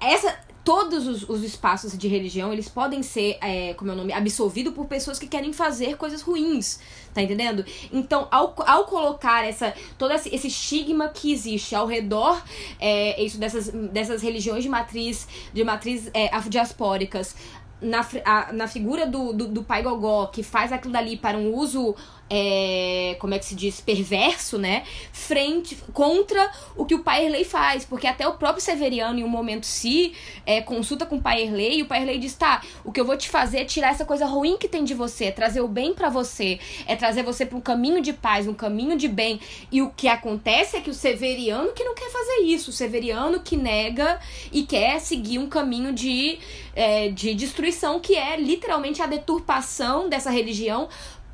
essa, 0.00 0.34
todos 0.64 1.06
os, 1.06 1.28
os, 1.28 1.42
espaços 1.42 1.96
de 1.96 2.08
religião, 2.08 2.52
eles 2.52 2.68
podem 2.68 3.02
ser, 3.02 3.38
é, 3.40 3.74
como 3.74 3.90
é 3.90 3.94
o 3.94 3.96
nome, 3.96 4.12
absolvidos 4.12 4.72
por 4.72 4.86
pessoas 4.86 5.18
que 5.18 5.26
querem 5.26 5.52
fazer 5.52 5.96
coisas 5.96 6.22
ruins, 6.22 6.80
tá 7.12 7.20
entendendo? 7.20 7.64
Então, 7.92 8.28
ao, 8.30 8.54
ao 8.66 8.84
colocar 8.84 9.44
essa, 9.44 9.74
todo 9.98 10.12
esse, 10.12 10.46
estigma 10.46 11.08
que 11.08 11.32
existe 11.32 11.74
ao 11.74 11.86
redor 11.86 12.42
é, 12.78 13.22
isso 13.22 13.38
dessas, 13.38 13.68
dessas 13.68 14.22
religiões 14.22 14.62
de 14.62 14.68
matriz, 14.68 15.28
de 15.52 15.64
matriz 15.64 16.10
é, 16.14 16.34
afrodiaspóricas, 16.34 17.34
na, 17.80 18.06
a, 18.24 18.52
na 18.52 18.68
figura 18.68 19.06
do, 19.06 19.32
do, 19.32 19.48
do, 19.48 19.62
pai 19.62 19.82
Gogó, 19.82 20.26
que 20.26 20.42
faz 20.42 20.72
aquilo 20.72 20.92
dali 20.92 21.16
para 21.16 21.38
um 21.38 21.54
uso, 21.54 21.94
é, 22.30 23.16
como 23.18 23.34
é 23.34 23.38
que 23.40 23.44
se 23.44 23.56
diz, 23.56 23.80
perverso, 23.80 24.56
né? 24.56 24.84
Frente, 25.12 25.76
contra 25.92 26.50
o 26.76 26.84
que 26.84 26.94
o 26.94 27.00
pai 27.00 27.24
Erlei 27.24 27.42
faz. 27.42 27.84
Porque 27.84 28.06
até 28.06 28.26
o 28.28 28.34
próprio 28.34 28.62
Severiano, 28.62 29.18
em 29.18 29.24
um 29.24 29.28
momento, 29.28 29.66
se 29.66 30.12
é, 30.46 30.60
consulta 30.60 31.04
com 31.04 31.16
o 31.16 31.20
pai 31.20 31.42
Erlei, 31.42 31.78
e 31.78 31.82
o 31.82 31.86
pai 31.86 32.02
Erlei 32.02 32.18
diz: 32.18 32.34
tá, 32.34 32.62
o 32.84 32.92
que 32.92 33.00
eu 33.00 33.04
vou 33.04 33.16
te 33.16 33.28
fazer 33.28 33.58
é 33.58 33.64
tirar 33.64 33.90
essa 33.90 34.04
coisa 34.04 34.24
ruim 34.26 34.56
que 34.56 34.68
tem 34.68 34.84
de 34.84 34.94
você, 34.94 35.26
é 35.26 35.30
trazer 35.32 35.60
o 35.60 35.66
bem 35.66 35.92
para 35.92 36.08
você, 36.08 36.60
é 36.86 36.94
trazer 36.94 37.24
você 37.24 37.44
para 37.44 37.58
um 37.58 37.60
caminho 37.60 38.00
de 38.00 38.12
paz, 38.12 38.46
um 38.46 38.54
caminho 38.54 38.96
de 38.96 39.08
bem. 39.08 39.40
E 39.72 39.82
o 39.82 39.90
que 39.90 40.06
acontece 40.06 40.76
é 40.76 40.80
que 40.80 40.90
o 40.90 40.94
Severiano 40.94 41.72
que 41.72 41.82
não 41.82 41.94
quer 41.94 42.10
fazer 42.10 42.42
isso, 42.44 42.70
o 42.70 42.72
Severiano 42.72 43.40
que 43.40 43.56
nega 43.56 44.20
e 44.52 44.62
quer 44.62 45.00
seguir 45.00 45.38
um 45.38 45.48
caminho 45.48 45.92
de, 45.92 46.38
é, 46.76 47.08
de 47.08 47.34
destruição, 47.34 47.98
que 47.98 48.14
é 48.14 48.36
literalmente 48.36 49.02
a 49.02 49.06
deturpação 49.06 50.08
dessa 50.08 50.30
religião 50.30 50.88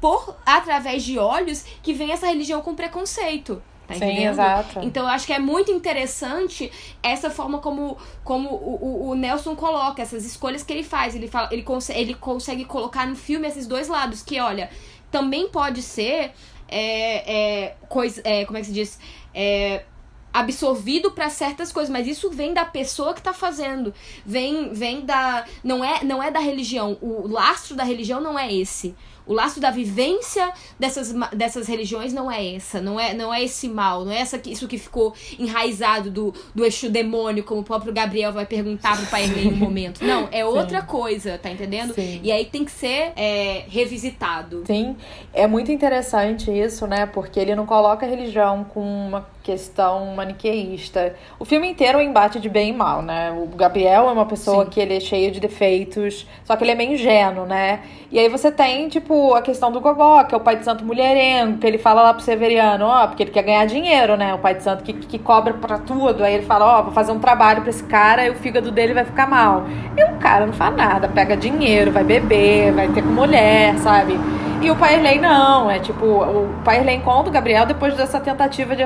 por 0.06 0.36
através 0.46 1.02
de 1.02 1.18
olhos 1.18 1.64
que 1.82 1.92
vem 1.92 2.12
essa 2.12 2.26
religião 2.26 2.60
com 2.62 2.74
preconceito. 2.74 3.60
Tá 3.88 3.94
Sim, 3.94 4.04
entendendo? 4.04 4.30
exato. 4.32 4.78
Então 4.82 5.02
eu 5.04 5.08
acho 5.08 5.26
que 5.26 5.32
é 5.32 5.38
muito 5.38 5.70
interessante 5.70 6.70
essa 7.02 7.28
forma 7.30 7.58
como, 7.58 7.96
como 8.24 8.48
o, 8.50 8.78
o- 8.86 9.08
o 9.10 9.14
Nelson 9.14 9.54
coloca, 9.56 10.02
essas 10.02 10.24
escolhas 10.24 10.62
que 10.62 10.72
ele 10.72 10.82
faz. 10.84 11.14
Ele, 11.14 11.28
fala, 11.28 11.48
ele, 11.52 11.62
conse- 11.62 11.92
ele 11.92 12.14
consegue 12.14 12.64
colocar 12.64 13.06
no 13.06 13.16
filme 13.16 13.46
esses 13.48 13.66
dois 13.66 13.88
lados, 13.88 14.22
que 14.22 14.40
olha, 14.40 14.70
também 15.10 15.48
pode 15.48 15.82
ser 15.82 16.32
é, 16.68 17.64
é, 17.66 17.74
coisa, 17.88 18.20
é, 18.24 18.44
como 18.44 18.58
é 18.58 18.60
que 18.60 18.66
se 18.68 18.72
diz? 18.72 18.98
É, 19.34 19.84
absorvido 20.32 21.12
para 21.12 21.30
certas 21.30 21.72
coisas, 21.72 21.90
mas 21.90 22.06
isso 22.06 22.30
vem 22.30 22.52
da 22.52 22.64
pessoa 22.64 23.14
que 23.14 23.22
tá 23.22 23.32
fazendo. 23.32 23.94
Vem 24.24 24.72
vem 24.72 25.00
da 25.06 25.44
não 25.64 25.84
é 25.84 26.04
não 26.04 26.22
é 26.22 26.30
da 26.30 26.40
religião. 26.40 26.98
O 27.00 27.26
lastro 27.28 27.74
da 27.74 27.84
religião 27.84 28.20
não 28.20 28.38
é 28.38 28.52
esse. 28.52 28.94
O 29.26 29.32
lastro 29.32 29.60
da 29.60 29.70
vivência 29.70 30.52
dessas, 30.78 31.12
dessas 31.32 31.66
religiões 31.66 32.12
não 32.12 32.30
é 32.30 32.54
essa, 32.54 32.80
não 32.80 32.98
é, 32.98 33.12
não 33.12 33.34
é 33.34 33.42
esse 33.42 33.68
mal, 33.68 34.04
não 34.04 34.12
é 34.12 34.20
essa, 34.20 34.40
isso 34.46 34.68
que 34.68 34.78
ficou 34.78 35.14
enraizado 35.38 36.10
do, 36.10 36.32
do 36.54 36.64
eixo 36.64 36.88
demônio, 36.88 37.42
como 37.42 37.60
o 37.60 37.64
próprio 37.64 37.92
Gabriel 37.92 38.32
vai 38.32 38.46
perguntar 38.46 38.96
pro 38.96 39.06
pai 39.06 39.24
em 39.24 39.48
um 39.48 39.56
momento. 39.56 40.04
Não, 40.04 40.28
é 40.30 40.44
outra 40.44 40.82
coisa, 40.82 41.38
tá 41.38 41.50
entendendo? 41.50 41.92
Sim. 41.94 42.20
E 42.22 42.30
aí 42.30 42.44
tem 42.44 42.64
que 42.64 42.70
ser 42.70 43.12
é, 43.16 43.64
revisitado. 43.68 44.62
Sim, 44.66 44.96
é 45.34 45.46
muito 45.46 45.72
interessante 45.72 46.50
isso, 46.50 46.86
né? 46.86 47.06
Porque 47.06 47.40
ele 47.40 47.54
não 47.54 47.66
coloca 47.66 48.06
a 48.06 48.08
religião 48.08 48.64
com 48.64 48.80
uma 48.80 49.26
questão 49.46 50.06
maniqueísta. 50.16 51.14
O 51.38 51.44
filme 51.44 51.68
inteiro 51.70 52.00
é 52.00 52.02
um 52.02 52.04
embate 52.04 52.40
de 52.40 52.48
bem 52.48 52.70
e 52.70 52.72
mal, 52.72 53.00
né? 53.00 53.30
O 53.30 53.46
Gabriel 53.54 54.08
é 54.08 54.12
uma 54.12 54.26
pessoa 54.26 54.64
Sim. 54.64 54.70
que 54.70 54.80
ele 54.80 54.96
é 54.96 54.98
cheio 54.98 55.30
de 55.30 55.38
defeitos, 55.38 56.26
só 56.44 56.56
que 56.56 56.64
ele 56.64 56.72
é 56.72 56.74
meio 56.74 56.94
ingênuo, 56.94 57.46
né? 57.46 57.78
E 58.10 58.18
aí 58.18 58.28
você 58.28 58.50
tem, 58.50 58.88
tipo, 58.88 59.34
a 59.34 59.42
questão 59.42 59.70
do 59.70 59.80
Gogó, 59.80 60.24
que 60.24 60.34
é 60.34 60.36
o 60.36 60.40
pai 60.40 60.56
de 60.56 60.64
santo 60.64 60.84
mulherengo, 60.84 61.58
que 61.58 61.66
ele 61.66 61.78
fala 61.78 62.02
lá 62.02 62.12
pro 62.12 62.24
Severiano, 62.24 62.86
ó, 62.86 63.06
porque 63.06 63.22
ele 63.22 63.30
quer 63.30 63.44
ganhar 63.44 63.64
dinheiro, 63.66 64.16
né? 64.16 64.34
O 64.34 64.38
pai 64.38 64.56
de 64.56 64.64
santo 64.64 64.82
que, 64.82 64.92
que 64.92 65.18
cobra 65.18 65.54
pra 65.54 65.78
tudo. 65.78 66.24
Aí 66.24 66.34
ele 66.34 66.44
fala, 66.44 66.78
ó, 66.78 66.82
vou 66.82 66.92
fazer 66.92 67.12
um 67.12 67.20
trabalho 67.20 67.60
pra 67.60 67.70
esse 67.70 67.84
cara 67.84 68.26
e 68.26 68.30
o 68.30 68.34
fígado 68.34 68.72
dele 68.72 68.94
vai 68.94 69.04
ficar 69.04 69.28
mal. 69.28 69.64
E 69.96 70.02
o 70.02 70.16
cara 70.18 70.44
não 70.44 70.52
faz 70.52 70.74
nada, 70.74 71.06
pega 71.06 71.36
dinheiro, 71.36 71.92
vai 71.92 72.02
beber, 72.02 72.72
vai 72.72 72.88
ter 72.88 73.02
com 73.02 73.10
mulher, 73.10 73.78
sabe? 73.78 74.18
E 74.62 74.70
o 74.70 74.76
Paerley 74.76 75.20
não, 75.20 75.70
é 75.70 75.78
tipo, 75.78 76.04
o 76.04 76.52
Paerley 76.64 76.96
encontra 76.96 77.28
o 77.28 77.32
Gabriel 77.32 77.66
depois 77.66 77.94
dessa 77.94 78.18
tentativa 78.18 78.74
de 78.74 78.82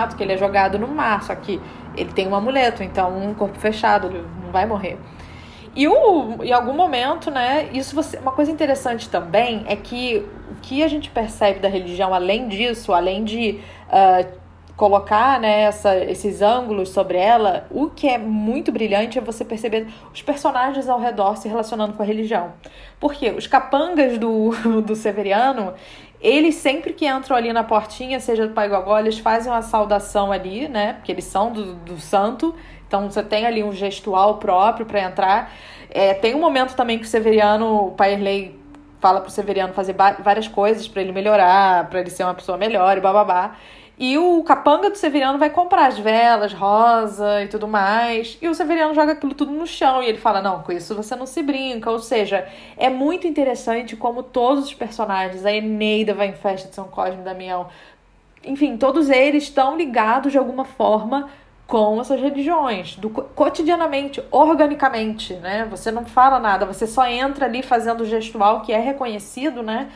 assassinato, 0.00 0.16
que 0.16 0.22
ele 0.22 0.32
é 0.32 0.36
jogado 0.36 0.78
no 0.78 0.88
mar, 0.88 1.22
só 1.22 1.34
que 1.34 1.60
ele 1.96 2.12
tem 2.12 2.26
um 2.28 2.34
amuleto, 2.34 2.82
então 2.82 3.16
um 3.16 3.34
corpo 3.34 3.58
fechado, 3.58 4.08
ele 4.08 4.24
não 4.42 4.50
vai 4.50 4.66
morrer. 4.66 4.98
E 5.74 5.86
o, 5.86 6.42
em 6.42 6.52
algum 6.52 6.72
momento, 6.72 7.30
né, 7.30 7.68
isso 7.72 7.94
você, 7.94 8.18
uma 8.18 8.32
coisa 8.32 8.50
interessante 8.50 9.08
também 9.08 9.64
é 9.66 9.76
que 9.76 10.26
o 10.50 10.60
que 10.60 10.82
a 10.82 10.88
gente 10.88 11.10
percebe 11.10 11.60
da 11.60 11.68
religião, 11.68 12.12
além 12.12 12.48
disso, 12.48 12.92
além 12.92 13.22
de 13.22 13.60
ah, 13.88 14.24
colocar 14.76 15.38
né, 15.38 15.62
essa, 15.62 15.94
esses 15.96 16.42
ângulos 16.42 16.88
sobre 16.88 17.18
ela, 17.18 17.66
o 17.70 17.88
que 17.90 18.08
é 18.08 18.18
muito 18.18 18.72
brilhante 18.72 19.18
é 19.18 19.20
você 19.20 19.44
perceber 19.44 19.86
os 20.12 20.22
personagens 20.22 20.88
ao 20.88 20.98
redor 20.98 21.36
se 21.36 21.46
relacionando 21.46 21.92
com 21.92 22.02
a 22.02 22.06
religião. 22.06 22.54
Porque 22.98 23.30
os 23.30 23.46
capangas 23.46 24.18
do, 24.18 24.50
do 24.82 24.96
Severiano, 24.96 25.74
eles 26.20 26.56
sempre 26.56 26.92
que 26.92 27.06
entram 27.06 27.36
ali 27.36 27.52
na 27.52 27.64
portinha, 27.64 28.20
seja 28.20 28.46
do 28.46 28.52
Pai 28.52 28.68
Gogó, 28.68 28.98
eles 28.98 29.18
fazem 29.18 29.50
uma 29.50 29.62
saudação 29.62 30.30
ali, 30.30 30.68
né? 30.68 30.94
Porque 30.94 31.10
eles 31.12 31.24
são 31.24 31.52
do, 31.52 31.74
do 31.74 31.98
santo. 31.98 32.54
Então 32.86 33.10
você 33.10 33.22
tem 33.22 33.46
ali 33.46 33.62
um 33.62 33.72
gestual 33.72 34.38
próprio 34.38 34.84
para 34.84 35.00
entrar. 35.00 35.52
É, 35.88 36.12
tem 36.12 36.34
um 36.34 36.40
momento 36.40 36.74
também 36.74 36.98
que 36.98 37.04
o 37.04 37.08
Severiano, 37.08 37.86
o 37.86 37.90
Pai 37.92 38.12
Erlei 38.12 38.58
fala 39.00 39.20
pro 39.20 39.30
Severiano 39.30 39.72
fazer 39.72 39.94
várias 39.94 40.46
coisas 40.46 40.86
para 40.86 41.00
ele 41.00 41.10
melhorar, 41.10 41.88
para 41.88 42.00
ele 42.00 42.10
ser 42.10 42.24
uma 42.24 42.34
pessoa 42.34 42.58
melhor 42.58 42.98
e 42.98 43.00
bababá. 43.00 43.56
E 44.00 44.16
o 44.18 44.42
capanga 44.42 44.88
do 44.90 44.96
Severiano 44.96 45.38
vai 45.38 45.50
comprar 45.50 45.86
as 45.88 45.98
velas, 45.98 46.54
rosa 46.54 47.44
e 47.44 47.48
tudo 47.48 47.68
mais. 47.68 48.38
E 48.40 48.48
o 48.48 48.54
Severiano 48.54 48.94
joga 48.94 49.12
aquilo 49.12 49.34
tudo 49.34 49.52
no 49.52 49.66
chão. 49.66 50.02
E 50.02 50.06
ele 50.06 50.16
fala: 50.18 50.40
Não, 50.40 50.62
com 50.62 50.72
isso 50.72 50.94
você 50.94 51.14
não 51.14 51.26
se 51.26 51.42
brinca. 51.42 51.90
Ou 51.90 51.98
seja, 51.98 52.48
é 52.78 52.88
muito 52.88 53.26
interessante 53.26 53.96
como 53.96 54.22
todos 54.22 54.64
os 54.64 54.74
personagens, 54.74 55.44
a 55.44 55.52
Eneida 55.52 56.14
vai 56.14 56.28
em 56.28 56.32
festa 56.32 56.68
de 56.68 56.74
São 56.74 56.88
Cosme 56.88 57.20
e 57.20 57.24
Damião. 57.24 57.68
Enfim, 58.44 58.76
todos 58.78 59.10
eles 59.10 59.44
estão 59.44 59.76
ligados 59.76 60.32
de 60.32 60.38
alguma 60.38 60.64
forma 60.64 61.28
com 61.66 62.00
essas 62.00 62.20
religiões, 62.20 62.96
do, 62.96 63.10
co- 63.10 63.22
cotidianamente, 63.34 64.20
organicamente, 64.30 65.34
né? 65.34 65.66
Você 65.70 65.92
não 65.92 66.04
fala 66.04 66.40
nada, 66.40 66.66
você 66.66 66.84
só 66.86 67.06
entra 67.06 67.46
ali 67.46 67.62
fazendo 67.62 68.00
o 68.00 68.04
gestual 68.06 68.62
que 68.62 68.72
é 68.72 68.78
reconhecido, 68.80 69.62
né? 69.62 69.88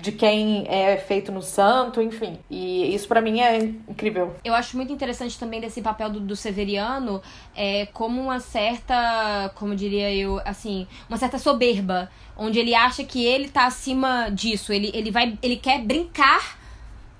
De 0.00 0.12
quem 0.12 0.66
é 0.68 0.96
feito 0.96 1.32
no 1.32 1.42
santo, 1.42 2.00
enfim. 2.00 2.38
E 2.50 2.94
isso 2.94 3.08
pra 3.08 3.20
mim 3.20 3.40
é 3.40 3.58
incrível. 3.58 4.36
Eu 4.44 4.54
acho 4.54 4.76
muito 4.76 4.92
interessante 4.92 5.38
também 5.38 5.60
desse 5.60 5.82
papel 5.82 6.10
do, 6.10 6.20
do 6.20 6.36
Severiano 6.36 7.20
é, 7.54 7.86
como 7.86 8.20
uma 8.20 8.40
certa, 8.40 9.50
como 9.54 9.74
diria 9.74 10.14
eu, 10.14 10.40
assim, 10.44 10.86
uma 11.08 11.18
certa 11.18 11.38
soberba, 11.38 12.10
onde 12.36 12.58
ele 12.58 12.74
acha 12.74 13.04
que 13.04 13.24
ele 13.24 13.48
tá 13.48 13.66
acima 13.66 14.30
disso. 14.30 14.72
Ele, 14.72 14.90
ele 14.94 15.10
vai. 15.10 15.36
Ele 15.42 15.56
quer 15.56 15.80
brincar 15.80 16.58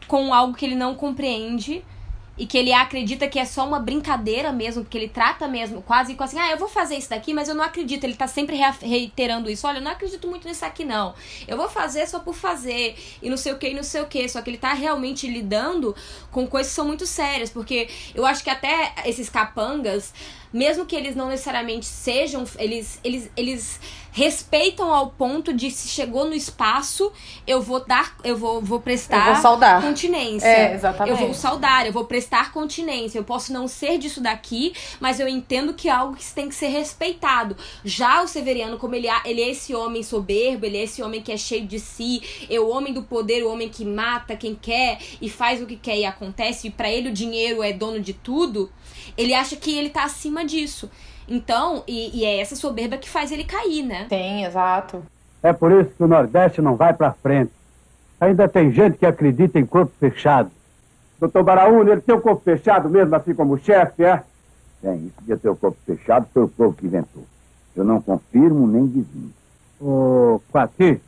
com 0.06 0.32
algo 0.32 0.54
que 0.54 0.64
ele 0.64 0.74
não 0.74 0.94
compreende. 0.94 1.84
E 2.38 2.46
que 2.46 2.56
ele 2.56 2.72
acredita 2.72 3.26
que 3.26 3.38
é 3.38 3.44
só 3.44 3.66
uma 3.66 3.80
brincadeira 3.80 4.52
mesmo, 4.52 4.84
porque 4.84 4.96
ele 4.96 5.08
trata 5.08 5.48
mesmo 5.48 5.82
quase 5.82 6.14
com 6.14 6.22
assim, 6.22 6.38
ah, 6.38 6.50
eu 6.50 6.56
vou 6.56 6.68
fazer 6.68 6.96
isso 6.96 7.10
daqui, 7.10 7.34
mas 7.34 7.48
eu 7.48 7.54
não 7.54 7.64
acredito. 7.64 8.04
Ele 8.04 8.14
tá 8.14 8.28
sempre 8.28 8.56
reiterando 8.80 9.50
isso. 9.50 9.66
Olha, 9.66 9.78
eu 9.78 9.82
não 9.82 9.90
acredito 9.90 10.28
muito 10.28 10.46
nisso 10.46 10.64
aqui, 10.64 10.84
não. 10.84 11.14
Eu 11.46 11.56
vou 11.56 11.68
fazer 11.68 12.06
só 12.06 12.20
por 12.20 12.34
fazer. 12.34 12.96
E 13.20 13.28
não 13.28 13.36
sei 13.36 13.52
o 13.52 13.58
que, 13.58 13.68
e 13.68 13.74
não 13.74 13.82
sei 13.82 14.00
o 14.00 14.06
que. 14.06 14.28
Só 14.28 14.40
que 14.40 14.50
ele 14.50 14.58
tá 14.58 14.72
realmente 14.72 15.26
lidando 15.26 15.96
com 16.30 16.46
coisas 16.46 16.70
que 16.70 16.76
são 16.76 16.86
muito 16.86 17.06
sérias. 17.06 17.50
Porque 17.50 17.88
eu 18.14 18.24
acho 18.24 18.44
que 18.44 18.50
até 18.50 18.94
esses 19.04 19.28
capangas, 19.28 20.14
mesmo 20.52 20.86
que 20.86 20.94
eles 20.96 21.14
não 21.16 21.28
necessariamente 21.28 21.86
sejam, 21.86 22.44
eles, 22.58 22.98
eles, 23.04 23.30
eles 23.36 23.80
respeitam 24.10 24.92
ao 24.92 25.10
ponto 25.10 25.52
de 25.52 25.70
se 25.70 25.86
chegou 25.88 26.24
no 26.24 26.34
espaço, 26.34 27.12
eu 27.46 27.60
vou 27.62 27.84
dar, 27.84 28.16
eu 28.24 28.36
vou, 28.36 28.60
vou 28.60 28.80
prestar 28.80 29.28
Eu 29.28 29.32
vou 29.34 29.42
saudar. 29.42 29.80
continência. 29.80 30.46
É, 30.46 30.74
exatamente. 30.74 31.10
Eu 31.20 31.26
vou 31.26 31.34
saudar, 31.34 31.86
eu 31.86 31.92
vou 31.92 32.04
prestar 32.04 32.52
continência. 32.52 33.18
Eu 33.18 33.24
posso 33.24 33.52
não 33.52 33.68
ser 33.68 33.96
disso 33.98 34.20
daqui, 34.20 34.72
mas 34.98 35.20
eu 35.20 35.28
entendo 35.28 35.72
que 35.74 35.88
é 35.88 35.92
algo 35.92 36.16
que 36.16 36.24
tem 36.32 36.48
que 36.48 36.54
ser 36.54 36.66
respeitado. 36.68 37.56
Já 37.84 38.22
o 38.22 38.26
Severiano, 38.26 38.76
como 38.78 38.94
ele, 38.94 39.06
é- 39.06 39.20
ele 39.24 39.40
é 39.40 39.50
esse 39.50 39.74
homem 39.74 40.02
soberbo, 40.02 40.66
ele 40.66 40.78
é 40.78 40.82
esse 40.82 41.02
homem 41.02 41.22
que 41.22 41.30
é 41.30 41.36
cheio 41.36 41.66
de 41.66 41.78
si, 41.78 42.20
é 42.50 42.58
o 42.58 42.68
homem 42.68 42.92
do 42.92 43.02
poder, 43.02 43.44
o 43.44 43.52
homem 43.52 43.68
que 43.68 43.84
mata 43.84 44.34
quem 44.34 44.54
quer 44.54 44.98
e 45.20 45.28
faz 45.30 45.62
o 45.62 45.66
que 45.66 45.76
quer 45.76 45.96
e 45.98 46.04
acontece, 46.04 46.66
e 46.66 46.70
pra 46.70 46.90
ele 46.90 47.10
o 47.10 47.12
dinheiro 47.12 47.62
é 47.62 47.72
dono 47.72 48.00
de 48.00 48.14
tudo, 48.14 48.70
ele 49.16 49.32
acha 49.34 49.54
que 49.56 49.70
ele 49.76 49.90
tá 49.90 50.04
acima 50.04 50.37
disso. 50.44 50.90
Então, 51.28 51.82
e, 51.86 52.20
e 52.20 52.24
é 52.24 52.40
essa 52.40 52.56
soberba 52.56 52.96
que 52.96 53.08
faz 53.08 53.30
ele 53.30 53.44
cair, 53.44 53.82
né? 53.82 54.06
Sim, 54.08 54.44
exato. 54.44 55.02
É 55.42 55.52
por 55.52 55.70
isso 55.72 55.90
que 55.96 56.02
o 56.02 56.08
Nordeste 56.08 56.60
não 56.60 56.76
vai 56.76 56.92
pra 56.92 57.12
frente. 57.12 57.52
Ainda 58.20 58.48
tem 58.48 58.72
gente 58.72 58.98
que 58.98 59.06
acredita 59.06 59.58
em 59.58 59.66
corpo 59.66 59.92
fechado. 60.00 60.50
Doutor 61.20 61.42
Baraúna, 61.42 61.92
ele 61.92 62.00
tem 62.00 62.14
o 62.14 62.20
corpo 62.20 62.42
fechado 62.42 62.88
mesmo, 62.88 63.14
assim 63.14 63.34
como 63.34 63.54
o 63.54 63.58
chefe, 63.58 64.04
é? 64.04 64.22
Bem, 64.82 65.06
isso 65.06 65.22
de 65.22 65.36
ter 65.36 65.48
o 65.48 65.56
corpo 65.56 65.76
fechado 65.84 66.26
foi 66.32 66.44
o 66.44 66.48
povo 66.48 66.72
que 66.72 66.86
inventou. 66.86 67.24
Eu 67.76 67.84
não 67.84 68.00
confirmo 68.00 68.66
nem 68.66 68.86
desminto. 68.86 69.34
Ô, 69.80 70.40
Quati, 70.50 71.00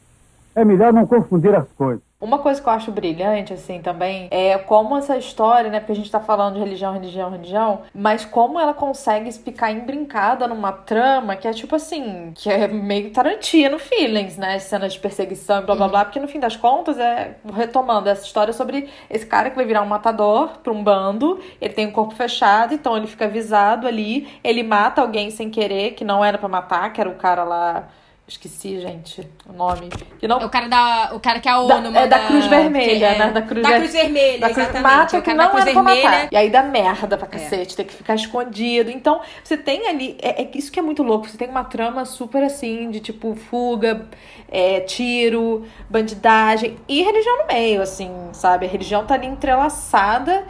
é 0.55 0.65
melhor 0.65 0.93
não 0.93 1.07
confundir 1.07 1.55
as 1.55 1.67
coisas. 1.73 2.03
Uma 2.21 2.39
coisa 2.39 2.61
que 2.61 2.69
eu 2.69 2.73
acho 2.73 2.93
brilhante, 2.93 3.55
assim, 3.55 3.81
também, 3.81 4.29
é 4.31 4.59
como 4.59 4.95
essa 4.95 5.17
história, 5.17 5.71
né? 5.71 5.81
Porque 5.81 5.93
a 5.93 5.95
gente 5.95 6.11
tá 6.11 6.21
falando 6.21 6.55
de 6.55 6.61
religião, 6.61 6.93
religião, 6.93 7.31
religião, 7.31 7.81
mas 7.95 8.27
como 8.27 8.61
ela 8.61 8.75
consegue 8.75 9.33
ficar 9.33 9.71
embrincada 9.73 10.47
numa 10.47 10.71
trama 10.71 11.35
que 11.35 11.49
é 11.49 11.53
tipo 11.55 11.75
assim, 11.77 12.33
que 12.35 12.51
é 12.51 12.69
meio 12.69 13.11
Tarantino 13.11 13.79
feelings, 13.79 14.37
né? 14.37 14.59
Cenas 14.59 14.93
de 14.93 14.99
perseguição 14.99 15.63
e 15.63 15.65
blá 15.65 15.75
blá 15.75 15.89
blá, 15.89 16.05
porque 16.05 16.21
no 16.21 16.29
fim 16.29 16.39
das 16.39 16.57
contas 16.57 16.99
é, 16.99 17.37
retomando 17.55 18.11
essa 18.11 18.27
história 18.27 18.53
sobre 18.53 18.91
esse 19.09 19.25
cara 19.25 19.49
que 19.49 19.57
vai 19.57 19.65
virar 19.65 19.81
um 19.81 19.87
matador 19.87 20.59
pra 20.63 20.73
um 20.75 20.85
bando, 20.85 21.41
ele 21.59 21.73
tem 21.73 21.87
um 21.87 21.93
corpo 21.93 22.15
fechado, 22.15 22.75
então 22.75 22.99
ele 22.99 23.07
fica 23.07 23.25
avisado 23.25 23.87
ali, 23.87 24.29
ele 24.45 24.63
mata 24.63 25.01
alguém 25.01 25.31
sem 25.31 25.49
querer, 25.49 25.93
que 25.93 26.05
não 26.05 26.23
era 26.23 26.37
pra 26.37 26.49
matar, 26.49 26.93
que 26.93 27.01
era 27.01 27.09
o 27.09 27.15
cara 27.15 27.45
lá. 27.45 27.89
Esqueci, 28.31 28.81
gente, 28.81 29.29
o 29.45 29.53
nome. 29.53 29.89
Que 30.21 30.29
não 30.29 30.39
É 30.41 30.45
o 30.45 30.49
cara 30.49 30.69
da. 30.69 31.11
O 31.15 31.19
cara 31.19 31.41
que 31.41 31.49
a 31.49 31.59
ONU 31.59 31.91
da, 31.91 32.01
é 32.03 32.07
da 32.07 32.21
Cruz 32.29 32.47
Vermelha, 32.47 32.97
que 32.99 33.05
é- 33.05 33.19
né? 33.19 33.31
Da 33.33 33.43
Cruz, 33.43 33.63
da 33.67 33.77
Cruz 33.77 33.93
Vermelha, 33.93 34.39
da 34.39 34.47
Cruz 34.51 34.59
exatamente. 34.69 34.83
Mata 34.97 35.17
É 35.17 35.19
o 35.19 35.23
que 35.23 35.27
cara 35.27 35.37
não 35.37 35.45
era 35.45 35.53
pra 35.53 35.65
Vermelha. 35.65 36.11
matar. 36.11 36.29
E 36.31 36.37
aí 36.37 36.49
dá 36.49 36.63
merda 36.63 37.19
pra 37.19 37.27
cacete, 37.27 37.75
tem 37.75 37.85
que 37.85 37.93
ficar 37.93 38.15
escondido. 38.15 38.89
Então, 38.89 39.21
você 39.43 39.57
tem 39.57 39.89
ali. 39.89 40.17
É, 40.23 40.43
é 40.45 40.51
isso 40.55 40.71
que 40.71 40.79
é 40.79 40.83
muito 40.83 41.03
louco. 41.03 41.29
Você 41.29 41.37
tem 41.37 41.49
uma 41.49 41.65
trama 41.65 42.05
super 42.05 42.45
assim, 42.45 42.89
de 42.93 43.01
tipo, 43.01 43.35
fuga, 43.35 44.09
é, 44.49 44.79
tiro, 44.79 45.67
bandidagem 45.89 46.77
e 46.89 47.03
religião 47.03 47.37
no 47.39 47.47
meio, 47.53 47.83
assim, 47.83 48.13
sabe? 48.33 48.65
A 48.65 48.69
religião 48.69 49.05
tá 49.05 49.15
ali 49.15 49.27
entrelaçada. 49.27 50.45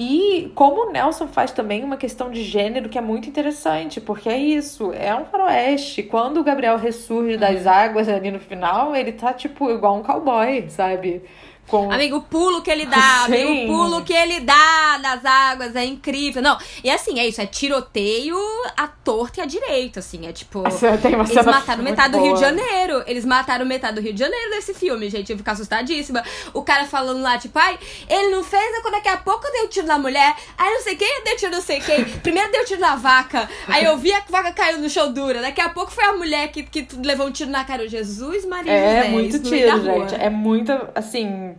E 0.00 0.52
como 0.54 0.86
o 0.86 0.92
Nelson 0.92 1.26
faz 1.26 1.50
também 1.50 1.82
uma 1.82 1.96
questão 1.96 2.30
de 2.30 2.44
gênero 2.44 2.88
que 2.88 2.96
é 2.96 3.00
muito 3.00 3.28
interessante, 3.28 4.00
porque 4.00 4.28
é 4.28 4.38
isso, 4.38 4.92
é 4.92 5.12
um 5.12 5.24
faroeste. 5.24 6.04
Quando 6.04 6.38
o 6.38 6.44
Gabriel 6.44 6.76
ressurge 6.78 7.36
das 7.36 7.66
águas 7.66 8.08
ali 8.08 8.30
no 8.30 8.38
final, 8.38 8.94
ele 8.94 9.10
tá 9.10 9.32
tipo 9.32 9.68
igual 9.68 9.96
um 9.96 10.02
cowboy, 10.04 10.70
sabe? 10.70 11.22
Com... 11.68 11.92
Amigo, 11.92 12.16
o 12.16 12.22
pulo 12.22 12.62
que 12.62 12.70
ele 12.70 12.86
dá, 12.86 13.24
amigo, 13.26 13.48
Sim. 13.48 13.64
o 13.64 13.66
pulo 13.68 14.02
que 14.02 14.12
ele 14.12 14.40
dá 14.40 14.98
nas 15.00 15.24
águas 15.24 15.76
é 15.76 15.84
incrível. 15.84 16.42
Não, 16.42 16.58
e 16.82 16.90
assim, 16.90 17.20
é 17.20 17.28
isso, 17.28 17.40
é 17.40 17.46
tiroteio 17.46 18.36
à 18.76 18.88
torta 18.88 19.40
e 19.40 19.42
à 19.42 19.46
direita, 19.46 20.00
assim, 20.00 20.26
é 20.26 20.32
tipo... 20.32 20.62
Tem 21.02 21.14
uma 21.14 21.24
Eles 21.24 21.44
mataram 21.44 21.82
muito 21.82 21.98
metade 21.98 22.12
do 22.12 22.22
Rio 22.22 22.34
de. 22.34 22.40
Janeiro. 22.40 23.02
Eles 23.06 23.24
mataram 23.24 23.66
metade 23.66 23.94
do 23.96 24.00
Rio 24.00 24.12
de 24.12 24.18
Janeiro 24.18 24.50
nesse 24.50 24.74
filme, 24.74 25.08
gente. 25.10 25.30
Eu 25.30 25.38
ficar 25.38 25.52
assustadíssima. 25.52 26.22
O 26.52 26.62
cara 26.62 26.84
falando 26.84 27.20
lá, 27.20 27.38
tipo, 27.38 27.58
ai, 27.58 27.78
ele 28.08 28.28
não 28.34 28.44
fez, 28.44 28.62
aí 28.62 28.80
quando 28.82 28.94
daqui 28.94 29.08
a 29.08 29.16
pouco 29.16 29.46
eu 29.46 29.52
dei 29.52 29.62
um 29.64 29.68
tiro 29.68 29.86
na 29.86 29.98
mulher. 29.98 30.34
Aí 30.56 30.70
não 30.70 30.82
sei 30.82 30.96
quem 30.96 31.24
deu 31.24 31.36
tiro 31.36 31.52
não 31.52 31.60
sei 31.60 31.80
quem. 31.80 32.04
Primeiro 32.04 32.50
deu 32.52 32.64
tiro 32.64 32.80
na 32.80 32.96
vaca. 32.96 33.48
Aí 33.66 33.84
eu 33.84 33.96
vi 33.96 34.12
a 34.12 34.22
vaca 34.28 34.52
caiu 34.52 34.78
no 34.78 34.88
chão 34.88 35.12
dura. 35.12 35.40
Daqui 35.40 35.60
a 35.60 35.68
pouco 35.68 35.90
foi 35.90 36.04
a 36.04 36.12
mulher 36.12 36.48
que, 36.48 36.62
que 36.62 36.86
levou 37.04 37.26
um 37.26 37.32
tiro 37.32 37.50
na 37.50 37.64
cara. 37.64 37.88
Jesus, 37.88 38.44
Maria 38.44 38.72
É 38.72 38.96
José, 38.96 39.08
muito 39.08 39.38
tiro, 39.40 39.84
gente. 39.84 40.14
É 40.14 40.30
muita, 40.30 40.90
assim. 40.94 41.54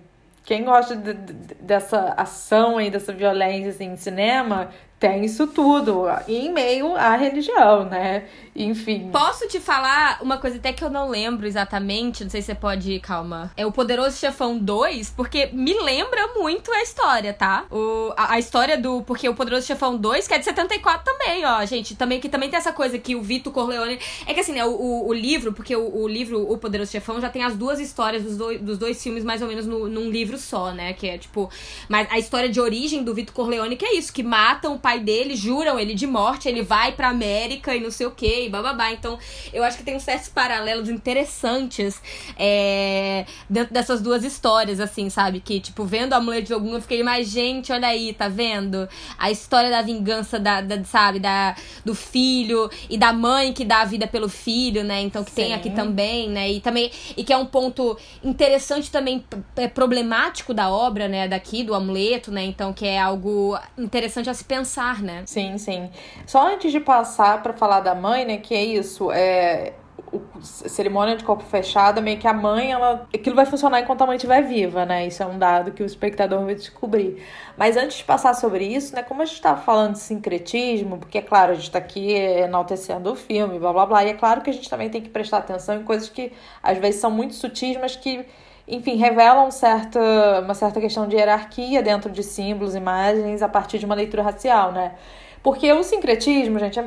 Quem 0.50 0.64
gosta 0.64 0.96
de- 0.96 1.14
de- 1.14 1.54
dessa 1.62 2.16
ação 2.18 2.80
aí, 2.80 2.90
dessa 2.90 3.14
violência 3.14 3.70
assim, 3.70 3.92
em 3.92 3.96
cinema, 3.96 4.72
tem 5.00 5.24
isso 5.24 5.48
tudo. 5.48 6.06
Em 6.28 6.52
meio 6.52 6.96
à 6.96 7.16
religião, 7.16 7.86
né? 7.86 8.26
Enfim. 8.54 9.10
Posso 9.12 9.48
te 9.48 9.58
falar 9.58 10.20
uma 10.22 10.38
coisa 10.38 10.58
até 10.58 10.74
que 10.74 10.84
eu 10.84 10.90
não 10.90 11.08
lembro 11.08 11.48
exatamente, 11.48 12.24
não 12.24 12.30
sei 12.30 12.42
se 12.42 12.48
você 12.48 12.56
pode, 12.56 13.00
calma. 13.00 13.52
É 13.56 13.66
o 13.66 13.72
Poderoso 13.72 14.18
Chefão 14.18 14.58
2, 14.58 15.12
porque 15.12 15.50
me 15.54 15.74
lembra 15.82 16.28
muito 16.36 16.70
a 16.74 16.82
história, 16.82 17.34
tá? 17.34 17.66
O, 17.72 18.12
a, 18.18 18.34
a 18.34 18.40
história 18.40 18.78
do. 18.78 19.02
Porque 19.04 19.30
o 19.30 19.34
Poderoso 19.34 19.66
Chefão 19.66 19.96
2, 19.96 20.28
que 20.28 20.34
é 20.34 20.38
de 20.40 20.44
74 20.44 21.06
também, 21.06 21.46
ó, 21.46 21.64
gente. 21.64 21.96
Também, 21.96 22.20
que 22.20 22.28
também 22.28 22.50
tem 22.50 22.58
essa 22.58 22.74
coisa 22.74 23.00
que 23.00 23.16
o 23.16 23.22
Vito 23.22 23.52
Corleone. 23.52 23.98
É 24.28 24.34
que 24.34 24.42
assim, 24.42 24.52
né, 24.52 24.66
o, 24.66 24.72
o, 24.72 25.08
o 25.08 25.14
livro, 25.14 25.54
porque 25.54 25.74
o, 25.74 26.02
o 26.02 26.08
livro 26.08 26.52
O 26.52 26.58
Poderoso 26.58 26.92
Chefão 26.92 27.22
já 27.22 27.30
tem 27.30 27.44
as 27.44 27.56
duas 27.56 27.80
histórias 27.80 28.24
dos 28.24 28.36
dois, 28.36 28.60
dos 28.60 28.78
dois 28.78 29.02
filmes, 29.02 29.24
mais 29.24 29.42
ou 29.42 29.48
menos, 29.48 29.66
no, 29.66 29.88
num 29.88 30.10
livro 30.10 30.38
só, 30.38 30.74
né? 30.74 30.92
Que 30.92 31.08
é 31.08 31.18
tipo. 31.18 31.50
Mas 31.88 32.12
a 32.12 32.20
história 32.20 32.50
de 32.50 32.60
origem 32.60 33.04
do 33.04 33.14
Vito 33.14 33.32
Corleone, 33.32 33.78
que 33.78 33.86
é 33.86 33.96
isso, 33.96 34.12
que 34.12 34.22
matam 34.22 34.76
o 34.76 34.80
pai 34.80 34.89
dele, 34.98 35.36
juram 35.36 35.78
ele 35.78 35.94
de 35.94 36.08
morte, 36.08 36.48
ele 36.50 36.64
vai 36.64 36.94
pra 36.94 37.10
América 37.10 37.76
e 37.76 37.80
não 37.80 37.92
sei 37.92 38.08
o 38.08 38.12
que, 38.12 38.46
e 38.46 38.50
bababá. 38.50 38.92
Então, 38.92 39.20
eu 39.54 39.64
acho 39.64 39.78
que 39.78 39.84
tem 39.84 39.96
uns 39.96 40.04
certos 40.04 40.30
paralelos 40.30 40.90
interessantes 40.90 42.02
é, 42.38 43.26
dentro 43.50 43.74
dessas 43.74 44.02
duas 44.02 44.24
histórias, 44.24 44.80
assim, 44.80 45.10
sabe? 45.10 45.40
Que, 45.40 45.60
tipo, 45.60 45.84
vendo 45.86 46.14
a 46.14 46.20
mulher 46.22 46.42
de 46.42 46.54
Ogum, 46.54 46.74
eu 46.74 46.82
fiquei, 46.82 47.04
mas, 47.04 47.28
gente, 47.30 47.72
olha 47.72 47.88
aí, 47.90 48.14
tá 48.14 48.28
vendo? 48.28 48.88
A 49.18 49.30
história 49.30 49.70
da 49.70 49.82
vingança, 49.82 50.40
da, 50.40 50.62
da- 50.62 50.84
sabe, 50.84 51.20
da, 51.20 51.56
do 51.84 51.94
filho 51.94 52.70
e 52.90 52.98
da 52.98 53.12
mãe 53.14 53.52
que 53.54 53.66
dá 53.66 53.82
a 53.82 53.86
vida 53.86 54.08
pelo 54.08 54.30
filho, 54.30 54.84
né? 54.84 55.02
Então, 55.02 55.24
que 55.24 55.32
tem 55.32 55.48
Sim. 55.48 55.54
aqui 55.54 55.70
também, 55.70 56.30
né? 56.30 56.50
E 56.50 56.62
também, 56.62 56.90
e 57.18 57.24
que 57.24 57.34
é 57.34 57.38
um 57.38 57.46
ponto 57.46 57.98
interessante 58.24 58.90
também, 58.90 59.24
é 59.56 59.68
problemático 59.68 60.54
da 60.54 60.70
obra, 60.70 61.08
né? 61.08 61.28
Daqui, 61.28 61.64
do 61.64 61.74
amuleto, 61.74 62.32
né? 62.32 62.44
Então, 62.46 62.72
que 62.72 62.86
é 62.86 63.00
algo 63.00 63.58
interessante 63.78 64.30
a 64.30 64.34
se 64.34 64.44
pensar, 64.44 64.79
né? 65.02 65.24
Sim, 65.26 65.58
sim. 65.58 65.90
Só 66.26 66.48
antes 66.48 66.72
de 66.72 66.80
passar 66.80 67.42
pra 67.44 67.54
falar 67.54 67.82
da 67.82 67.94
mãe, 67.94 68.26
né, 68.26 68.38
que 68.38 68.54
é 68.54 68.64
isso, 68.64 69.12
é 69.12 69.74
o, 70.12 70.22
cerimônia 70.42 71.16
de 71.16 71.24
corpo 71.24 71.44
fechado, 71.44 72.02
meio 72.02 72.18
que 72.18 72.28
a 72.28 72.34
mãe, 72.34 72.72
ela, 72.72 73.08
aquilo 73.14 73.36
vai 73.36 73.46
funcionar 73.46 73.82
enquanto 73.82 74.02
a 74.02 74.08
mãe 74.08 74.16
estiver 74.16 74.42
viva, 74.42 74.86
né? 74.86 75.08
Isso 75.08 75.22
é 75.22 75.26
um 75.26 75.38
dado 75.38 75.72
que 75.72 75.84
o 75.84 75.86
espectador 75.86 76.44
vai 76.46 76.56
descobrir. 76.56 77.24
Mas 77.58 77.78
antes 77.78 77.98
de 77.98 78.04
passar 78.04 78.34
sobre 78.34 78.66
isso, 78.66 78.96
né, 78.96 79.04
como 79.04 79.22
a 79.22 79.26
gente 79.26 79.42
tá 79.42 79.56
falando 79.56 79.94
de 79.94 80.00
sincretismo, 80.00 80.98
porque 80.98 81.18
é 81.20 81.22
claro, 81.22 81.52
a 81.52 81.56
gente 81.56 81.72
tá 81.72 81.80
aqui 81.80 82.14
enaltecendo 82.14 83.12
o 83.12 83.16
filme, 83.16 83.60
blá 83.60 83.74
blá 83.74 83.86
blá, 83.86 84.04
e 84.04 84.10
é 84.10 84.14
claro 84.14 84.42
que 84.42 84.50
a 84.50 84.54
gente 84.54 84.70
também 84.70 84.90
tem 84.90 85.02
que 85.02 85.10
prestar 85.10 85.40
atenção 85.40 85.76
em 85.76 85.84
coisas 85.84 86.10
que 86.10 86.32
às 86.64 86.78
vezes 86.78 87.02
são 87.02 87.12
muito 87.12 87.34
sutis, 87.34 87.78
mas 87.80 87.96
que 87.96 88.26
enfim, 88.70 88.96
revelam 88.96 89.50
certa, 89.52 90.00
uma 90.44 90.54
certa 90.54 90.80
questão 90.80 91.08
de 91.08 91.16
hierarquia 91.16 91.82
dentro 91.82 92.12
de 92.12 92.22
símbolos, 92.24 92.76
imagens, 92.76 93.42
a 93.42 93.50
partir 93.50 93.80
de 93.80 93.86
uma 93.86 93.96
leitura 93.96 94.22
racial, 94.24 94.72
né? 94.72 94.94
Porque 95.42 95.72
o 95.72 95.84
sincretismo, 95.84 96.60
gente, 96.60 96.80
é- 96.80 96.86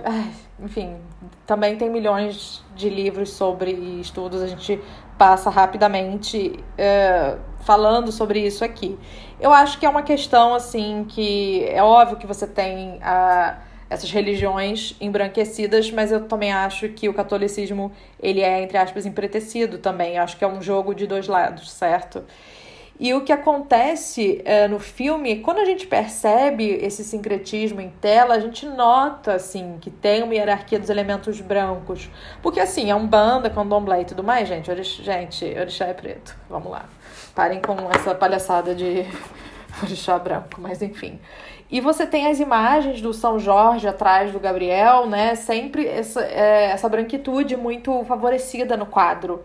enfim, 0.61 0.97
também 1.47 1.76
tem 1.76 1.91
milhões 1.91 2.62
de 2.76 2.89
livros 2.89 3.30
sobre 3.30 3.72
estudos, 4.01 4.43
a 4.43 4.47
gente 4.47 4.80
passa 5.18 5.51
rapidamente 5.51 6.62
é, 6.76 7.37
falando 7.61 8.12
sobre 8.12 8.41
isso 8.41 8.64
aqui. 8.64 8.99
Eu 9.41 9.53
acho 9.53 9.78
que 9.78 9.87
é 9.87 9.89
uma 9.89 10.03
questão, 10.03 10.55
assim, 10.55 11.05
que 11.09 11.64
é 11.68 11.83
óbvio 11.83 12.16
que 12.16 12.26
você 12.26 12.47
tem 12.47 12.99
a 13.03 13.59
essas 13.93 14.11
religiões 14.11 14.97
embranquecidas, 15.01 15.90
mas 15.90 16.11
eu 16.11 16.26
também 16.26 16.53
acho 16.53 16.88
que 16.88 17.09
o 17.09 17.14
catolicismo 17.14 17.93
ele 18.20 18.40
é 18.40 18.62
entre 18.62 18.78
aspas 18.78 19.05
empretecido 19.05 19.78
também. 19.78 20.16
Eu 20.16 20.22
acho 20.22 20.36
que 20.36 20.45
é 20.45 20.49
um 20.49 20.62
jogo 20.62 20.95
de 20.95 21.07
dois 21.07 21.28
lados, 21.28 21.70
certo? 21.70 22.24
E 23.01 23.12
o 23.14 23.22
que 23.22 23.32
acontece 23.32 24.40
eh, 24.45 24.68
no 24.68 24.78
filme, 24.78 25.40
quando 25.40 25.59
a 25.59 25.64
gente 25.64 25.86
percebe 25.88 26.64
esse 26.68 27.03
sincretismo 27.03 27.80
em 27.80 27.88
tela, 27.88 28.34
a 28.34 28.38
gente 28.38 28.64
nota, 28.64 29.34
assim, 29.34 29.78
que 29.80 29.90
tem 29.90 30.22
uma 30.22 30.32
hierarquia 30.32 30.78
dos 30.78 30.88
elementos 30.88 31.40
brancos. 31.40 32.09
Porque, 32.40 32.61
assim, 32.61 32.90
é 32.90 32.95
um 32.95 33.05
banda, 33.05 33.51
candomblé 33.51 34.03
e 34.03 34.05
tudo 34.05 34.22
mais, 34.22 34.49
gente. 34.49 34.70
Orixá, 34.70 35.03
gente, 35.03 35.45
orixá 35.45 35.86
é 35.86 35.95
preto. 35.95 36.36
Vamos 36.49 36.70
lá. 36.70 36.84
Parem 37.34 37.61
com 37.61 37.74
essa 37.90 38.14
palhaçada 38.14 38.72
de 38.72 39.05
orixá 39.82 40.16
branco, 40.18 40.61
mas 40.61 40.80
enfim. 40.80 41.18
E 41.73 41.81
você 41.81 42.07
tem 42.07 42.27
as 42.27 42.39
imagens 42.39 43.01
do 43.01 43.14
São 43.14 43.39
Jorge 43.39 43.89
atrás 43.89 44.31
do 44.31 44.39
Gabriel, 44.39 45.07
né? 45.07 45.35
Sempre 45.35 45.89
essa, 45.89 46.20
é, 46.20 46.64
essa 46.66 46.87
branquitude 46.87 47.57
muito 47.57 48.05
favorecida 48.05 48.77
no 48.77 48.85
quadro. 48.85 49.43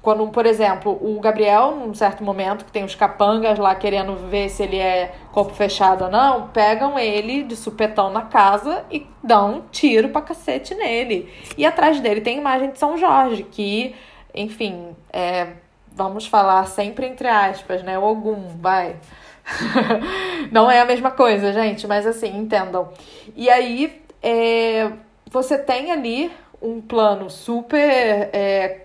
Quando, 0.00 0.26
por 0.28 0.46
exemplo, 0.46 0.98
o 1.00 1.20
Gabriel, 1.20 1.76
num 1.76 1.92
certo 1.92 2.24
momento, 2.24 2.64
que 2.64 2.72
tem 2.72 2.84
os 2.84 2.94
capangas 2.94 3.58
lá 3.58 3.74
querendo 3.74 4.16
ver 4.30 4.48
se 4.48 4.62
ele 4.62 4.78
é 4.78 5.14
corpo 5.30 5.52
fechado 5.52 6.04
ou 6.04 6.10
não, 6.10 6.48
pegam 6.48 6.98
ele 6.98 7.42
de 7.42 7.54
supetão 7.54 8.10
na 8.10 8.22
casa 8.22 8.86
e 8.90 9.06
dão 9.22 9.56
um 9.56 9.62
tiro 9.70 10.08
pra 10.08 10.22
cacete 10.22 10.74
nele. 10.74 11.30
E 11.58 11.66
atrás 11.66 12.00
dele 12.00 12.22
tem 12.22 12.38
imagem 12.38 12.70
de 12.70 12.78
São 12.78 12.96
Jorge, 12.96 13.42
que, 13.42 13.94
enfim, 14.34 14.96
é, 15.12 15.48
vamos 15.92 16.26
falar 16.26 16.64
sempre 16.64 17.06
entre 17.06 17.28
aspas, 17.28 17.82
né? 17.82 17.98
Ogum, 17.98 18.48
vai. 18.58 18.96
Não 20.50 20.70
é 20.70 20.80
a 20.80 20.84
mesma 20.84 21.10
coisa, 21.10 21.52
gente, 21.52 21.86
mas 21.86 22.06
assim, 22.06 22.36
entendam. 22.36 22.88
E 23.36 23.48
aí, 23.50 24.02
é, 24.22 24.90
você 25.30 25.58
tem 25.58 25.90
ali 25.90 26.30
um 26.60 26.80
plano 26.80 27.28
super 27.30 28.30
é, 28.32 28.82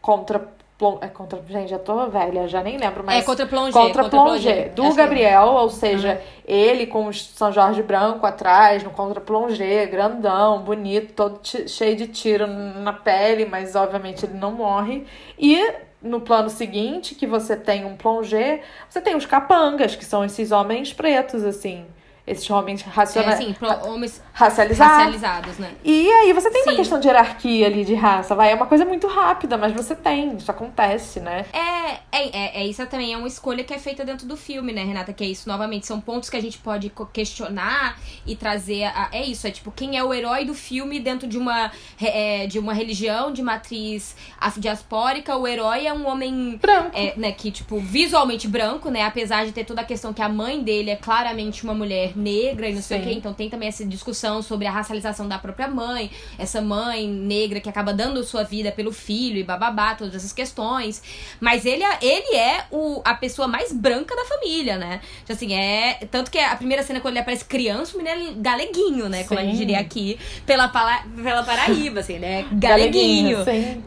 contra. 0.00 0.48
plon- 0.76 0.98
É 1.00 1.08
contra. 1.08 1.40
Gente, 1.48 1.70
já 1.70 1.78
tô 1.78 2.06
velha, 2.08 2.46
já 2.48 2.62
nem 2.62 2.76
lembro 2.76 3.02
mais. 3.04 3.22
é 3.22 3.26
contra 3.26 3.46
Plongé. 3.46 3.72
Contra 3.72 4.04
Plongé, 4.08 4.68
do 4.70 4.84
é. 4.84 4.94
Gabriel, 4.94 5.46
ou 5.46 5.70
seja, 5.70 6.20
ele 6.46 6.86
com 6.86 7.06
o 7.06 7.14
São 7.14 7.50
Jorge 7.52 7.82
branco 7.82 8.26
atrás, 8.26 8.82
no 8.82 8.90
contra 8.90 9.20
Plongé, 9.20 9.86
grandão, 9.86 10.60
bonito, 10.60 11.12
todo 11.14 11.40
cheio 11.68 11.96
de 11.96 12.08
tiro 12.08 12.46
na 12.46 12.92
pele, 12.92 13.46
mas 13.46 13.74
obviamente 13.74 14.26
ele 14.26 14.34
não 14.34 14.52
morre. 14.52 15.06
E 15.38 15.58
no 16.04 16.20
plano 16.20 16.50
seguinte, 16.50 17.14
que 17.14 17.26
você 17.26 17.56
tem 17.56 17.84
um 17.84 17.96
Plongé, 17.96 18.62
você 18.88 19.00
tem 19.00 19.16
os 19.16 19.24
capangas, 19.24 19.96
que 19.96 20.04
são 20.04 20.24
esses 20.24 20.52
homens 20.52 20.92
pretos, 20.92 21.42
assim. 21.42 21.86
Esses 22.26 22.48
homens 22.48 22.80
É, 22.80 22.88
raciona... 22.90 23.34
assim, 23.34 23.52
pro- 23.52 23.68
homens 23.86 24.22
racializados. 24.32 24.94
racializados, 24.96 25.58
né? 25.58 25.72
E 25.84 26.08
aí 26.10 26.32
você 26.32 26.50
tem 26.50 26.62
uma 26.62 26.70
Sim. 26.72 26.76
questão 26.78 26.98
de 26.98 27.06
hierarquia 27.06 27.66
ali 27.66 27.84
de 27.84 27.94
raça, 27.94 28.34
vai. 28.34 28.50
É 28.50 28.54
uma 28.54 28.64
coisa 28.66 28.84
muito 28.84 29.06
rápida, 29.06 29.58
mas 29.58 29.72
você 29.72 29.94
tem, 29.94 30.34
isso 30.36 30.50
acontece, 30.50 31.20
né? 31.20 31.44
É, 31.52 31.90
é, 32.10 32.28
é, 32.60 32.62
é 32.62 32.66
isso 32.66 32.84
também, 32.86 33.12
é 33.12 33.16
uma 33.18 33.28
escolha 33.28 33.62
que 33.62 33.74
é 33.74 33.78
feita 33.78 34.04
dentro 34.06 34.26
do 34.26 34.36
filme, 34.38 34.72
né, 34.72 34.82
Renata? 34.84 35.12
Que 35.12 35.22
é 35.24 35.26
isso, 35.26 35.46
novamente, 35.48 35.86
são 35.86 36.00
pontos 36.00 36.30
que 36.30 36.36
a 36.36 36.40
gente 36.40 36.56
pode 36.58 36.90
questionar 37.12 37.98
e 38.26 38.34
trazer. 38.34 38.84
A, 38.84 39.10
é 39.12 39.22
isso, 39.22 39.46
é 39.46 39.50
tipo, 39.50 39.70
quem 39.70 39.98
é 39.98 40.02
o 40.02 40.14
herói 40.14 40.46
do 40.46 40.54
filme 40.54 40.98
dentro 41.00 41.28
de 41.28 41.36
uma, 41.36 41.70
é, 42.00 42.46
de 42.46 42.58
uma 42.58 42.72
religião 42.72 43.32
de 43.32 43.42
matriz 43.42 44.16
afrodiaspórica. 44.40 45.36
O 45.36 45.46
herói 45.46 45.86
é 45.86 45.92
um 45.92 46.06
homem 46.08 46.58
Branco. 46.60 46.90
é, 46.94 47.12
né, 47.16 47.32
que, 47.32 47.50
tipo, 47.50 47.78
visualmente 47.78 48.48
branco, 48.48 48.88
né? 48.90 49.02
Apesar 49.02 49.44
de 49.44 49.52
ter 49.52 49.64
toda 49.64 49.82
a 49.82 49.84
questão 49.84 50.12
que 50.14 50.22
a 50.22 50.28
mãe 50.28 50.62
dele 50.62 50.90
é 50.90 50.96
claramente 50.96 51.64
uma 51.64 51.74
mulher 51.74 52.13
negra 52.18 52.68
e 52.68 52.74
não 52.74 52.82
sei 52.82 52.98
o 52.98 53.02
Sim. 53.02 53.08
quê. 53.08 53.14
Então 53.14 53.32
tem 53.34 53.48
também 53.50 53.68
essa 53.68 53.84
discussão 53.84 54.42
sobre 54.42 54.66
a 54.66 54.70
racialização 54.70 55.26
da 55.28 55.38
própria 55.38 55.68
mãe, 55.68 56.10
essa 56.38 56.60
mãe 56.60 57.06
negra 57.08 57.60
que 57.60 57.68
acaba 57.68 57.92
dando 57.92 58.22
sua 58.24 58.42
vida 58.42 58.70
pelo 58.72 58.92
filho 58.92 59.38
e 59.38 59.42
bababá, 59.44 59.94
todas 59.94 60.14
essas 60.14 60.32
questões. 60.32 61.02
Mas 61.40 61.64
ele, 61.66 61.82
é- 61.82 61.98
ele 62.02 62.36
é 62.36 62.64
o, 62.70 63.00
a 63.04 63.14
pessoa 63.14 63.48
mais 63.48 63.72
branca 63.72 64.14
da 64.16 64.24
família, 64.24 64.76
né? 64.78 65.00
Então, 65.22 65.34
assim, 65.34 65.52
é. 65.54 65.94
Tanto 66.10 66.30
que 66.30 66.38
a 66.38 66.54
primeira 66.56 66.82
cena, 66.82 67.00
quando 67.00 67.14
ele 67.14 67.20
aparece 67.20 67.44
criança, 67.44 67.96
o 67.96 68.02
menino 68.02 68.30
é 68.30 68.32
galeguinho, 68.36 69.08
né? 69.08 69.24
Como 69.24 69.38
a 69.40 69.42
gente 69.42 69.52
Sim. 69.54 69.58
diria 69.58 69.80
aqui, 69.80 70.18
pela, 70.46 70.68
pala- 70.68 71.04
pela 71.22 71.42
Paraíba, 71.42 72.00
assim, 72.00 72.14
ele 72.16 72.24
é 72.26 72.44
galeguinho. 72.52 73.44
Sim. 73.44 73.82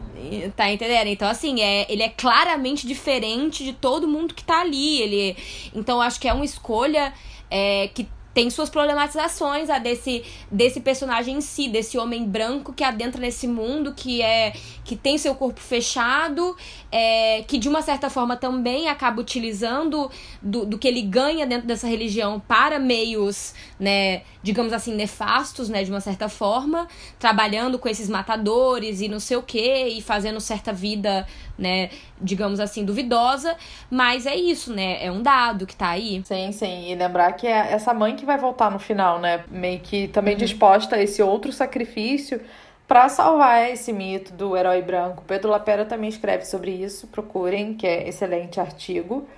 Tá 0.56 0.70
entendendo? 0.70 1.06
Então, 1.06 1.28
assim, 1.28 1.60
é, 1.62 1.86
ele 1.90 2.02
é 2.02 2.08
claramente 2.08 2.86
diferente 2.86 3.64
de 3.64 3.72
todo 3.72 4.06
mundo 4.06 4.34
que 4.34 4.44
tá 4.44 4.60
ali. 4.60 5.00
Ele, 5.00 5.36
então, 5.74 6.02
acho 6.02 6.20
que 6.20 6.28
é 6.28 6.32
uma 6.32 6.44
escolha 6.44 7.12
é, 7.50 7.88
que 7.94 8.06
tem 8.38 8.50
suas 8.50 8.70
problematizações 8.70 9.68
a 9.68 9.80
desse, 9.80 10.22
desse 10.48 10.78
personagem 10.78 11.38
em 11.38 11.40
si, 11.40 11.68
desse 11.68 11.98
homem 11.98 12.24
branco 12.24 12.72
que 12.72 12.84
adentra 12.84 13.20
nesse 13.20 13.48
mundo, 13.48 13.92
que 13.92 14.22
é 14.22 14.52
que 14.84 14.94
tem 14.94 15.18
seu 15.18 15.34
corpo 15.34 15.58
fechado, 15.58 16.56
é, 16.90 17.42
que 17.46 17.58
de 17.58 17.68
uma 17.68 17.82
certa 17.82 18.08
forma 18.08 18.36
também 18.36 18.88
acaba 18.88 19.20
utilizando 19.20 20.10
do, 20.40 20.64
do 20.64 20.78
que 20.78 20.88
ele 20.88 21.02
ganha 21.02 21.46
dentro 21.46 21.66
dessa 21.66 21.86
religião 21.86 22.40
para 22.40 22.78
meios, 22.78 23.54
né, 23.78 24.22
digamos 24.42 24.72
assim, 24.72 24.94
nefastos, 24.94 25.68
né, 25.68 25.84
de 25.84 25.90
uma 25.90 26.00
certa 26.00 26.28
forma, 26.28 26.88
trabalhando 27.18 27.78
com 27.78 27.88
esses 27.88 28.08
matadores 28.08 29.00
e 29.00 29.08
não 29.08 29.20
sei 29.20 29.36
o 29.36 29.42
que, 29.42 29.88
e 29.88 30.00
fazendo 30.00 30.40
certa 30.40 30.72
vida, 30.72 31.26
né, 31.58 31.90
digamos 32.20 32.58
assim, 32.58 32.84
duvidosa, 32.84 33.54
mas 33.90 34.24
é 34.24 34.34
isso, 34.34 34.72
né, 34.72 35.04
é 35.04 35.12
um 35.12 35.22
dado 35.22 35.66
que 35.66 35.76
tá 35.76 35.90
aí. 35.90 36.22
Sim, 36.24 36.52
sim, 36.52 36.90
e 36.90 36.94
lembrar 36.94 37.32
que 37.32 37.46
é 37.46 37.72
essa 37.72 37.92
mãe 37.92 38.16
que 38.16 38.24
vai 38.24 38.38
voltar 38.38 38.70
no 38.70 38.78
final, 38.78 39.18
né, 39.18 39.44
meio 39.50 39.80
que 39.80 40.08
também 40.08 40.34
uhum. 40.34 40.38
disposta 40.38 40.96
a 40.96 41.02
esse 41.02 41.22
outro 41.22 41.52
sacrifício 41.52 42.40
para 42.88 43.06
salvar 43.10 43.70
esse 43.70 43.92
mito 43.92 44.32
do 44.32 44.56
herói 44.56 44.80
branco. 44.80 45.22
Pedro 45.26 45.50
Lapera 45.50 45.84
também 45.84 46.08
escreve 46.08 46.46
sobre 46.46 46.70
isso, 46.70 47.06
procurem, 47.08 47.74
que 47.74 47.86
é 47.86 48.08
excelente 48.08 48.58
artigo. 48.58 49.28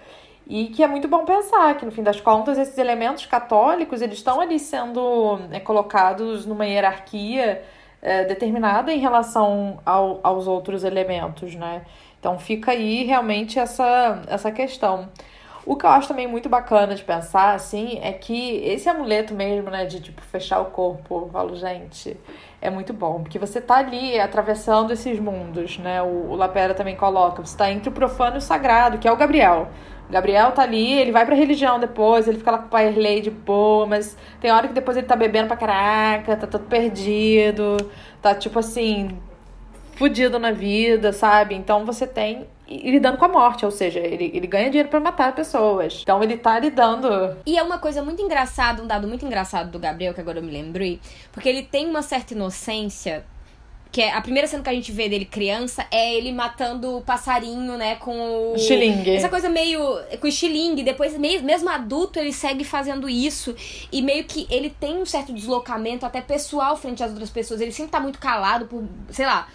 E 0.47 0.69
que 0.69 0.83
é 0.83 0.87
muito 0.87 1.09
bom 1.09 1.25
pensar 1.25 1.77
que, 1.77 1.85
no 1.85 1.91
fim 1.91 2.03
das 2.03 2.21
contas, 2.21 2.57
esses 2.57 2.79
elementos 2.79 3.27
católicos, 3.27 4.01
eles 4.03 4.19
estão 4.19 4.41
ali 4.41 4.59
sendo 4.59 5.41
é, 5.51 5.59
colocados 5.59 6.47
numa 6.47 6.65
hierarquia 6.65 7.63
é, 8.01 8.25
determinada 8.25 8.93
em 8.93 8.99
relação 8.99 9.81
ao, 9.85 10.21
aos 10.23 10.47
outros 10.47 10.85
elementos, 10.85 11.55
né? 11.55 11.83
Então 12.19 12.39
fica 12.39 12.73
aí 12.73 13.05
realmente 13.05 13.59
essa, 13.59 14.23
essa 14.29 14.53
questão. 14.53 15.09
O 15.65 15.77
que 15.77 15.85
eu 15.85 15.91
acho 15.91 16.09
também 16.09 16.27
muito 16.27 16.49
bacana 16.49 16.95
de 16.95 17.05
pensar, 17.05 17.55
assim, 17.55 17.99
é 18.03 18.13
que 18.13 18.57
esse 18.65 18.89
amuleto 18.89 19.35
mesmo, 19.35 19.71
né, 19.71 19.85
de, 19.85 20.01
tipo, 20.01 20.23
fechar 20.23 20.61
o 20.61 20.67
corpo, 20.67 21.27
eu 21.27 21.29
falo, 21.31 21.55
gente, 21.55 22.17
é 22.61 22.69
muito 22.69 22.93
bom, 22.93 23.23
porque 23.23 23.39
você 23.39 23.61
tá 23.61 23.77
ali 23.77 24.19
atravessando 24.21 24.93
esses 24.93 25.19
mundos, 25.19 25.79
né? 25.79 26.03
O, 26.03 26.31
o 26.31 26.37
Lapera 26.37 26.75
também 26.75 26.95
coloca, 26.95 27.45
você 27.45 27.57
tá 27.57 27.71
entre 27.71 27.89
o 27.89 27.93
profano 27.93 28.37
e 28.37 28.39
o 28.39 28.41
sagrado, 28.43 28.99
que 28.99 29.09
é 29.09 29.13
o 29.13 29.17
Gabriel. 29.17 29.69
O 30.09 30.13
Gabriel 30.13 30.53
tá 30.53 30.63
ali, 30.63 30.93
ele 30.93 31.13
vai 31.13 31.25
pra 31.25 31.35
religião 31.35 31.79
depois, 31.79 32.29
ele 32.29 32.39
fica 32.39 32.51
lá 32.51 32.59
com 32.59 32.67
o 32.67 32.69
pai 32.69 32.93
de 33.21 33.31
boa, 33.31 33.87
mas 33.87 34.17
tem 34.41 34.51
hora 34.51 34.69
que 34.69 34.75
depois 34.75 34.97
ele 34.97 35.07
tá 35.07 35.17
bebendo 35.17 35.49
pra 35.49 35.57
caraca, 35.57 36.37
tá 36.37 36.47
todo 36.47 36.65
perdido, 36.67 37.77
tá 38.21 38.35
tipo 38.35 38.59
assim, 38.59 39.19
fudido 39.95 40.39
na 40.39 40.51
vida, 40.51 41.13
sabe? 41.13 41.55
Então 41.55 41.87
você 41.87 42.07
tem 42.07 42.47
lidando 42.71 43.19
com 43.19 43.25
a 43.25 43.29
morte, 43.29 43.65
ou 43.65 43.71
seja, 43.71 43.99
ele, 43.99 44.31
ele 44.33 44.47
ganha 44.47 44.71
dinheiro 44.71 44.89
para 44.89 45.01
matar 45.01 45.35
pessoas. 45.35 46.01
Então 46.03 46.23
ele 46.23 46.37
tá 46.37 46.59
lidando. 46.59 47.37
E 47.45 47.59
é 47.59 47.63
uma 47.63 47.79
coisa 47.79 48.03
muito 48.03 48.23
engraçada, 48.23 48.83
um 48.83 48.87
dado 48.87 49.09
muito 49.09 49.27
engraçado 49.27 49.71
do 49.71 49.79
Gabriel, 49.79 50.15
que 50.15 50.21
agora 50.21 50.39
eu 50.39 50.43
me 50.43 50.53
lembrei, 50.53 51.01
porque 51.33 51.49
ele 51.49 51.63
tem 51.63 51.89
uma 51.89 52.03
certa 52.03 52.35
inocência. 52.35 53.25
Que 53.93 54.03
é 54.03 54.15
a 54.15 54.21
primeira 54.21 54.47
cena 54.47 54.63
que 54.63 54.71
a 54.71 54.73
gente 54.73 54.93
vê 54.93 55.09
dele 55.09 55.25
criança 55.25 55.85
é 55.91 56.15
ele 56.15 56.31
matando 56.31 56.99
o 56.99 57.03
passarinho, 57.03 57.77
né, 57.77 57.97
com 57.97 58.53
o. 58.53 58.57
Xilingue. 58.57 59.17
Essa 59.17 59.29
coisa 59.29 59.49
meio. 59.49 59.81
com 60.21 60.29
o 60.29 60.31
xilingue. 60.31 60.85
Depois, 60.85 61.19
mesmo, 61.19 61.45
mesmo 61.45 61.69
adulto, 61.69 62.21
ele 62.21 62.33
segue 62.33 62.63
fazendo 62.63 63.09
isso. 63.09 63.53
E 63.91 64.01
meio 64.01 64.23
que 64.23 64.47
ele 64.49 64.71
tem 64.71 64.97
um 64.97 65.05
certo 65.05 65.33
deslocamento, 65.33 66.07
até 66.07 66.21
pessoal, 66.21 66.77
frente 66.77 67.03
às 67.03 67.11
outras 67.11 67.31
pessoas. 67.31 67.61
Ele 67.61 67.73
sempre 67.73 67.91
tá 67.91 67.99
muito 67.99 68.21
calado 68.21 68.67
por, 68.67 68.85
sei 69.11 69.27
lá, 69.27 69.49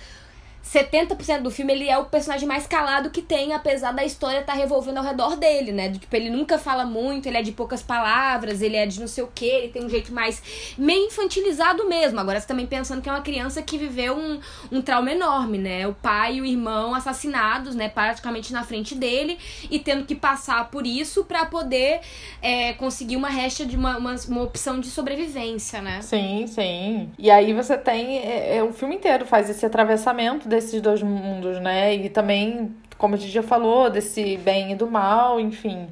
70% 0.65 1.41
do 1.41 1.51
filme 1.51 1.73
ele 1.73 1.87
é 1.87 1.97
o 1.97 2.05
personagem 2.05 2.47
mais 2.47 2.65
calado 2.65 3.11
que 3.11 3.21
tem, 3.21 3.53
apesar 3.53 3.91
da 3.91 4.03
história 4.03 4.39
estar 4.39 4.53
tá 4.53 4.57
revolvendo 4.57 4.97
ao 4.97 5.05
redor 5.05 5.35
dele, 5.37 5.71
né? 5.71 5.91
Tipo, 5.91 6.15
ele 6.15 6.29
nunca 6.29 6.57
fala 6.57 6.85
muito, 6.85 7.27
ele 7.27 7.37
é 7.37 7.41
de 7.43 7.51
poucas 7.51 7.83
palavras, 7.83 8.61
ele 8.61 8.75
é 8.75 8.85
de 8.85 8.99
não 8.99 9.07
sei 9.07 9.23
o 9.23 9.29
que, 9.33 9.45
ele 9.45 9.69
tem 9.69 9.85
um 9.85 9.89
jeito 9.89 10.11
mais 10.11 10.75
meio 10.77 11.05
infantilizado 11.05 11.87
mesmo. 11.87 12.19
Agora 12.19 12.39
você 12.39 12.47
também 12.47 12.65
pensando 12.65 13.01
que 13.01 13.07
é 13.07 13.11
uma 13.11 13.21
criança 13.21 13.61
que 13.61 13.77
viveu 13.77 14.15
um, 14.15 14.39
um 14.71 14.81
trauma 14.81 15.11
enorme, 15.11 15.59
né? 15.59 15.87
O 15.87 15.93
pai 15.93 16.35
e 16.35 16.41
o 16.41 16.45
irmão 16.45 16.95
assassinados, 16.95 17.75
né? 17.75 17.87
Praticamente 17.87 18.51
na 18.51 18.63
frente 18.63 18.95
dele 18.95 19.37
e 19.69 19.77
tendo 19.77 20.03
que 20.05 20.15
passar 20.15 20.69
por 20.71 20.87
isso 20.87 21.25
para 21.25 21.45
poder 21.45 22.01
é, 22.41 22.73
conseguir 22.73 23.15
uma 23.17 23.29
resta 23.29 23.65
de 23.65 23.77
uma, 23.77 23.97
uma, 23.97 24.15
uma, 24.27 24.41
opção 24.41 24.79
de 24.79 24.87
sobrevivência, 24.87 25.81
né? 25.81 26.01
Sim, 26.01 26.47
sim. 26.47 27.11
E 27.19 27.29
aí 27.29 27.53
você 27.53 27.77
tem. 27.77 28.17
É, 28.17 28.57
é, 28.57 28.63
o 28.63 28.73
filme 28.73 28.95
inteiro 28.95 29.25
faz 29.25 29.49
esse 29.49 29.65
atravessamento 29.65 30.47
desses 30.55 30.81
dois 30.81 31.01
mundos, 31.01 31.59
né? 31.59 31.93
E 31.93 32.09
também, 32.09 32.75
como 32.97 33.15
a 33.15 33.17
gente 33.17 33.31
já 33.31 33.43
falou, 33.43 33.89
desse 33.89 34.37
bem 34.37 34.71
e 34.71 34.75
do 34.75 34.87
mal, 34.87 35.39
enfim. 35.39 35.87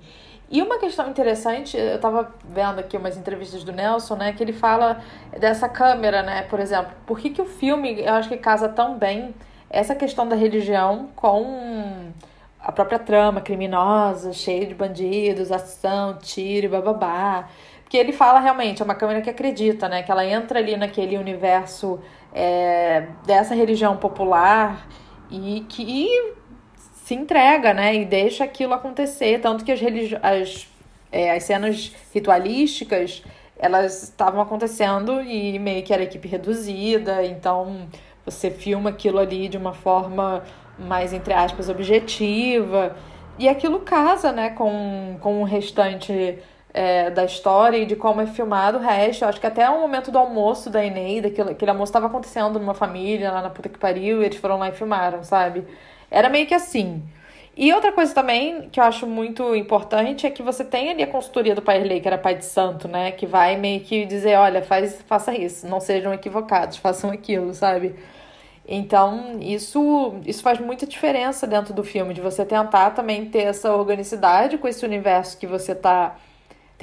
E 0.49 0.61
uma 0.61 0.77
questão 0.77 1.09
interessante, 1.09 1.75
eu 1.75 1.99
tava 1.99 2.31
vendo 2.47 2.79
aqui 2.79 2.95
umas 2.95 3.17
entrevistas 3.17 3.63
do 3.63 3.71
Nelson, 3.71 4.15
né, 4.15 4.33
que 4.33 4.43
ele 4.43 4.53
fala 4.53 5.01
dessa 5.39 5.67
câmera, 5.67 6.21
né, 6.21 6.43
por 6.43 6.59
exemplo. 6.59 6.91
Por 7.07 7.19
que, 7.19 7.31
que 7.31 7.41
o 7.41 7.45
filme, 7.45 8.01
eu 8.01 8.13
acho 8.13 8.29
que 8.29 8.37
casa 8.37 8.69
tão 8.69 8.95
bem 8.95 9.33
essa 9.67 9.95
questão 9.95 10.27
da 10.27 10.35
religião 10.35 11.09
com 11.15 12.11
a 12.59 12.71
própria 12.71 12.99
trama 12.99 13.41
criminosa, 13.41 14.31
cheia 14.31 14.67
de 14.67 14.75
bandidos, 14.75 15.51
ação, 15.51 16.19
tiro, 16.21 16.69
bababá. 16.69 17.49
Porque 17.81 17.97
ele 17.97 18.11
fala 18.11 18.39
realmente, 18.39 18.79
é 18.79 18.85
uma 18.85 18.93
câmera 18.93 19.21
que 19.21 19.31
acredita, 19.31 19.89
né, 19.89 20.03
que 20.03 20.11
ela 20.11 20.23
entra 20.23 20.59
ali 20.59 20.77
naquele 20.77 21.17
universo 21.17 21.99
é, 22.33 23.07
dessa 23.25 23.53
religião 23.53 23.95
popular 23.97 24.87
e 25.29 25.65
que 25.69 26.07
se 27.03 27.13
entrega, 27.13 27.73
né? 27.73 27.95
E 27.95 28.05
deixa 28.05 28.43
aquilo 28.43 28.73
acontecer. 28.73 29.39
Tanto 29.39 29.63
que 29.63 29.71
as, 29.71 29.79
religi 29.79 30.17
as, 30.21 30.67
é, 31.11 31.31
as 31.31 31.43
cenas 31.43 31.93
ritualísticas 32.13 33.23
elas 33.57 34.03
estavam 34.03 34.41
acontecendo 34.41 35.21
e 35.21 35.57
meio 35.59 35.83
que 35.83 35.93
era 35.93 36.03
equipe 36.03 36.27
reduzida, 36.27 37.23
então 37.23 37.87
você 38.25 38.51
filma 38.51 38.89
aquilo 38.89 39.19
ali 39.19 39.47
de 39.47 39.57
uma 39.57 39.73
forma 39.73 40.43
mais, 40.77 41.13
entre 41.13 41.33
aspas, 41.33 41.69
objetiva. 41.69 42.95
E 43.37 43.47
aquilo 43.47 43.79
casa, 43.79 44.31
né, 44.31 44.49
com, 44.49 45.17
com 45.21 45.41
o 45.41 45.43
restante 45.45 46.39
é, 46.73 47.11
da 47.11 47.23
história 47.23 47.77
e 47.77 47.85
de 47.85 47.95
como 47.95 48.21
é 48.21 48.25
filmado 48.25 48.77
o 48.77 48.81
resto. 48.81 49.23
Eu 49.23 49.29
acho 49.29 49.39
que 49.39 49.47
até 49.47 49.69
o 49.69 49.79
momento 49.79 50.11
do 50.11 50.17
almoço 50.17 50.69
da 50.69 50.83
Eneida, 50.83 51.27
aquele, 51.27 51.51
aquele 51.51 51.71
almoço 51.71 51.91
estava 51.91 52.07
acontecendo 52.07 52.59
numa 52.59 52.73
família 52.73 53.31
lá 53.31 53.41
na 53.41 53.49
puta 53.49 53.69
que 53.69 53.77
pariu 53.77 54.21
e 54.21 54.25
eles 54.25 54.37
foram 54.37 54.57
lá 54.57 54.69
e 54.69 54.71
filmaram, 54.73 55.23
sabe? 55.23 55.65
Era 56.09 56.29
meio 56.29 56.47
que 56.47 56.53
assim. 56.53 57.03
E 57.55 57.71
outra 57.71 57.91
coisa 57.91 58.13
também 58.15 58.69
que 58.71 58.79
eu 58.79 58.83
acho 58.83 59.05
muito 59.05 59.55
importante 59.55 60.25
é 60.25 60.31
que 60.31 60.41
você 60.41 60.65
tem 60.65 60.89
ali 60.89 61.03
a 61.03 61.07
consultoria 61.07 61.53
do 61.53 61.61
Pai 61.61 61.83
Lei, 61.83 62.01
que 62.01 62.07
era 62.07 62.17
pai 62.17 62.35
de 62.35 62.45
santo, 62.45 62.87
né? 62.87 63.11
Que 63.11 63.27
vai 63.27 63.55
meio 63.57 63.81
que 63.81 64.05
dizer, 64.05 64.35
olha, 64.37 64.63
faz, 64.63 64.99
faça 65.03 65.35
isso, 65.35 65.67
não 65.67 65.79
sejam 65.79 66.13
equivocados, 66.13 66.77
façam 66.77 67.11
aquilo, 67.11 67.53
sabe? 67.53 67.95
Então, 68.67 69.39
isso, 69.41 70.15
isso 70.25 70.41
faz 70.41 70.59
muita 70.59 70.87
diferença 70.87 71.45
dentro 71.45 71.73
do 71.73 71.83
filme, 71.83 72.13
de 72.13 72.21
você 72.21 72.45
tentar 72.45 72.91
também 72.91 73.25
ter 73.29 73.43
essa 73.43 73.75
organicidade 73.75 74.57
com 74.57 74.67
esse 74.67 74.85
universo 74.85 75.37
que 75.37 75.45
você 75.45 75.73
está 75.73 76.15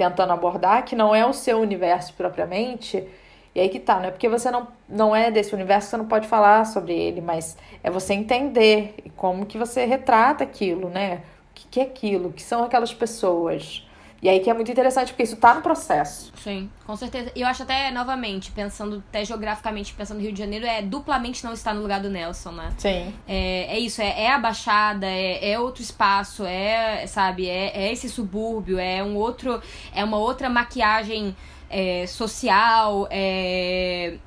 tentando 0.09 0.33
abordar, 0.33 0.83
que 0.83 0.95
não 0.95 1.13
é 1.13 1.25
o 1.25 1.33
seu 1.33 1.59
universo 1.59 2.13
propriamente. 2.13 3.07
E 3.53 3.59
aí 3.59 3.69
que 3.69 3.79
tá, 3.79 3.99
não 3.99 4.05
é 4.05 4.11
porque 4.11 4.27
você 4.27 4.49
não, 4.49 4.67
não 4.89 5.15
é 5.15 5.29
desse 5.29 5.53
universo 5.53 5.89
você 5.89 5.97
não 5.97 6.07
pode 6.07 6.27
falar 6.27 6.65
sobre 6.65 6.93
ele, 6.93 7.21
mas 7.21 7.57
é 7.83 7.91
você 7.91 8.13
entender 8.13 8.95
como 9.15 9.45
que 9.45 9.57
você 9.57 9.85
retrata 9.85 10.43
aquilo, 10.43 10.89
né? 10.89 11.21
O 11.51 11.53
que, 11.53 11.67
que 11.67 11.79
é 11.79 11.83
aquilo, 11.83 12.29
o 12.29 12.33
que 12.33 12.41
são 12.41 12.63
aquelas 12.63 12.93
pessoas. 12.93 13.85
E 14.21 14.29
aí 14.29 14.39
que 14.39 14.49
é 14.51 14.53
muito 14.53 14.69
interessante, 14.69 15.09
porque 15.09 15.23
isso 15.23 15.35
tá 15.35 15.55
no 15.55 15.61
processo. 15.61 16.31
Sim, 16.37 16.69
com 16.85 16.95
certeza. 16.95 17.31
E 17.35 17.41
eu 17.41 17.47
acho 17.47 17.63
até, 17.63 17.89
novamente, 17.89 18.51
pensando 18.51 19.03
até 19.09 19.25
geograficamente, 19.25 19.93
pensando 19.95 20.17
no 20.17 20.23
Rio 20.23 20.31
de 20.31 20.37
Janeiro, 20.37 20.63
é 20.63 20.83
duplamente 20.83 21.43
não 21.43 21.53
estar 21.53 21.73
no 21.73 21.81
lugar 21.81 22.01
do 22.01 22.09
Nelson, 22.09 22.51
né? 22.51 22.71
Sim. 22.77 23.11
É, 23.27 23.75
é 23.75 23.79
isso, 23.79 23.99
é, 23.99 24.25
é 24.25 24.31
a 24.31 24.37
Baixada, 24.37 25.07
é, 25.07 25.53
é 25.53 25.59
outro 25.59 25.81
espaço, 25.81 26.45
é, 26.45 27.07
sabe, 27.07 27.49
é, 27.49 27.71
é 27.75 27.91
esse 27.91 28.07
subúrbio, 28.07 28.77
é 28.77 29.03
um 29.03 29.15
outro. 29.15 29.59
É 29.93 30.03
uma 30.03 30.17
outra 30.17 30.49
maquiagem 30.49 31.35
é, 31.67 32.05
social, 32.05 33.07
é, 33.09 34.17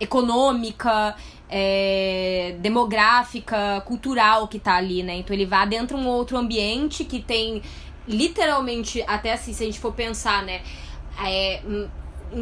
econômica. 0.00 1.14
É, 1.56 2.56
demográfica, 2.58 3.80
cultural 3.86 4.48
que 4.48 4.58
tá 4.58 4.74
ali, 4.74 5.04
né? 5.04 5.14
Então 5.18 5.36
ele 5.36 5.46
vai 5.46 5.64
dentro 5.68 5.96
de 5.96 6.02
um 6.02 6.08
outro 6.08 6.36
ambiente 6.36 7.04
que 7.04 7.20
tem 7.22 7.62
literalmente, 8.06 9.02
até 9.06 9.32
assim, 9.32 9.52
se 9.52 9.62
a 9.62 9.66
gente 9.66 9.80
for 9.80 9.92
pensar, 9.92 10.42
né? 10.42 10.62
É, 11.24 11.62
em 11.62 11.88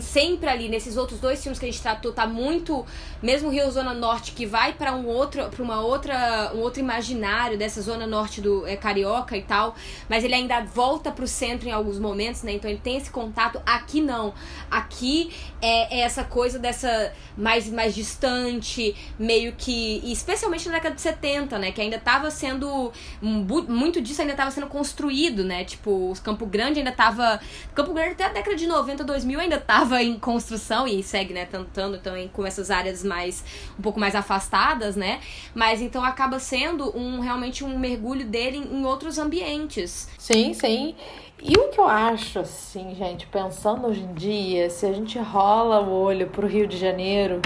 sempre 0.01 0.49
ali 0.49 0.68
nesses 0.68 0.97
outros 0.97 1.20
dois 1.20 1.43
filmes 1.43 1.59
que 1.59 1.66
a 1.66 1.70
gente 1.70 1.82
tratou 1.82 2.12
tá 2.12 2.26
muito 2.26 2.84
mesmo 3.22 3.51
Rio 3.51 3.70
Zona 3.70 3.95
Norte 3.95 4.32
que 4.32 4.47
vai 4.47 4.72
para 4.72 4.95
um 4.95 5.07
outro 5.07 5.49
para 5.49 5.62
uma 5.62 5.80
outra 5.80 6.53
um 6.55 6.61
outro 6.61 6.80
imaginário 6.80 7.59
dessa 7.59 7.82
zona 7.82 8.07
norte 8.07 8.40
do 8.40 8.66
é, 8.66 8.76
carioca 8.76 9.36
e 9.36 9.43
tal, 9.43 9.74
mas 10.09 10.24
ele 10.24 10.34
ainda 10.34 10.61
volta 10.62 11.11
pro 11.11 11.26
centro 11.26 11.68
em 11.68 11.72
alguns 11.72 11.99
momentos, 11.99 12.43
né? 12.43 12.53
Então 12.53 12.70
ele 12.70 12.80
tem 12.80 12.97
esse 12.97 13.11
contato. 13.11 13.61
Aqui 13.64 14.01
não. 14.01 14.34
Aqui 14.70 15.32
é, 15.61 15.99
é 15.99 16.01
essa 16.01 16.24
coisa 16.24 16.59
dessa 16.59 17.12
mais 17.36 17.68
mais 17.68 17.95
distante, 17.95 18.95
meio 19.18 19.53
que 19.53 20.01
especialmente 20.05 20.66
na 20.68 20.74
década 20.74 20.95
de 20.95 21.01
70, 21.01 21.59
né, 21.59 21.72
que 21.72 21.80
ainda 21.80 21.99
tava 21.99 22.30
sendo 22.30 22.93
muito 23.20 24.01
disso 24.01 24.20
ainda 24.20 24.34
tava 24.34 24.51
sendo 24.51 24.66
construído, 24.66 25.45
né? 25.45 25.64
Tipo, 25.64 26.12
Campo 26.22 26.47
Grande 26.47 26.78
ainda 26.78 26.93
tava 26.93 27.40
Campo 27.74 27.93
Grande 27.93 28.12
até 28.12 28.24
a 28.24 28.28
década 28.28 28.57
de 28.57 28.66
90, 28.66 29.05
2000 29.05 29.40
ainda 29.40 29.59
tava 29.82 30.00
em 30.00 30.16
construção 30.16 30.86
e 30.86 31.02
segue, 31.02 31.34
né, 31.34 31.44
tentando 31.44 31.98
também 31.98 32.28
com 32.28 32.46
essas 32.46 32.70
áreas 32.70 33.02
mais 33.02 33.44
um 33.76 33.82
pouco 33.82 33.98
mais 33.98 34.14
afastadas, 34.14 34.94
né? 34.94 35.18
Mas 35.52 35.82
então 35.82 36.04
acaba 36.04 36.38
sendo 36.38 36.96
um 36.96 37.18
realmente 37.18 37.64
um 37.64 37.76
mergulho 37.76 38.24
dele 38.24 38.58
em 38.58 38.86
outros 38.86 39.18
ambientes. 39.18 40.08
Sim, 40.16 40.54
sim. 40.54 40.94
E 41.42 41.56
o 41.56 41.68
que 41.70 41.80
eu 41.80 41.88
acho, 41.88 42.38
assim, 42.38 42.94
gente, 42.94 43.26
pensando 43.26 43.88
hoje 43.88 44.02
em 44.02 44.14
dia, 44.14 44.70
se 44.70 44.86
a 44.86 44.92
gente 44.92 45.18
rola 45.18 45.80
o 45.80 45.90
olho 45.90 46.28
pro 46.28 46.46
Rio 46.46 46.68
de 46.68 46.76
Janeiro 46.76 47.42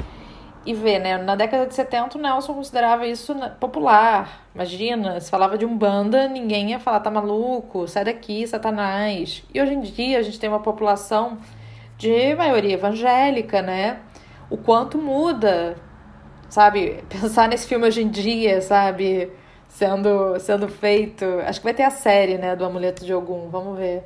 e 0.66 0.74
vê, 0.74 0.99
né? 0.99 1.16
Na 1.16 1.34
década 1.37 1.64
de 1.64 1.74
70 1.74 2.18
o 2.18 2.20
Nelson 2.20 2.53
considerava 2.53 3.07
isso 3.07 3.34
popular. 3.59 4.47
Imagina, 4.55 5.18
se 5.20 5.30
falava 5.30 5.57
de 5.57 5.64
um 5.64 5.74
banda, 5.74 6.28
ninguém 6.28 6.72
ia 6.72 6.78
falar, 6.78 7.01
tá 7.01 7.11
maluco, 7.11 7.89
sai 7.89 8.05
daqui, 8.05 8.47
satanás. 8.47 9.43
E 9.55 9.62
hoje 9.62 9.72
em 9.72 9.80
dia 9.80 10.18
a 10.18 10.22
gente 10.22 10.39
tem 10.39 10.51
uma 10.51 10.61
população 10.61 11.39
de 11.97 12.35
maioria 12.35 12.75
evangélica, 12.75 13.63
né? 13.63 14.01
O 14.51 14.57
quanto 14.57 14.99
muda, 14.99 15.77
sabe? 16.49 17.05
Pensar 17.09 17.49
nesse 17.49 17.67
filme 17.67 17.87
hoje 17.87 18.03
em 18.03 18.09
dia, 18.09 18.61
sabe? 18.61 19.31
Sendo, 19.69 20.39
sendo 20.39 20.69
feito. 20.69 21.25
Acho 21.47 21.61
que 21.61 21.65
vai 21.65 21.75
ter 21.75 21.83
a 21.83 21.91
série, 21.91 22.39
né? 22.39 22.57
Do 22.57 22.65
Amuleto 22.65 23.05
de 23.05 23.15
Ogum, 23.15 23.49
vamos 23.51 23.79
ver. 23.79 24.05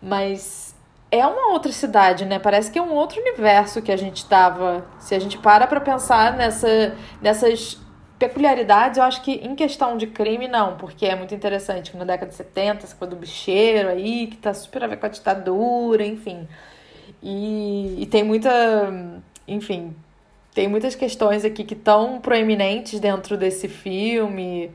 Mas 0.00 0.74
é 1.10 1.26
uma 1.26 1.52
outra 1.52 1.72
cidade, 1.72 2.24
né? 2.24 2.38
Parece 2.38 2.70
que 2.70 2.78
é 2.78 2.82
um 2.82 2.92
outro 2.92 3.20
universo 3.20 3.82
que 3.82 3.92
a 3.92 3.96
gente 3.96 4.26
tava. 4.26 4.86
Se 4.98 5.14
a 5.14 5.18
gente 5.18 5.38
para 5.38 5.66
pra 5.66 5.80
pensar 5.80 6.36
nessa, 6.36 6.94
nessas 7.20 7.78
peculiaridades, 8.18 8.98
eu 8.98 9.04
acho 9.04 9.22
que 9.22 9.32
em 9.32 9.54
questão 9.54 9.96
de 9.96 10.06
crime, 10.06 10.48
não, 10.48 10.76
porque 10.76 11.06
é 11.06 11.14
muito 11.14 11.34
interessante 11.34 11.96
na 11.96 12.04
década 12.04 12.30
de 12.30 12.36
70, 12.36 12.84
essa 12.84 12.96
coisa 12.96 13.14
do 13.14 13.20
bicheiro 13.20 13.88
aí, 13.88 14.26
que 14.28 14.36
tá 14.36 14.54
super 14.54 14.82
a 14.84 14.86
ver 14.86 14.96
com 14.96 15.06
a 15.06 15.08
ditadura, 15.08 16.04
enfim. 16.04 16.48
E, 17.22 18.02
e 18.02 18.06
tem 18.06 18.22
muita. 18.22 18.50
Enfim, 19.46 19.94
tem 20.54 20.68
muitas 20.68 20.94
questões 20.94 21.44
aqui 21.44 21.64
que 21.64 21.74
estão 21.74 22.20
proeminentes 22.20 23.00
dentro 23.00 23.36
desse 23.36 23.68
filme. 23.68 24.70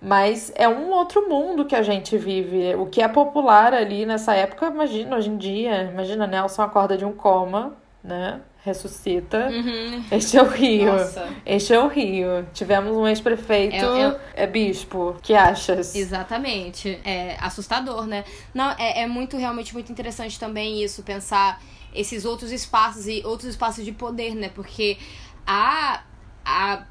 Mas 0.00 0.52
é 0.54 0.68
um 0.68 0.90
outro 0.90 1.28
mundo 1.28 1.64
que 1.64 1.74
a 1.74 1.82
gente 1.82 2.18
vive. 2.18 2.74
O 2.74 2.86
que 2.86 3.00
é 3.00 3.08
popular 3.08 3.72
ali 3.72 4.04
nessa 4.04 4.34
época, 4.34 4.66
imagina 4.66 5.16
hoje 5.16 5.30
em 5.30 5.36
dia. 5.36 5.84
Imagina, 5.84 6.26
Nelson 6.26 6.62
acorda 6.62 6.96
de 6.96 7.04
um 7.04 7.12
coma, 7.12 7.74
né? 8.04 8.40
Ressuscita. 8.66 9.48
Uhum. 9.48 10.04
Este 10.10 10.36
é 10.36 10.42
o 10.42 10.48
Rio. 10.48 10.92
Nossa. 10.92 11.28
Este 11.46 11.72
é 11.72 11.78
o 11.78 11.86
Rio. 11.86 12.48
Tivemos 12.52 12.96
um 12.96 13.06
ex-prefeito, 13.06 13.76
é, 13.76 14.06
é... 14.34 14.42
é, 14.42 14.46
bispo. 14.48 15.16
que 15.22 15.34
achas? 15.34 15.94
Exatamente. 15.94 16.98
É 17.04 17.36
assustador, 17.40 18.08
né? 18.08 18.24
Não, 18.52 18.72
é, 18.72 19.02
é 19.02 19.06
muito, 19.06 19.36
realmente 19.36 19.72
muito 19.72 19.92
interessante 19.92 20.36
também 20.40 20.82
isso, 20.82 21.04
pensar 21.04 21.62
esses 21.94 22.24
outros 22.24 22.50
espaços 22.50 23.06
e 23.06 23.22
outros 23.24 23.50
espaços 23.50 23.84
de 23.84 23.92
poder, 23.92 24.34
né? 24.34 24.50
Porque 24.52 24.98
a. 25.46 26.02
a 26.44 26.86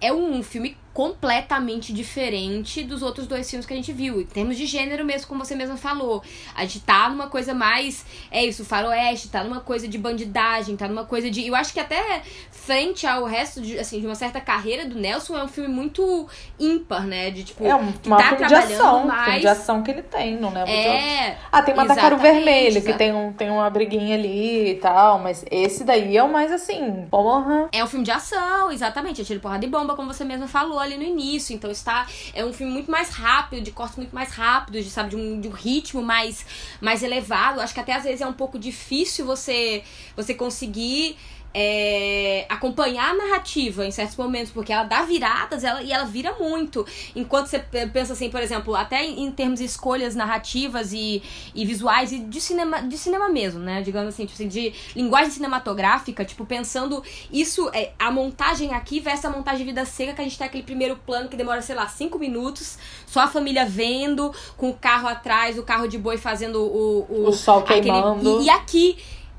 é 0.00 0.12
um 0.12 0.42
filme 0.42 0.76
completamente 0.98 1.92
diferente 1.92 2.82
dos 2.82 3.02
outros 3.02 3.28
dois 3.28 3.48
filmes 3.48 3.64
que 3.64 3.72
a 3.72 3.76
gente 3.76 3.92
viu. 3.92 4.20
Em 4.20 4.24
termos 4.24 4.56
de 4.56 4.66
gênero 4.66 5.04
mesmo, 5.04 5.28
como 5.28 5.44
você 5.44 5.54
mesma 5.54 5.76
falou. 5.76 6.24
A 6.56 6.62
gente 6.62 6.80
tá 6.80 7.08
numa 7.08 7.28
coisa 7.28 7.54
mais. 7.54 8.04
É 8.32 8.44
isso, 8.44 8.64
faroeste, 8.64 9.28
tá 9.28 9.44
numa 9.44 9.60
coisa 9.60 9.86
de 9.86 9.96
bandidagem, 9.96 10.76
tá 10.76 10.88
numa 10.88 11.04
coisa 11.04 11.30
de. 11.30 11.46
Eu 11.46 11.54
acho 11.54 11.72
que 11.72 11.78
até 11.78 12.20
frente 12.50 13.06
ao 13.06 13.24
resto 13.26 13.60
de, 13.60 13.78
assim, 13.78 14.00
de 14.00 14.06
uma 14.06 14.16
certa 14.16 14.40
carreira 14.40 14.86
do 14.86 14.96
Nelson, 14.96 15.38
é 15.38 15.44
um 15.44 15.46
filme 15.46 15.72
muito 15.72 16.26
ímpar, 16.58 17.06
né? 17.06 17.30
De 17.30 17.44
tipo. 17.44 17.64
É 17.64 17.76
um, 17.76 17.94
uma 18.04 18.16
tá 18.16 18.30
filme 18.30 18.46
de 18.48 18.54
ação. 18.56 19.06
Mais... 19.06 19.24
Filme 19.24 19.40
de 19.40 19.46
ação 19.46 19.82
que 19.84 19.92
ele 19.92 20.02
tem, 20.02 20.36
não 20.36 20.52
lembro 20.52 20.68
é, 20.68 21.30
de 21.30 21.36
Ah, 21.52 21.62
tem 21.62 21.76
Matacaru 21.76 22.16
Vermelho, 22.16 22.82
que 22.82 22.92
tem, 22.94 23.14
um, 23.14 23.32
tem 23.32 23.50
uma 23.50 23.70
briguinha 23.70 24.16
ali 24.16 24.72
e 24.72 24.74
tal, 24.74 25.20
mas 25.20 25.44
esse 25.48 25.84
daí 25.84 26.16
é 26.16 26.24
o 26.24 26.28
mais 26.28 26.50
assim. 26.50 27.06
Porra. 27.08 27.68
É 27.70 27.84
um 27.84 27.86
filme 27.86 28.04
de 28.04 28.10
ação, 28.10 28.72
exatamente. 28.72 29.22
É 29.22 29.24
tiro 29.24 29.38
porrada 29.38 29.60
de 29.60 29.68
bomba, 29.68 29.94
como 29.94 30.12
você 30.12 30.24
mesma 30.24 30.48
falou 30.48 30.87
ali 30.88 30.96
no 30.96 31.04
início. 31.04 31.54
Então 31.54 31.70
está 31.70 32.06
é 32.34 32.44
um 32.44 32.52
filme 32.52 32.72
muito 32.72 32.90
mais 32.90 33.10
rápido, 33.10 33.62
de 33.62 33.70
cortes 33.70 33.96
muito 33.96 34.14
mais 34.14 34.30
rápidos, 34.30 34.84
de, 34.84 34.90
sabe, 34.90 35.10
de 35.10 35.16
um, 35.16 35.40
de 35.40 35.48
um 35.48 35.52
ritmo 35.52 36.02
mais, 36.02 36.44
mais 36.80 37.02
elevado. 37.02 37.60
Acho 37.60 37.74
que 37.74 37.80
até 37.80 37.94
às 37.94 38.04
vezes 38.04 38.20
é 38.20 38.26
um 38.26 38.32
pouco 38.32 38.58
difícil 38.58 39.24
você 39.24 39.82
você 40.16 40.34
conseguir 40.34 41.16
é, 41.54 42.46
acompanhar 42.48 43.10
a 43.10 43.14
narrativa 43.14 43.86
em 43.86 43.90
certos 43.90 44.16
momentos, 44.16 44.52
porque 44.52 44.72
ela 44.72 44.84
dá 44.84 45.02
viradas 45.02 45.64
ela, 45.64 45.82
e 45.82 45.92
ela 45.92 46.04
vira 46.04 46.34
muito. 46.38 46.86
Enquanto 47.16 47.46
você 47.46 47.58
pensa 47.58 48.12
assim, 48.12 48.30
por 48.30 48.40
exemplo, 48.40 48.74
até 48.74 49.04
em 49.04 49.30
termos 49.30 49.58
de 49.58 49.64
escolhas 49.64 50.14
narrativas 50.14 50.92
e, 50.92 51.22
e 51.54 51.64
visuais 51.64 52.12
e 52.12 52.18
de 52.18 52.40
cinema, 52.40 52.82
de 52.82 52.98
cinema 52.98 53.28
mesmo, 53.28 53.60
né? 53.60 53.82
Digamos 53.82 54.08
assim, 54.10 54.24
tipo 54.26 54.34
assim, 54.34 54.48
de 54.48 54.72
linguagem 54.94 55.30
cinematográfica, 55.30 56.24
tipo, 56.24 56.44
pensando 56.44 57.02
isso, 57.32 57.70
é, 57.72 57.92
a 57.98 58.10
montagem 58.10 58.74
aqui 58.74 59.00
versus 59.00 59.24
a 59.24 59.30
montagem 59.30 59.60
de 59.60 59.64
vida 59.64 59.84
seca, 59.84 60.14
que 60.14 60.20
a 60.20 60.24
gente 60.24 60.38
tem 60.38 60.46
aquele 60.46 60.64
primeiro 60.64 60.96
plano 60.96 61.28
que 61.28 61.36
demora, 61.36 61.62
sei 61.62 61.74
lá, 61.74 61.88
cinco 61.88 62.18
minutos, 62.18 62.78
só 63.06 63.20
a 63.20 63.26
família 63.26 63.64
vendo, 63.64 64.32
com 64.56 64.70
o 64.70 64.74
carro 64.74 65.08
atrás, 65.08 65.58
o 65.58 65.62
carro 65.62 65.88
de 65.88 65.98
boi 65.98 66.18
fazendo 66.18 66.62
o. 66.62 67.06
O, 67.08 67.28
o 67.28 67.32
sol 67.32 67.60
aquele, 67.60 67.82
queimando. 67.82 68.42
E, 68.42 68.44
e 68.44 68.50
aqui 68.50 68.98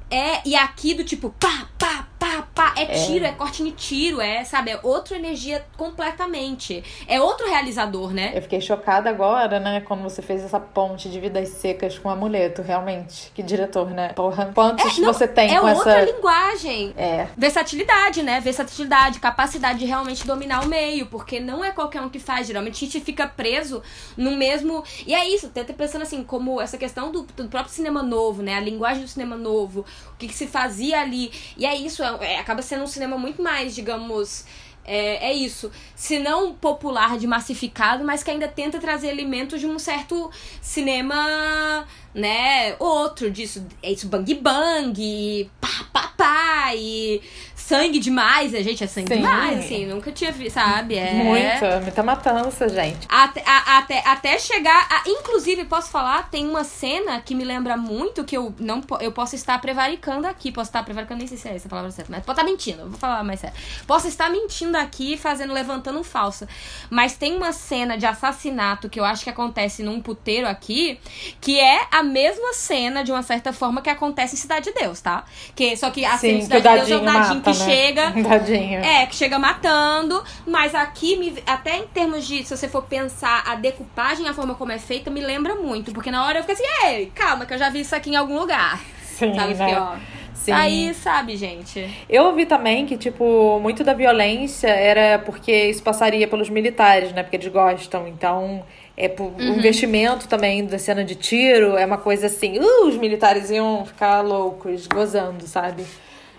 é, 0.09 0.47
e 0.47 0.55
aqui 0.55 0.93
do 0.93 1.03
tipo, 1.03 1.29
pá, 1.39 1.67
pá, 1.77 2.07
pá, 2.41 2.71
pá, 2.71 2.73
é 2.75 2.85
tiro, 2.85 3.25
é, 3.25 3.29
é 3.29 3.31
corte 3.31 3.63
de 3.63 3.71
tiro, 3.71 4.21
é, 4.21 4.43
sabe, 4.43 4.71
é 4.71 4.79
outra 4.83 5.17
energia 5.17 5.65
completamente. 5.77 6.83
É 7.07 7.21
outro 7.21 7.47
realizador, 7.47 8.11
né? 8.11 8.31
Eu 8.35 8.41
fiquei 8.41 8.61
chocada 8.61 9.09
agora, 9.09 9.59
né, 9.59 9.81
quando 9.81 10.01
você 10.01 10.21
fez 10.21 10.43
essa 10.43 10.59
ponte 10.59 11.09
de 11.09 11.19
vidas 11.19 11.49
secas 11.49 11.97
com 11.97 12.09
amuleto, 12.09 12.61
realmente. 12.61 13.31
Que 13.33 13.43
diretor, 13.43 13.89
né? 13.89 14.09
Porra, 14.13 14.51
quantos 14.53 14.97
é, 14.97 15.01
não, 15.01 15.13
você 15.13 15.27
tem 15.27 15.55
é 15.55 15.59
com 15.59 15.67
essa... 15.67 15.89
É 15.89 16.01
outra 16.01 16.11
linguagem. 16.11 16.93
É. 16.97 17.27
Versatilidade, 17.37 18.23
né? 18.23 18.39
Versatilidade, 18.39 19.19
capacidade 19.19 19.79
de 19.79 19.85
realmente 19.85 20.25
dominar 20.25 20.63
o 20.63 20.67
meio, 20.67 21.05
porque 21.07 21.39
não 21.39 21.63
é 21.63 21.71
qualquer 21.71 22.01
um 22.01 22.09
que 22.09 22.19
faz. 22.19 22.47
Geralmente 22.47 22.75
a 22.75 22.87
gente 22.87 22.99
fica 23.01 23.27
preso 23.27 23.81
no 24.17 24.31
mesmo... 24.31 24.83
E 25.05 25.13
é 25.13 25.27
isso, 25.27 25.47
até 25.47 25.63
pensando 25.63 26.01
assim, 26.01 26.23
como 26.23 26.61
essa 26.61 26.77
questão 26.77 27.11
do, 27.11 27.23
do 27.23 27.47
próprio 27.47 27.73
cinema 27.73 28.03
novo, 28.03 28.41
né? 28.41 28.55
A 28.55 28.59
linguagem 28.59 29.03
do 29.03 29.07
cinema 29.07 29.35
novo, 29.35 29.85
o 30.13 30.17
que, 30.17 30.27
que 30.27 30.35
se 30.35 30.47
fazia 30.47 30.99
ali. 30.99 31.31
E 31.57 31.65
é 31.65 31.75
isso, 31.75 32.03
é, 32.03 32.17
é, 32.29 32.39
acaba 32.39 32.61
sendo 32.61 32.83
um 32.83 32.87
cinema 32.87 33.17
muito 33.17 33.41
mais, 33.41 33.73
digamos. 33.73 34.45
É, 34.85 35.29
é, 35.29 35.33
isso. 35.33 35.71
Se 35.95 36.17
não 36.17 36.53
popular 36.53 37.17
de 37.17 37.27
massificado, 37.27 38.03
mas 38.03 38.23
que 38.23 38.31
ainda 38.31 38.47
tenta 38.47 38.79
trazer 38.79 39.09
elementos 39.09 39.59
de 39.59 39.67
um 39.67 39.77
certo 39.77 40.31
cinema, 40.61 41.85
né? 42.13 42.75
Outro 42.79 43.29
disso. 43.29 43.65
É 43.83 43.91
isso, 43.91 44.07
bang 44.07 44.33
bang, 44.35 45.51
pá, 45.61 45.85
pá, 45.93 46.13
pá, 46.17 46.75
e 46.75 47.21
sangue 47.69 47.99
demais, 47.99 48.55
a 48.55 48.63
gente 48.63 48.83
é 48.83 48.87
sangue 48.87 49.13
Sim. 49.13 49.21
demais, 49.21 49.59
assim, 49.59 49.85
nunca 49.85 50.11
tinha 50.11 50.31
visto, 50.31 50.55
sabe? 50.55 50.95
É... 50.95 51.13
Muita, 51.13 51.79
muita 51.81 52.01
matança, 52.01 52.67
gente. 52.67 53.05
Até, 53.07 53.43
a, 53.45 53.77
até, 53.77 54.03
até 54.07 54.39
chegar. 54.39 54.87
A, 54.89 55.03
inclusive, 55.07 55.65
posso 55.65 55.91
falar, 55.91 56.31
tem 56.31 56.47
uma 56.47 56.63
cena 56.63 57.21
que 57.21 57.35
me 57.35 57.43
lembra 57.43 57.77
muito 57.77 58.23
que 58.23 58.35
eu 58.35 58.55
não 58.59 58.81
eu 58.99 59.11
posso 59.11 59.35
estar 59.35 59.61
prevaricando 59.61 60.25
aqui. 60.25 60.51
Posso 60.51 60.69
estar 60.69 60.83
prevaricando, 60.83 61.19
nem 61.19 61.27
sei 61.27 61.37
se 61.37 61.47
é 61.47 61.55
essa 61.55 61.67
a 61.67 61.69
palavra 61.69 61.91
certa, 61.91 62.11
mas 62.11 62.25
posso 62.25 62.39
estar 62.39 62.51
mentindo, 62.51 62.81
eu 62.81 62.89
vou 62.89 62.97
falar 62.97 63.23
mais 63.23 63.39
sério. 63.39 63.55
Posso 63.85 64.07
estar 64.07 64.31
mentindo 64.31 64.75
aqui, 64.75 65.15
fazendo, 65.15 65.53
levantando 65.53 65.99
um 65.99 66.03
falso. 66.03 66.47
Mas 66.89 67.15
tem 67.17 67.37
uma 67.37 67.51
cena 67.51 67.97
de 67.97 68.05
assassinato 68.07 68.89
que 68.89 68.99
eu 68.99 69.05
acho 69.05 69.23
que 69.23 69.29
acontece 69.29 69.83
num 69.83 70.01
puteiro 70.01 70.47
aqui, 70.47 70.99
que 71.39 71.59
é 71.59 71.87
a 71.91 72.01
mesma 72.01 72.51
cena, 72.53 73.03
de 73.03 73.11
uma 73.11 73.21
certa 73.21 73.53
forma, 73.53 73.79
que 73.79 73.91
acontece 73.91 74.33
em 74.33 74.39
Cidade 74.39 74.65
de 74.65 74.73
Deus, 74.73 75.01
tá? 75.01 75.23
Que, 75.55 75.77
só 75.77 75.91
que 75.91 76.03
a 76.03 76.17
Sim, 76.17 76.19
cena 76.19 76.37
de 76.37 76.43
Cidade 76.45 76.63
de 76.63 76.75
Deus 76.75 76.91
é 76.91 76.97
o 76.97 77.03
Nadinho 77.03 77.41
que? 77.41 77.58
Chega. 77.65 78.13
Tadinho. 78.23 78.79
É, 78.83 79.05
que 79.05 79.15
chega 79.15 79.37
matando. 79.39 80.23
Mas 80.45 80.73
aqui, 80.75 81.15
me, 81.15 81.35
até 81.45 81.77
em 81.77 81.87
termos 81.87 82.25
de, 82.27 82.43
se 82.43 82.55
você 82.55 82.67
for 82.67 82.83
pensar 82.83 83.43
a 83.45 83.55
decupagem, 83.55 84.27
a 84.27 84.33
forma 84.33 84.55
como 84.55 84.71
é 84.71 84.79
feita, 84.79 85.09
me 85.09 85.21
lembra 85.21 85.55
muito. 85.55 85.91
Porque 85.91 86.11
na 86.11 86.25
hora 86.25 86.39
eu 86.39 86.43
fiquei 86.43 86.55
assim, 86.55 86.85
ei, 86.87 87.11
calma, 87.13 87.45
que 87.45 87.53
eu 87.53 87.57
já 87.57 87.69
vi 87.69 87.81
isso 87.81 87.95
aqui 87.95 88.09
em 88.11 88.15
algum 88.15 88.37
lugar. 88.39 88.79
Sim, 89.03 89.33
sabe? 89.35 89.53
né? 89.53 89.65
Fiquei, 89.65 89.75
ó. 89.75 89.95
Sim. 90.33 90.53
Aí, 90.53 90.93
sabe, 90.93 91.35
gente? 91.35 91.85
Eu 92.09 92.23
ouvi 92.23 92.45
também 92.45 92.85
que, 92.85 92.95
tipo, 92.97 93.59
muito 93.59 93.83
da 93.83 93.93
violência 93.93 94.69
era 94.69 95.19
porque 95.19 95.51
isso 95.65 95.83
passaria 95.83 96.27
pelos 96.29 96.49
militares, 96.49 97.11
né? 97.11 97.23
Porque 97.23 97.35
eles 97.35 97.49
gostam. 97.49 98.07
Então, 98.07 98.63
É 98.95 99.07
por 99.07 99.27
uhum. 99.27 99.57
investimento 99.57 100.27
também 100.27 100.65
da 100.65 100.77
cena 100.77 101.03
de 101.05 101.15
tiro, 101.15 101.77
é 101.77 101.85
uma 101.85 101.97
coisa 101.97 102.27
assim, 102.27 102.59
uh, 102.59 102.87
os 102.87 102.97
militares 102.97 103.49
iam 103.49 103.85
ficar 103.85 104.21
loucos, 104.21 104.87
gozando, 104.87 105.45
sabe? 105.47 105.85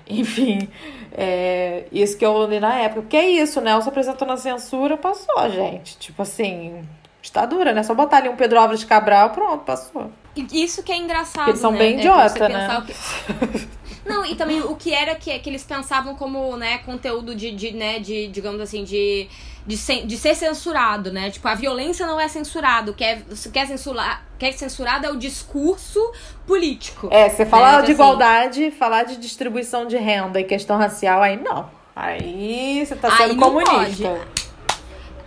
Enfim, 0.08 0.68
é 1.12 1.84
isso 1.92 2.16
que 2.16 2.24
eu 2.24 2.46
li 2.46 2.60
na 2.60 2.74
época. 2.74 3.02
Porque 3.02 3.16
é 3.16 3.28
isso, 3.28 3.60
né? 3.60 3.78
Se 3.80 3.88
apresentou 3.88 4.26
na 4.26 4.36
censura, 4.36 4.96
passou, 4.96 5.50
gente. 5.50 5.98
Tipo 5.98 6.22
assim, 6.22 6.84
ditadura, 7.22 7.72
né? 7.72 7.82
Só 7.82 7.94
botar 7.94 8.18
ali 8.18 8.28
um 8.28 8.36
Pedro 8.36 8.58
Álvares 8.58 8.84
Cabral, 8.84 9.30
pronto, 9.30 9.64
passou. 9.64 10.10
Isso 10.52 10.82
que 10.82 10.92
é 10.92 10.96
engraçado. 10.96 11.34
Porque 11.34 11.50
eles 11.50 11.60
são 11.60 11.72
né? 11.72 11.78
bem 11.78 11.96
é 11.96 11.98
idiota, 11.98 12.48
né? 12.48 12.82
Que... 12.86 13.68
Não, 14.04 14.24
e 14.24 14.34
também 14.34 14.60
o 14.60 14.74
que 14.76 14.92
era 14.92 15.14
que, 15.14 15.38
que 15.38 15.50
eles 15.50 15.62
pensavam 15.62 16.14
como, 16.14 16.56
né, 16.56 16.78
conteúdo 16.78 17.34
de, 17.34 17.50
de 17.52 17.72
né, 17.72 17.98
de, 17.98 18.28
digamos 18.28 18.60
assim, 18.60 18.84
de 18.84 19.28
de, 19.66 19.76
ser, 19.76 20.06
de 20.06 20.16
ser 20.16 20.34
censurado, 20.34 21.12
né? 21.12 21.30
Tipo, 21.30 21.46
a 21.46 21.54
violência 21.54 22.06
não 22.06 22.18
é 22.18 22.26
censurado. 22.28 22.92
O 22.92 22.94
que 22.94 23.04
é, 23.04 23.22
quer, 23.52 23.66
censurar, 23.66 24.24
quer 24.38 24.52
censurado 24.52 25.06
é 25.06 25.10
o 25.10 25.16
discurso 25.16 26.00
político. 26.46 27.08
É, 27.10 27.28
você 27.28 27.44
falar 27.44 27.80
né? 27.80 27.86
de 27.86 27.92
então, 27.92 28.04
assim, 28.06 28.14
igualdade, 28.14 28.70
falar 28.72 29.02
de 29.04 29.16
distribuição 29.16 29.86
de 29.86 29.96
renda 29.96 30.40
e 30.40 30.44
questão 30.44 30.76
racial, 30.76 31.22
aí 31.22 31.36
não. 31.36 31.70
Aí 31.94 32.84
você 32.84 32.96
tá 32.96 33.16
sendo 33.16 33.36
comunista. 33.36 34.08
Pode. 34.08 34.39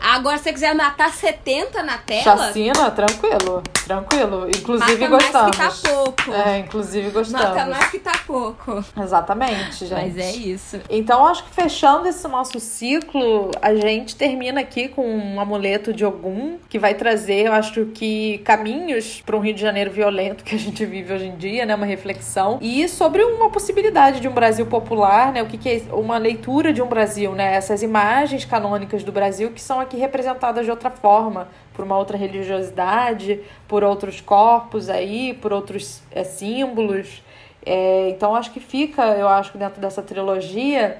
Agora, 0.03 0.37
se 0.37 0.43
você 0.43 0.53
quiser 0.53 0.75
matar 0.75 1.13
70 1.13 1.81
na 1.81 1.97
tela. 1.97 2.23
Chacina, 2.23 2.91
tranquilo. 2.91 3.63
Tranquilo. 3.85 4.49
Inclusive 4.49 5.07
mata 5.07 5.23
gostamos. 5.23 5.57
Mais 5.57 5.75
que 5.75 5.87
tá 5.87 5.93
pouco. 5.93 6.33
É, 6.33 6.59
inclusive 6.59 7.09
gostamos. 7.09 7.47
Mata 7.47 7.65
mais 7.65 7.85
que 7.89 7.99
tá 7.99 8.11
pouco. 8.27 8.83
Exatamente, 9.01 9.85
gente. 9.85 9.93
Mas 9.93 10.17
é 10.17 10.31
isso. 10.31 10.81
Então, 10.89 11.25
acho 11.25 11.45
que 11.45 11.51
fechando 11.51 12.07
esse 12.07 12.27
nosso 12.27 12.59
ciclo, 12.59 13.49
a 13.61 13.73
gente 13.75 14.17
termina 14.17 14.59
aqui 14.59 14.89
com 14.89 15.07
um 15.07 15.39
amuleto 15.39 15.93
de 15.93 16.05
Ogum, 16.05 16.57
que 16.67 16.77
vai 16.77 16.93
trazer, 16.95 17.47
eu 17.47 17.53
acho 17.53 17.85
que, 17.85 18.39
caminhos 18.39 19.21
para 19.25 19.37
um 19.37 19.39
Rio 19.39 19.53
de 19.53 19.61
Janeiro 19.61 19.89
violento 19.89 20.43
que 20.43 20.55
a 20.55 20.59
gente 20.59 20.85
vive 20.85 21.13
hoje 21.13 21.25
em 21.27 21.37
dia, 21.37 21.65
né? 21.65 21.75
Uma 21.75 21.85
reflexão. 21.85 22.57
E 22.61 22.89
sobre 22.89 23.23
uma 23.23 23.49
possibilidade 23.49 24.19
de 24.19 24.27
um 24.27 24.33
Brasil 24.33 24.65
popular, 24.65 25.31
né? 25.31 25.41
O 25.41 25.45
que, 25.45 25.57
que 25.57 25.69
é 25.69 25.81
uma 25.93 26.17
leitura 26.17 26.73
de 26.73 26.81
um 26.81 26.87
Brasil, 26.87 27.31
né? 27.31 27.55
Essas 27.55 27.81
imagens 27.81 28.43
canônicas 28.43 29.01
do 29.01 29.11
Brasil 29.11 29.51
que 29.51 29.61
são 29.61 29.79
aqui 29.79 29.92
aqui 29.93 29.97
representadas 29.97 30.65
de 30.65 30.71
outra 30.71 30.89
forma, 30.89 31.47
por 31.73 31.85
uma 31.85 31.97
outra 31.97 32.17
religiosidade, 32.17 33.39
por 33.67 33.83
outros 33.83 34.19
corpos 34.19 34.89
aí, 34.89 35.33
por 35.35 35.53
outros 35.53 36.01
é, 36.11 36.23
símbolos. 36.23 37.23
É, 37.65 38.09
então 38.09 38.35
acho 38.35 38.51
que 38.51 38.59
fica, 38.59 39.03
eu 39.13 39.27
acho, 39.27 39.57
dentro 39.57 39.79
dessa 39.79 40.01
trilogia, 40.01 40.97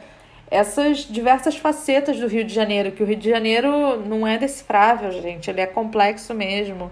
essas 0.50 1.00
diversas 1.00 1.58
facetas 1.58 2.20
do 2.20 2.28
Rio 2.28 2.44
de 2.44 2.54
Janeiro, 2.54 2.92
que 2.92 3.02
o 3.02 3.06
Rio 3.06 3.18
de 3.18 3.30
Janeiro 3.30 4.00
não 4.06 4.26
é 4.26 4.38
decifrável, 4.38 5.12
gente, 5.12 5.50
ele 5.50 5.62
é 5.62 5.66
complexo 5.66 6.34
mesmo. 6.34 6.92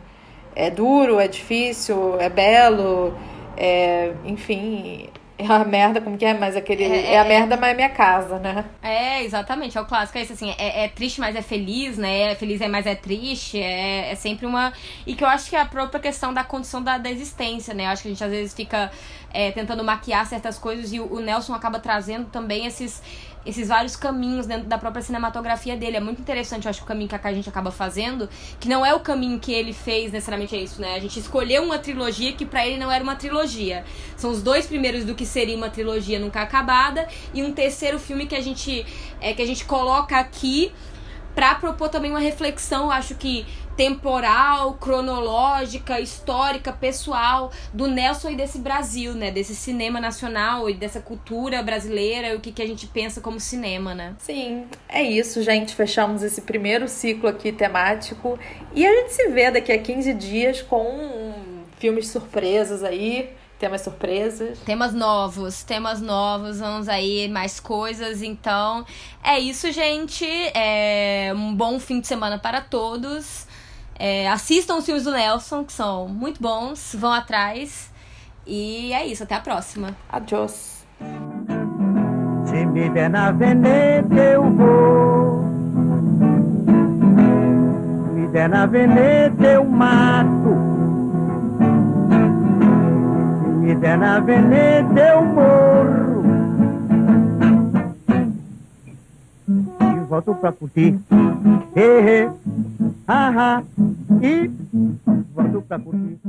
É 0.53 0.69
duro, 0.69 1.19
é 1.19 1.29
difícil, 1.29 2.19
é 2.19 2.27
belo, 2.27 3.17
é, 3.55 4.11
enfim, 4.25 5.07
é 5.41 5.53
a 5.53 5.65
merda, 5.65 6.01
como 6.01 6.17
que 6.17 6.25
é? 6.25 6.33
Mas 6.33 6.55
aquele. 6.55 6.83
É, 6.83 7.13
é 7.13 7.19
a 7.19 7.25
é. 7.25 7.27
merda, 7.27 7.57
mas 7.57 7.71
é 7.71 7.73
minha 7.73 7.89
casa, 7.89 8.39
né? 8.39 8.65
É, 8.81 9.23
exatamente. 9.23 9.77
É 9.77 9.81
o 9.81 9.85
clássico. 9.85 10.17
É 10.17 10.21
isso, 10.21 10.33
assim. 10.33 10.53
É, 10.57 10.85
é 10.85 10.87
triste, 10.87 11.19
mas 11.19 11.35
é 11.35 11.41
feliz, 11.41 11.97
né? 11.97 12.31
É 12.31 12.35
feliz, 12.35 12.61
é, 12.61 12.67
mas 12.67 12.85
é 12.85 12.95
triste. 12.95 13.59
É, 13.59 14.11
é 14.11 14.15
sempre 14.15 14.45
uma. 14.45 14.73
E 15.05 15.15
que 15.15 15.23
eu 15.23 15.27
acho 15.27 15.49
que 15.49 15.55
é 15.55 15.61
a 15.61 15.65
própria 15.65 15.99
questão 15.99 16.33
da 16.33 16.43
condição 16.43 16.81
da, 16.81 16.97
da 16.97 17.09
existência, 17.09 17.73
né? 17.73 17.85
Eu 17.85 17.89
acho 17.89 18.03
que 18.03 18.07
a 18.07 18.11
gente 18.11 18.23
às 18.23 18.31
vezes 18.31 18.53
fica 18.53 18.91
é, 19.33 19.51
tentando 19.51 19.83
maquiar 19.83 20.25
certas 20.25 20.57
coisas 20.57 20.91
e 20.93 20.99
o, 20.99 21.13
o 21.13 21.19
Nelson 21.19 21.53
acaba 21.53 21.79
trazendo 21.79 22.29
também 22.29 22.65
esses 22.65 23.01
esses 23.45 23.67
vários 23.67 23.95
caminhos 23.95 24.45
dentro 24.45 24.67
da 24.67 24.77
própria 24.77 25.01
cinematografia 25.01 25.75
dele. 25.75 25.97
É 25.97 25.99
muito 25.99 26.21
interessante, 26.21 26.65
eu 26.65 26.69
acho, 26.69 26.83
o 26.83 26.85
caminho 26.85 27.09
que 27.09 27.15
a 27.15 27.33
gente 27.33 27.49
acaba 27.49 27.71
fazendo, 27.71 28.29
que 28.59 28.69
não 28.69 28.85
é 28.85 28.93
o 28.93 28.99
caminho 28.99 29.39
que 29.39 29.51
ele 29.51 29.73
fez 29.73 30.11
necessariamente 30.11 30.55
é 30.55 30.59
isso, 30.59 30.81
né? 30.81 30.95
A 30.95 30.99
gente 30.99 31.19
escolheu 31.19 31.63
uma 31.63 31.79
trilogia 31.79 32.33
que 32.33 32.45
para 32.45 32.65
ele 32.65 32.77
não 32.77 32.91
era 32.91 33.03
uma 33.03 33.15
trilogia. 33.15 33.83
São 34.15 34.31
os 34.31 34.41
dois 34.41 34.67
primeiros 34.67 35.03
do 35.05 35.15
que 35.15 35.25
seria 35.25 35.55
uma 35.55 35.69
trilogia 35.69 36.19
nunca 36.19 36.41
acabada 36.41 37.07
e 37.33 37.43
um 37.43 37.51
terceiro 37.51 37.99
filme 37.99 38.27
que 38.27 38.35
a 38.35 38.41
gente 38.41 38.85
é 39.19 39.33
que 39.33 39.41
a 39.41 39.45
gente 39.45 39.65
coloca 39.65 40.17
aqui 40.17 40.71
para 41.35 41.55
propor 41.55 41.89
também 41.89 42.11
uma 42.11 42.19
reflexão, 42.19 42.91
acho 42.91 43.15
que 43.15 43.45
temporal, 43.75 44.73
cronológica, 44.73 45.99
histórica, 45.99 46.73
pessoal 46.73 47.51
do 47.73 47.87
Nelson 47.87 48.31
e 48.31 48.35
desse 48.35 48.59
Brasil, 48.59 49.13
né? 49.13 49.31
Desse 49.31 49.55
cinema 49.55 49.99
nacional 49.99 50.69
e 50.69 50.73
dessa 50.73 50.99
cultura 50.99 51.63
brasileira 51.63 52.35
o 52.35 52.39
que, 52.39 52.51
que 52.51 52.61
a 52.61 52.67
gente 52.67 52.85
pensa 52.87 53.21
como 53.21 53.39
cinema, 53.39 53.95
né? 53.95 54.15
Sim, 54.19 54.65
é 54.87 55.01
isso, 55.01 55.41
gente. 55.41 55.73
Fechamos 55.73 56.21
esse 56.21 56.41
primeiro 56.41 56.87
ciclo 56.87 57.29
aqui 57.29 57.51
temático 57.51 58.37
e 58.75 58.85
a 58.85 58.91
gente 58.91 59.13
se 59.13 59.27
vê 59.29 59.49
daqui 59.49 59.71
a 59.71 59.77
15 59.77 60.13
dias 60.13 60.61
com 60.61 61.33
filmes 61.79 62.09
surpresas 62.09 62.83
aí 62.83 63.33
Temas 63.61 63.81
surpresas. 63.81 64.57
Temas 64.65 64.91
novos, 64.91 65.61
temas 65.61 66.01
novos, 66.01 66.59
vamos 66.59 66.89
aí, 66.89 67.29
mais 67.29 67.59
coisas. 67.59 68.23
Então, 68.23 68.83
é 69.23 69.39
isso, 69.39 69.71
gente. 69.71 70.25
É 70.55 71.31
um 71.35 71.53
bom 71.55 71.79
fim 71.79 71.99
de 71.99 72.07
semana 72.07 72.39
para 72.39 72.59
todos. 72.59 73.45
É, 73.99 74.27
assistam 74.29 74.77
os 74.77 74.85
filmes 74.85 75.03
do 75.03 75.11
Nelson, 75.11 75.63
que 75.63 75.71
são 75.73 76.07
muito 76.07 76.41
bons. 76.41 76.95
Vão 76.97 77.13
atrás. 77.13 77.91
E 78.47 78.91
é 78.93 79.05
isso, 79.05 79.21
até 79.21 79.35
a 79.35 79.39
próxima. 79.39 79.95
Adiós. 80.09 80.83
Se 82.47 82.65
me 82.65 82.89
der 82.89 83.11
na 83.11 83.31
veneta, 83.31 84.15
eu 84.15 84.41
vou. 84.55 85.43
Me 88.11 88.27
der 88.29 88.49
na 88.49 88.65
veneta, 88.65 89.45
eu 89.45 89.63
mato. 89.65 90.90
Me 93.61 93.75
der 93.75 93.95
na 93.95 94.19
veneta 94.19 94.99
eu 94.99 95.23
morro. 95.23 96.23
E 99.79 99.99
volto 100.09 100.33
pra 100.33 100.51
curtir. 100.51 100.99
He, 101.75 102.01
he. 102.01 102.29
E 104.19 104.51
volto 105.35 105.61
pra 105.61 105.77
curtir. 105.77 106.19